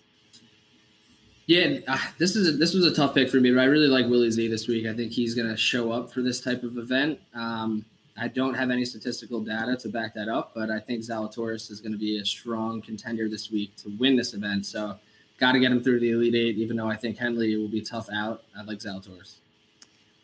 [1.47, 3.87] Yeah, uh, this is a, this was a tough pick for me, but I really
[3.87, 4.85] like Willie Z this week.
[4.85, 7.19] I think he's going to show up for this type of event.
[7.33, 7.85] Um,
[8.17, 11.79] I don't have any statistical data to back that up, but I think Zalatoris is
[11.79, 14.65] going to be a strong contender this week to win this event.
[14.65, 14.97] So,
[15.39, 17.81] got to get him through the Elite Eight, even though I think Henley will be
[17.81, 18.43] tough out.
[18.57, 19.37] I like Zalatoris.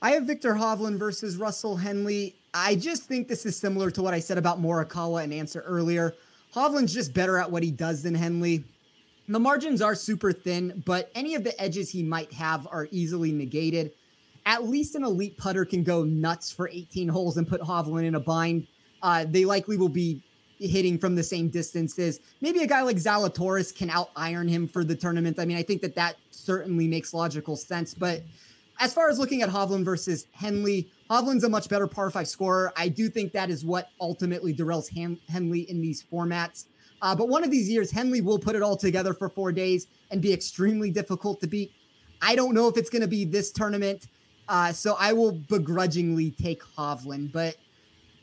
[0.02, 2.36] I have Viktor Hovland versus Russell Henley.
[2.54, 6.14] I just think this is similar to what I said about Morikawa and Ancer earlier.
[6.54, 8.64] Hovland's just better at what he does than Henley.
[9.30, 13.32] The margins are super thin, but any of the edges he might have are easily
[13.32, 13.94] negated
[14.46, 18.16] at least an elite putter can go nuts for 18 holes and put Hovland in
[18.16, 18.68] a bind.
[19.02, 20.22] Uh, they likely will be
[20.64, 22.20] hitting from the same distances.
[22.42, 25.40] Maybe a guy like Zalatoris can out iron him for the tournament.
[25.40, 27.94] I mean, I think that that certainly makes logical sense.
[27.94, 28.24] But
[28.80, 32.74] as far as looking at Hovland versus Henley, Hovland's a much better par five scorer.
[32.76, 36.66] I do think that is what ultimately derails Hen- Henley in these formats.
[37.02, 39.88] Uh, but one of these years, Henley will put it all together for four days
[40.10, 41.72] and be extremely difficult to beat.
[42.22, 44.08] I don't know if it's going to be this tournament.
[44.48, 47.32] Uh, so I will begrudgingly take Hovland.
[47.32, 47.56] But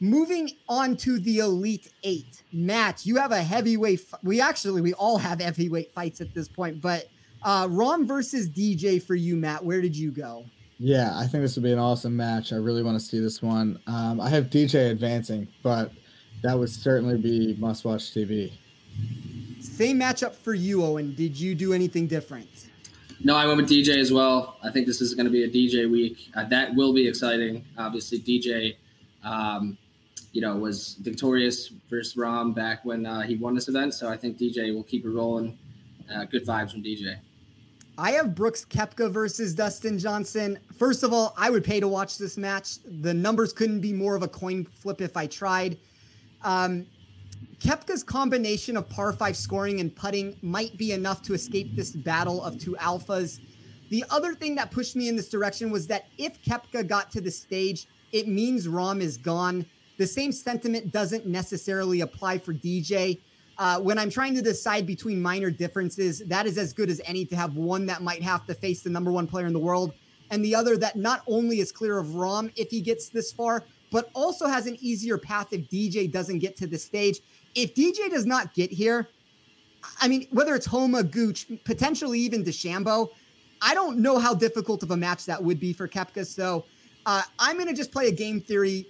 [0.01, 4.01] moving on to the Elite Eight, Matt, you have a heavyweight.
[4.13, 7.09] F- we actually we all have heavyweight fights at this point, but
[7.43, 9.65] uh, Rahm versus DJ for you, Matt.
[9.65, 10.45] Where did you go?
[10.79, 12.53] Yeah, I think this would be an awesome match.
[12.53, 13.79] I really want to see this one.
[13.87, 15.93] Um, I have DJ advancing, but
[16.43, 18.51] that would certainly be must-watch TV.
[19.61, 21.15] Same matchup for you, Owen.
[21.15, 22.71] Did you do anything different?
[23.23, 24.57] No, I went with DJ as well.
[24.63, 26.31] I think this is going to be a DJ week.
[26.35, 27.63] Uh, that will be exciting.
[27.77, 28.77] Obviously, DJ,
[29.23, 29.77] um,
[30.33, 33.95] you know, was victorious versus Rahm back when uh, he won this event.
[33.95, 35.59] So I think DJ will keep it rolling.
[36.13, 37.17] Uh, good vibes from DJ.
[37.99, 40.59] I have Brooks Koepka versus Dustin Johnson.
[40.79, 42.79] First of all, I would pay to watch this match.
[42.85, 45.77] The numbers couldn't be more of a coin flip if I tried.
[46.43, 46.87] Um,
[47.59, 52.43] Koepka's combination of par five scoring and putting might be enough to escape this battle
[52.43, 53.41] of two alphas.
[53.91, 57.21] The other thing that pushed me in this direction was that if Koepka got to
[57.21, 59.67] the stage, it means Rahm is gone.
[60.01, 63.21] The same sentiment doesn't necessarily apply for DJ.
[63.59, 67.27] Uh, when I'm trying to decide between minor differences, that is as good as any
[67.27, 69.93] to have one that might have to face the number one player in the world,
[70.31, 73.63] and the other that not only is clear of Rahm if he gets this far,
[73.93, 77.21] but also has an easier path if DJ doesn't get to the stage.
[77.55, 79.07] If DJ does not get here,
[80.01, 83.11] I mean, whether it's Homa, Gooch, potentially even DeChambeau,
[83.61, 86.25] I don't know how difficult of a match that would be for Koepka.
[86.25, 86.65] So
[87.05, 88.87] uh, I'm going to just play a game theory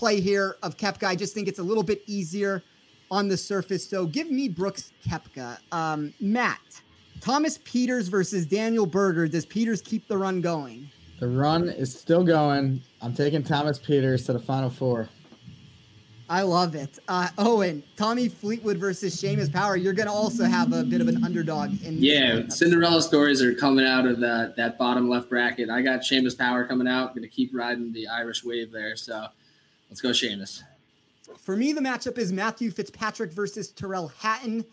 [0.00, 1.06] play here of Koepka.
[1.06, 2.62] I just think it's a little bit easier
[3.10, 3.86] on the surface.
[3.86, 5.58] So give me Brooks Koepka.
[5.72, 6.80] Um, Matt,
[7.20, 9.28] Thomas Pieters versus Daniel Berger.
[9.28, 10.88] Does Pieters keep the run going?
[11.20, 12.80] The run is still going.
[13.02, 15.06] I'm taking Thomas Pieters to the final four.
[16.30, 16.98] I love it.
[17.06, 19.76] Uh, Owen, Tommy Fleetwood versus Seamus Power.
[19.76, 21.72] You're going to also have a bit of an underdog.
[21.82, 25.68] In yeah, Cinderella stories are coming out of that that bottom left bracket.
[25.68, 27.14] I got Seamus Power coming out.
[27.14, 28.96] Going to keep riding the Irish wave there.
[28.96, 29.26] So
[29.90, 30.62] let's go, Seamus.
[31.38, 34.64] For me, the matchup is Matthew Fitzpatrick versus Tyrrell Hatton.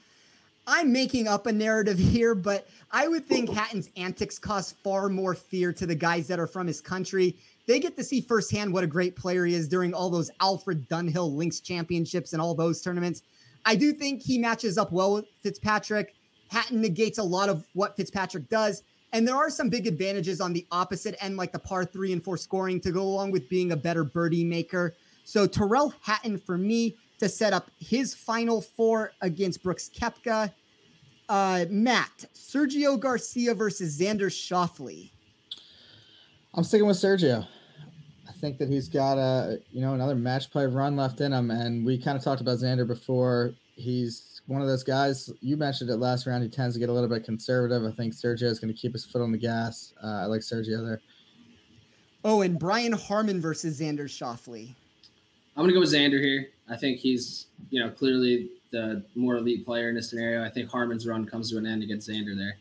[0.68, 5.34] I'm making up a narrative here, but I would think Hatton's antics cause far more
[5.34, 7.36] fear to the guys that are from his country.
[7.68, 10.88] They get to see firsthand what a great player he is during all those Alfred
[10.90, 13.24] Dunhill Links championships and all those tournaments.
[13.66, 16.16] I do think he matches up well with Fitzpatrick.
[16.50, 18.84] Hatton negates a lot of what Fitzpatrick does.
[19.14, 22.24] And there are some big advantages on the opposite end, like the par three and
[22.24, 24.96] four scoring to go along with being a better birdie maker.
[25.28, 30.54] So Tyrrell Hatton for me to set up his final four against Brooks Koepka.
[31.28, 35.12] Uh, Matt, Sergio Garcia versus Xander Schauffele.
[36.54, 37.46] I'm sticking with Sergio.
[38.26, 41.52] I think that he's got a you know another match play run left in him,
[41.52, 43.54] and we kind of talked about Xander before.
[43.76, 45.30] He's one of those guys.
[45.42, 46.42] You mentioned it last round.
[46.42, 47.84] He tends to get a little bit conservative.
[47.84, 49.94] I think Sergio is going to keep his foot on the gas.
[50.02, 51.02] Uh, I like Sergio there.
[52.24, 54.74] Oh, and Brian Harman versus Xander Schauffele.
[55.58, 56.50] I'm going to go with Xander here.
[56.70, 60.44] I think he's you know clearly the more elite player in this scenario.
[60.44, 62.58] I think Harman's run comes to an end against Xander there.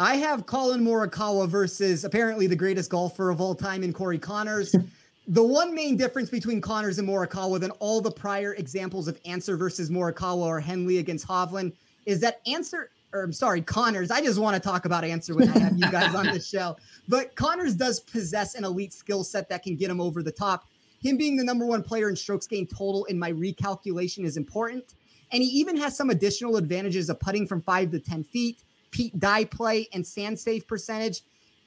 [0.00, 4.74] I have Collin Morikawa versus apparently the greatest golfer of all time in Corey Conners.
[5.28, 9.56] the one main difference between Conners and Morikawa than all the prior examples of Ancer
[9.56, 11.72] versus Morikawa or Henley against Hovland
[12.04, 14.10] is that Ancer, or I'm sorry, Conners.
[14.10, 16.76] I just want to talk about Ancer when I have you guys on the show.
[17.06, 20.66] But Conners does possess an elite skill set that can get him over the top.
[21.02, 24.94] Him being the number one player in strokes gained total in my recalculation is important.
[25.32, 29.18] And he even has some additional advantages of putting from five to 10 feet, Pete
[29.18, 31.22] Dye play, and sand safe percentage.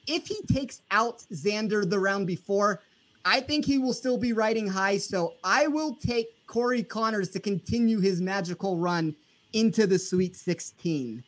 [0.07, 2.81] If he takes out Xander the round before,
[3.25, 4.99] I think he will still be riding high.
[4.99, 9.15] So I will take Corey Conners to continue his magical run
[9.53, 11.23] into the Sweet 16.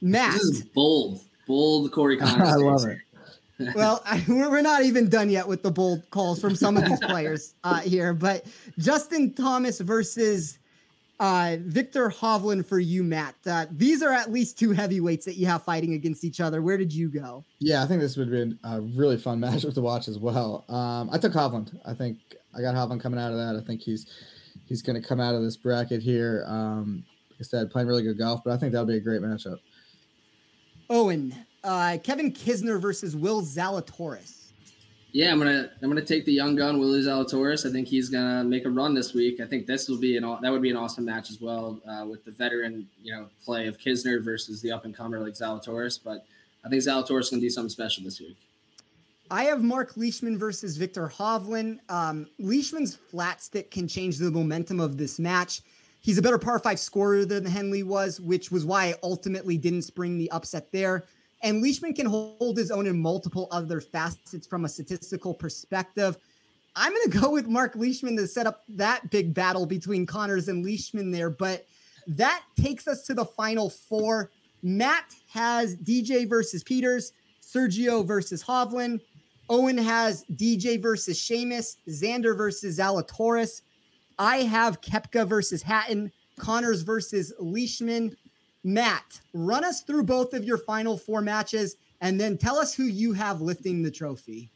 [0.00, 0.32] Matt.
[0.32, 2.48] This is bold, bold Corey Conners.
[2.48, 2.98] I love it.
[3.74, 7.00] well, I, we're not even done yet with the bold calls from some of these
[7.02, 8.46] players uh, here, but
[8.78, 10.58] Justin Thomas versus
[11.20, 13.36] uh, Viktor Hovland for you, Matt.
[13.46, 16.62] Uh, these are at least two heavyweights that you have fighting against each other.
[16.62, 17.44] Where did you go?
[17.60, 20.64] Yeah, I think this would be a really fun matchup to watch as well.
[20.68, 21.78] Um, I took Hovland.
[21.86, 22.18] I think
[22.56, 23.60] I got Hovland coming out of that.
[23.60, 24.06] I think he's
[24.66, 26.44] he's going to come out of this bracket here.
[26.48, 29.20] Um, like I said, playing really good golf, but I think that'll be a great
[29.20, 29.58] matchup.
[30.90, 31.34] Owen,
[31.64, 34.44] uh, Kevin Kisner versus Will Zalatoris.
[35.14, 37.64] Yeah, I'm gonna I'm gonna take the young gun Willie Zalatoris.
[37.64, 39.40] I think he's gonna make a run this week.
[39.40, 42.04] I think this will be an that would be an awesome match as well uh,
[42.04, 46.00] with the veteran you know play of Kisner versus the up and comer like Zalatoris.
[46.02, 46.26] But
[46.64, 48.36] I think Zalatoris gonna do something special this week.
[49.30, 51.78] I have Mark Leishman versus Viktor Hovland.
[51.88, 55.62] Um, Leishman's flat stick can change the momentum of this match.
[56.00, 59.82] He's a better par five scorer than Henley was, which was why I ultimately didn't
[59.82, 61.04] spring the upset there.
[61.44, 66.16] And Leishman can hold his own in multiple other facets from a statistical perspective.
[66.74, 70.48] I'm going to go with Mark Leishman to set up that big battle between Conners
[70.48, 71.28] and Leishman there.
[71.28, 71.66] But
[72.06, 74.30] that takes us to the final four.
[74.62, 77.12] Matt has DJ versus Pieters,
[77.42, 79.02] Sergio versus Hovland.
[79.50, 83.60] Owen has DJ versus Seamus, Xander versus Zalatoris.
[84.18, 88.16] I have Koepka versus Hatton, Conners versus Leishman.
[88.64, 92.84] Matt, run us through both of your final four matches and then tell us who
[92.84, 94.50] you have lifting the trophy.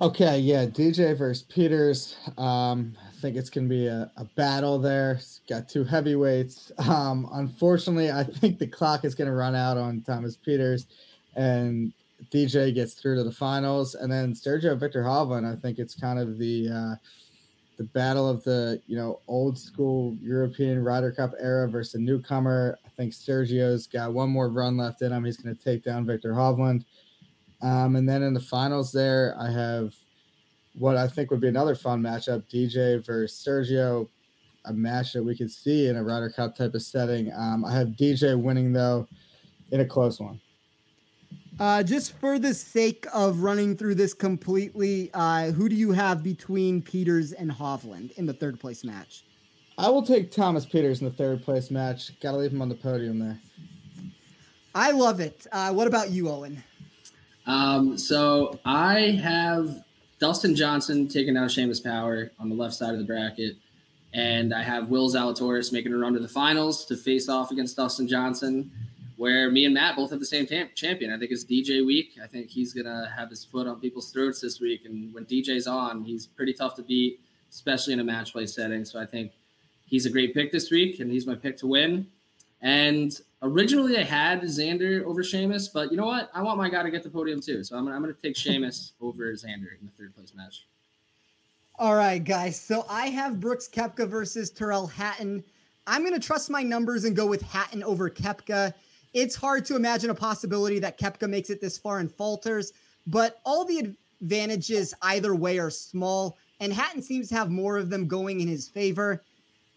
[0.00, 2.16] Okay, yeah, DJ versus Pieters.
[2.38, 5.12] Um, I think it's going to be a, a, battle there.
[5.12, 6.72] It's got two heavyweights.
[6.88, 10.86] Um, unfortunately, I think the clock is going to run out on Thomas Pieters,
[11.36, 11.92] and
[12.32, 13.94] DJ gets through to the finals.
[13.94, 16.94] And then Sergio Viktor Hovland, I think it's kind of the uh,
[17.80, 22.78] the battle of the you know old school European Ryder Cup era versus a newcomer.
[22.84, 25.24] I think Sergio's got one more run left in him.
[25.24, 26.84] He's going to take down Viktor Hovland.
[27.62, 29.94] Um, and then in the finals, there I have
[30.74, 34.06] what I think would be another fun matchup: DJ versus Sergio.
[34.66, 37.32] a match that we could see in a Ryder Cup type of setting.
[37.34, 39.08] Um, I have DJ winning though
[39.70, 40.38] in a close one.
[41.60, 46.22] Uh, just for the sake of running through this completely, uh, who do you have
[46.22, 49.24] between Pieters and Hovland in the third place match?
[49.76, 52.18] I will take Thomas Pieters in the third place match.
[52.20, 53.38] Got to leave him on the podium there.
[54.74, 55.46] I love it.
[55.52, 56.62] Uh, what about you, Owen?
[57.46, 59.84] Um, so I have
[60.18, 63.56] Dustin Johnson taking out Seamus Power on the left side of the bracket.
[64.14, 67.76] And I have Will Zalatoris making a run to the finals to face off against
[67.76, 68.70] Dustin Johnson,
[69.20, 71.12] where me and Matt both have the same tam- champion.
[71.12, 72.12] I think it's DJ week.
[72.24, 74.86] I think he's going to have his foot on people's throats this week.
[74.86, 77.20] And when DJ's on, he's pretty tough to beat,
[77.50, 78.82] especially in a match play setting.
[78.82, 79.32] So I think
[79.84, 82.06] he's a great pick this week, and he's my pick to win.
[82.62, 86.30] And originally I had Xander over Seamus, but you know what?
[86.32, 87.62] I want my guy to get the podium too.
[87.62, 90.64] So I'm gonna, I'm gonna take Seamus over Xander in the third place match.
[91.78, 92.58] All right, guys.
[92.58, 95.44] So I have Brooks Koepka versus Tyrrell Hatton.
[95.86, 98.72] I'm gonna trust my numbers and go with Hatton over Koepka.
[99.12, 102.72] It's hard to imagine a possibility that Koepka makes it this far and falters,
[103.06, 107.90] but all the advantages either way are small, and Hatton seems to have more of
[107.90, 109.24] them going in his favor.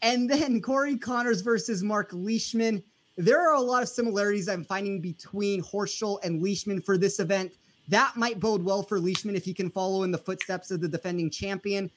[0.01, 2.83] And then Corey Conners versus Mark Leishman.
[3.17, 7.53] There are a lot of similarities I'm finding between Horschel and Leishman for this event.
[7.87, 10.87] That might bode well for Leishman if he can follow in the footsteps of the
[10.87, 11.89] defending champion.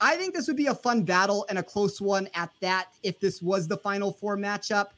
[0.00, 3.20] I think this would be a fun battle and a close one at that if
[3.20, 4.88] this was the final four matchup.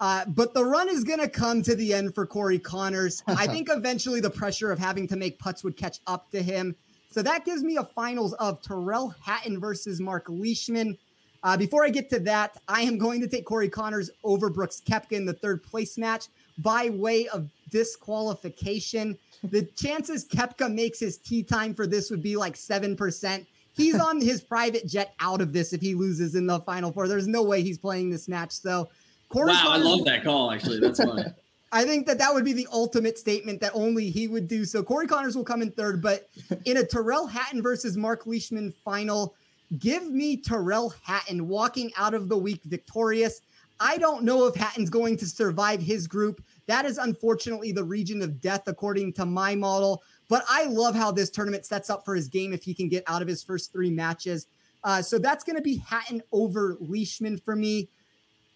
[0.00, 3.22] Uh, but the run is going to come to the end for Corey Conners.
[3.26, 6.74] I think eventually the pressure of having to make putts would catch up to him.
[7.10, 10.98] So that gives me a finals of Tyrrell Hatton versus Mark Leishman.
[11.44, 14.82] Uh, before I get to that, I am going to take Corey Conners over Brooks
[14.84, 16.26] Koepka in the third place match
[16.58, 19.18] by way of disqualification.
[19.44, 23.46] The chances Koepka makes his tee time for this would be like 7%.
[23.74, 27.08] He's on his private jet out of this if he loses in the final four.
[27.08, 28.52] There's no way he's playing this match.
[28.52, 28.88] So,
[29.34, 30.80] Corey wow, Conners, I love that call, actually.
[30.80, 31.24] That's funny.
[31.72, 34.64] I think that that would be the ultimate statement that only he would do.
[34.64, 36.28] So Corey Conners will come in third, but
[36.66, 39.34] in a Tyrrell Hatton versus Mark Leishman final,
[39.78, 43.40] Give me Tyrrell Hatton walking out of the week victorious.
[43.80, 46.44] I don't know if Hatton's going to survive his group.
[46.66, 50.02] That is unfortunately the region of death, according to my model.
[50.28, 53.04] But I love how this tournament sets up for his game if he can get
[53.06, 54.46] out of his first three matches.
[54.84, 57.88] Uh, so that's going to be Hatton over Leishman for me.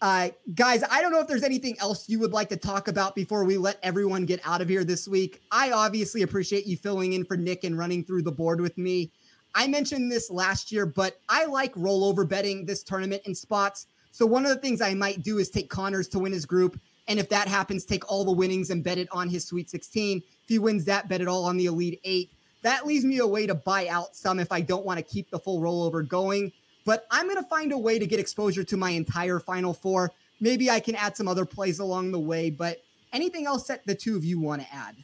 [0.01, 3.15] Uh, guys, I don't know if there's anything else you would like to talk about
[3.15, 5.41] before we let everyone get out of here this week.
[5.51, 9.11] I obviously appreciate you filling in for Nick and running through the board with me.
[9.55, 13.87] I mentioned this last year, but I like rollover betting this tournament in spots.
[14.11, 16.79] So one of the things I might do is take Conners to win his group.
[17.09, 20.19] And if that happens, take all the winnings and bet it on his Sweet 16.
[20.19, 22.31] If he wins that, bet it all on the Elite Eight.
[22.61, 25.29] That leaves me a way to buy out some if I don't want to keep
[25.29, 26.51] the full rollover going.
[26.85, 30.11] But I'm going to find a way to get exposure to my entire Final Four.
[30.41, 32.49] Maybe I can add some other plays along the way.
[32.49, 32.81] But
[33.13, 34.95] anything else that the two of you want to add?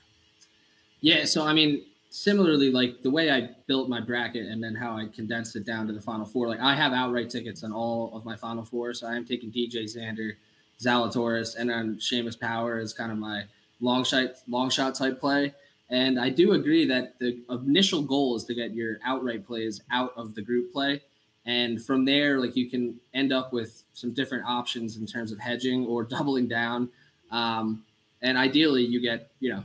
[1.01, 1.25] Yeah.
[1.25, 5.07] So, I mean, similarly, like the way I built my bracket and then how I
[5.07, 8.25] condensed it down to the final four, like I have outright tickets on all of
[8.25, 8.93] my final four.
[8.93, 10.33] So I am taking DJ Xander,
[10.79, 13.43] Zalatoris, and then Seamus Power as kind of my
[13.81, 15.53] long shot, long shot type play.
[15.89, 20.13] And I do agree that the initial goal is to get your outright plays out
[20.15, 21.01] of the group play.
[21.45, 25.39] And from there, like you can end up with some different options in terms of
[25.39, 26.89] hedging or doubling down.
[27.31, 27.83] Um,
[28.21, 29.63] and ideally, you get, you know,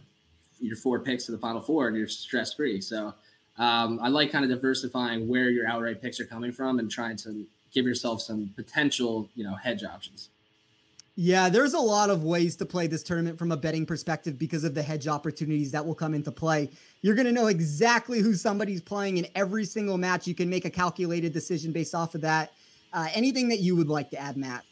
[0.60, 2.80] your four picks to the final four and you're stress free.
[2.80, 3.14] So
[3.56, 7.16] um, I like kind of diversifying where your outright picks are coming from and trying
[7.18, 10.28] to give yourself some potential, you know, hedge options.
[11.22, 14.64] Yeah, there's a lot of ways to play this tournament from a betting perspective because
[14.64, 16.70] of the hedge opportunities that will come into play.
[17.02, 20.26] You're going to know exactly who somebody's playing in every single match.
[20.26, 22.54] You can make a calculated decision based off of that.
[22.94, 24.64] Uh, anything that you would like to add, Matt?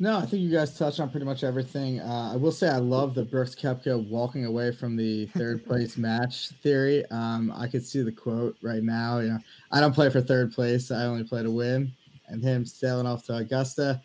[0.00, 2.00] No, I think you guys touched on pretty much everything.
[2.00, 5.96] Uh, I will say I love the Brooks Koepka walking away from the third place
[5.96, 7.04] match theory.
[7.12, 9.20] Um, I could see the quote right now.
[9.20, 9.38] You know,
[9.70, 10.90] I don't play for third place.
[10.90, 11.92] I only play to win.
[12.26, 14.02] And him sailing off to Augusta.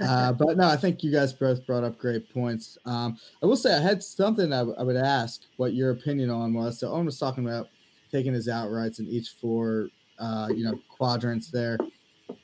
[0.00, 2.78] Uh, but no, I think you guys both brought up great points.
[2.84, 6.30] Um, I will say I had something I, w- I would ask what your opinion
[6.30, 6.78] on was.
[6.78, 7.68] So Owen was talking about
[8.12, 9.88] taking his outrights in each four,
[10.18, 11.78] uh, you know, quadrants there.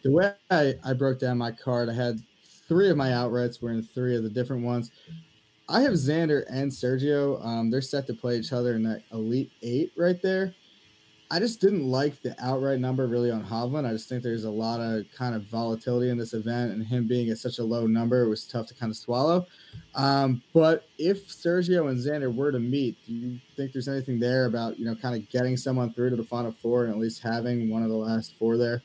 [0.02, 2.20] The way I, I broke down my card, I had
[2.68, 4.90] three of my outrights were in three of the different ones.
[5.68, 7.44] I have Xander and Sergio.
[7.44, 10.54] Um, they're set to play each other in that elite eight right there.
[11.30, 13.88] I just didn't like the outright number really on Hovland.
[13.88, 17.08] I just think there's a lot of kind of volatility in this event, and him
[17.08, 19.46] being at such a low number it was tough to kind of swallow.
[19.94, 24.46] Um, but if Sergio and Xander were to meet, do you think there's anything there
[24.46, 27.22] about you know kind of getting someone through to the final four and at least
[27.22, 28.82] having one of the last four there?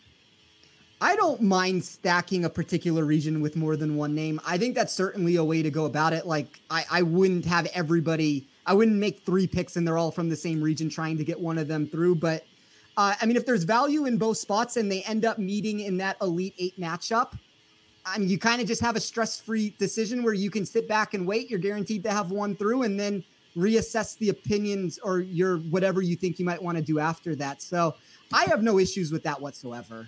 [1.01, 4.41] I don't mind stacking a particular region with more than one name.
[4.45, 6.25] I think that's certainly a way to go about it.
[6.25, 8.48] Like I, I wouldn't have everybody.
[8.65, 11.39] I wouldn't make three picks and they're all from the same region trying to get
[11.39, 12.15] one of them through.
[12.15, 12.45] But
[12.97, 15.97] uh, I mean, if there's value in both spots and they end up meeting in
[15.97, 17.37] that elite eight matchup,
[18.05, 21.13] I mean, you kind of just have a stress-free decision where you can sit back
[21.13, 21.49] and wait.
[21.49, 23.23] You're guaranteed to have one through, and then
[23.55, 27.61] reassess the opinions or your whatever you think you might want to do after that.
[27.61, 27.95] So
[28.33, 30.07] I have no issues with that whatsoever.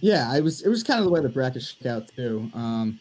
[0.00, 0.62] Yeah, I was.
[0.62, 2.50] It was kind of the way the bracket shook out too.
[2.54, 2.98] Um,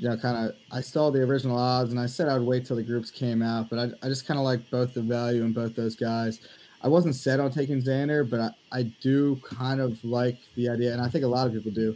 [0.00, 0.56] you know, kind of.
[0.72, 3.42] I saw the original odds, and I said I would wait till the groups came
[3.42, 6.40] out, but I, I just kind of like both the value in both those guys.
[6.82, 10.94] I wasn't set on taking Xander, but I, I do kind of like the idea,
[10.94, 11.94] and I think a lot of people do,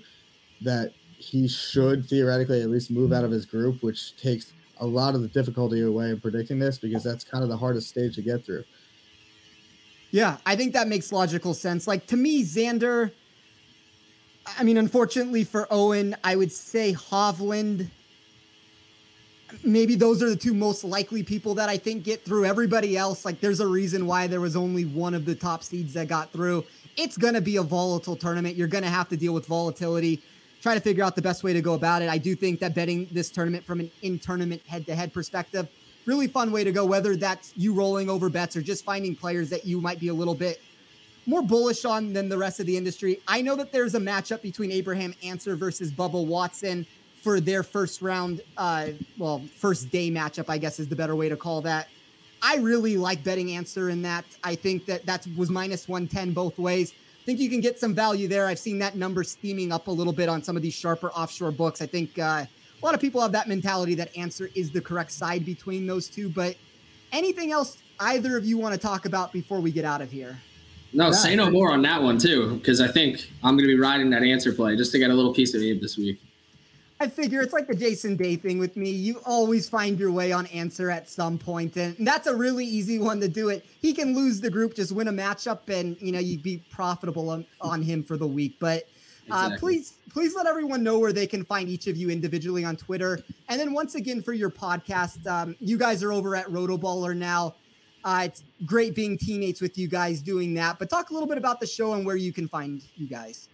[0.60, 5.14] that he should theoretically at least move out of his group, which takes a lot
[5.14, 8.22] of the difficulty away in predicting this because that's kind of the hardest stage to
[8.22, 8.64] get through.
[10.10, 11.86] Yeah, I think that makes logical sense.
[11.86, 13.12] Like to me, Xander.
[14.58, 17.88] I mean, unfortunately for Owen, I would say Hovland.
[19.62, 22.44] Maybe those are the two most likely people that I think get through.
[22.44, 25.94] Everybody else, like, there's a reason why there was only one of the top seeds
[25.94, 26.64] that got through.
[26.96, 28.56] It's going to be a volatile tournament.
[28.56, 30.22] You're going to have to deal with volatility
[30.64, 32.08] try to figure out the best way to go about it.
[32.08, 35.68] I do think that betting this tournament from an in tournament head to head perspective,
[36.06, 39.50] really fun way to go, whether that's you rolling over bets or just finding players
[39.50, 40.62] that you might be a little bit
[41.26, 43.20] more bullish on than the rest of the industry.
[43.28, 46.86] I know that there's a matchup between Abraham Ancer versus Bubba Watson
[47.22, 48.88] for their first round, uh,
[49.18, 51.88] well, first day matchup, I guess is the better way to call that.
[52.42, 54.26] I really like betting Ancer in that.
[54.42, 56.92] I think that that was minus 110 both ways
[57.24, 58.46] think you can get some value there.
[58.46, 61.50] I've seen that number steaming up a little bit on some of these sharper offshore
[61.50, 61.80] books.
[61.80, 62.48] I think uh, a
[62.82, 66.28] lot of people have that mentality that Ancer is the correct side between those two.
[66.28, 66.56] But
[67.12, 70.38] anything else either of you want to talk about before we get out of here?
[70.94, 71.12] No, yeah.
[71.12, 74.10] say no more on that one too, because I think I'm going to be riding
[74.10, 76.20] that Ancer play just to get a little piece of Abe this week.
[77.00, 78.90] I figure it's like the Jason Day thing with me.
[78.90, 83.00] You always find your way on Ancer at some point, and that's a really easy
[83.00, 83.66] one to do it.
[83.82, 87.30] He can lose the group, just win a matchup, and you know you'd be profitable
[87.30, 88.56] on, on him for the week.
[88.60, 88.84] But
[89.30, 89.58] uh, exactly.
[89.58, 93.18] please, please let everyone know where they can find each of you individually on Twitter,
[93.48, 97.56] and then once again for your podcast, um, you guys are over at Rotoballer now.
[98.04, 100.78] Uh, it's great being teammates with you guys doing that.
[100.78, 103.48] But talk a little bit about the show and where you can find you guys.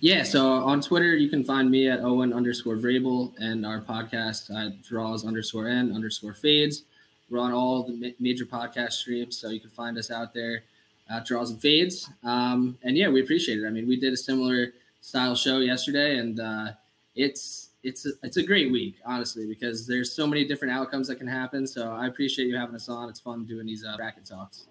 [0.00, 4.50] Yeah, so on Twitter, you can find me at Owen underscore Vrabel and our podcast
[4.54, 6.84] at draws underscore N underscore fades.
[7.28, 10.64] We're on all the major podcast streams, so you can find us out there
[11.10, 12.08] at draws and fades.
[12.24, 13.66] Um, and yeah, we appreciate it.
[13.66, 14.72] I mean, we did a similar
[15.02, 16.72] style show yesterday, and uh,
[17.14, 21.16] it's it's a, it's a great week, honestly, because there's so many different outcomes that
[21.16, 21.66] can happen.
[21.66, 23.08] So I appreciate you having us on.
[23.08, 24.66] It's fun doing these uh, bracket talks.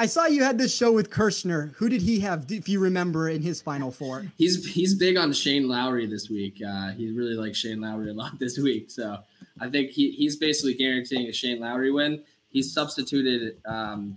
[0.00, 1.72] I saw you had this show with Kirschner.
[1.76, 4.26] Who did he have, if you remember, in his final four?
[4.36, 6.62] He's he's big on Shane Lowry this week.
[6.64, 8.92] Uh, he really likes Shane Lowry a lot this week.
[8.92, 9.18] So
[9.60, 12.22] I think he, he's basically guaranteeing a Shane Lowry win.
[12.48, 14.16] He's substituted um,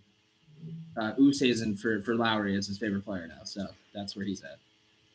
[0.95, 3.43] uh, Oosthuizen for for Lowry as his favorite player now.
[3.43, 4.59] So that's where he's at.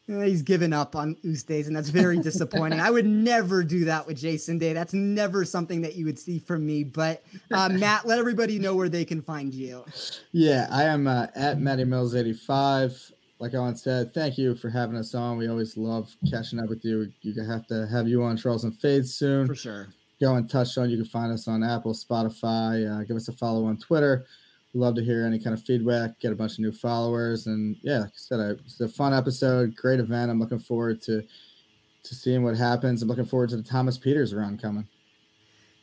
[0.06, 2.78] He's given up on Oosthuizen, and that's very disappointing.
[2.78, 4.72] I would never do that with Jason Day.
[4.72, 6.84] That's never something that you would see from me.
[6.84, 9.84] But uh, Matt, let everybody know where they can find you.
[10.30, 12.96] Yeah, I am uh, at Matty Mills eighty five.
[13.40, 15.38] Like Owen said, thank you for having us on.
[15.38, 17.12] We always love catching up with you.
[17.22, 19.88] You have to have you on Charles and Fades soon for sure.
[20.20, 20.88] Go and touch on.
[20.88, 22.88] You can find us on Apple, Spotify.
[22.88, 24.24] Uh, give us a follow on Twitter
[24.78, 27.46] love to hear any kind of feedback, get a bunch of new followers.
[27.46, 30.30] And yeah, like I said, it's a fun episode, great event.
[30.30, 31.22] I'm looking forward to
[32.06, 33.02] to seeing what happens.
[33.02, 34.86] I'm looking forward to the Thomas Pieters round coming.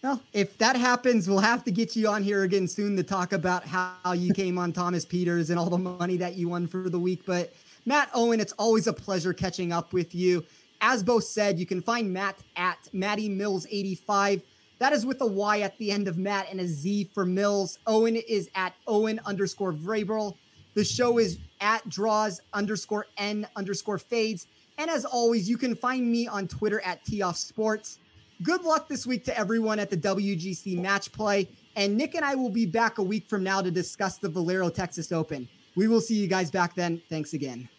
[0.01, 3.31] Well, if that happens, we'll have to get you on here again soon to talk
[3.31, 6.89] about how you came on Thomas Pieters and all the money that you won for
[6.89, 7.23] the week.
[7.25, 7.53] But
[7.85, 10.43] Matt Owen, it's always a pleasure catching up with you.
[10.81, 14.41] As both said, you can find Matt at Matty Mills 85
[14.79, 17.79] that is with a Y at the end of Matt and a Z for Mills.
[17.87, 20.35] Owen is at Owen underscore Vrabel.
[20.73, 24.47] The show is at draws underscore N underscore fades.
[24.77, 27.99] And as always, you can find me on Twitter at Toff Sports.
[28.41, 31.47] Good luck this week to everyone at the WGC match play.
[31.75, 34.69] And Nick and I will be back a week from now to discuss the Valero
[34.69, 35.47] Texas Open.
[35.75, 37.01] We will see you guys back then.
[37.09, 37.69] Thanks again.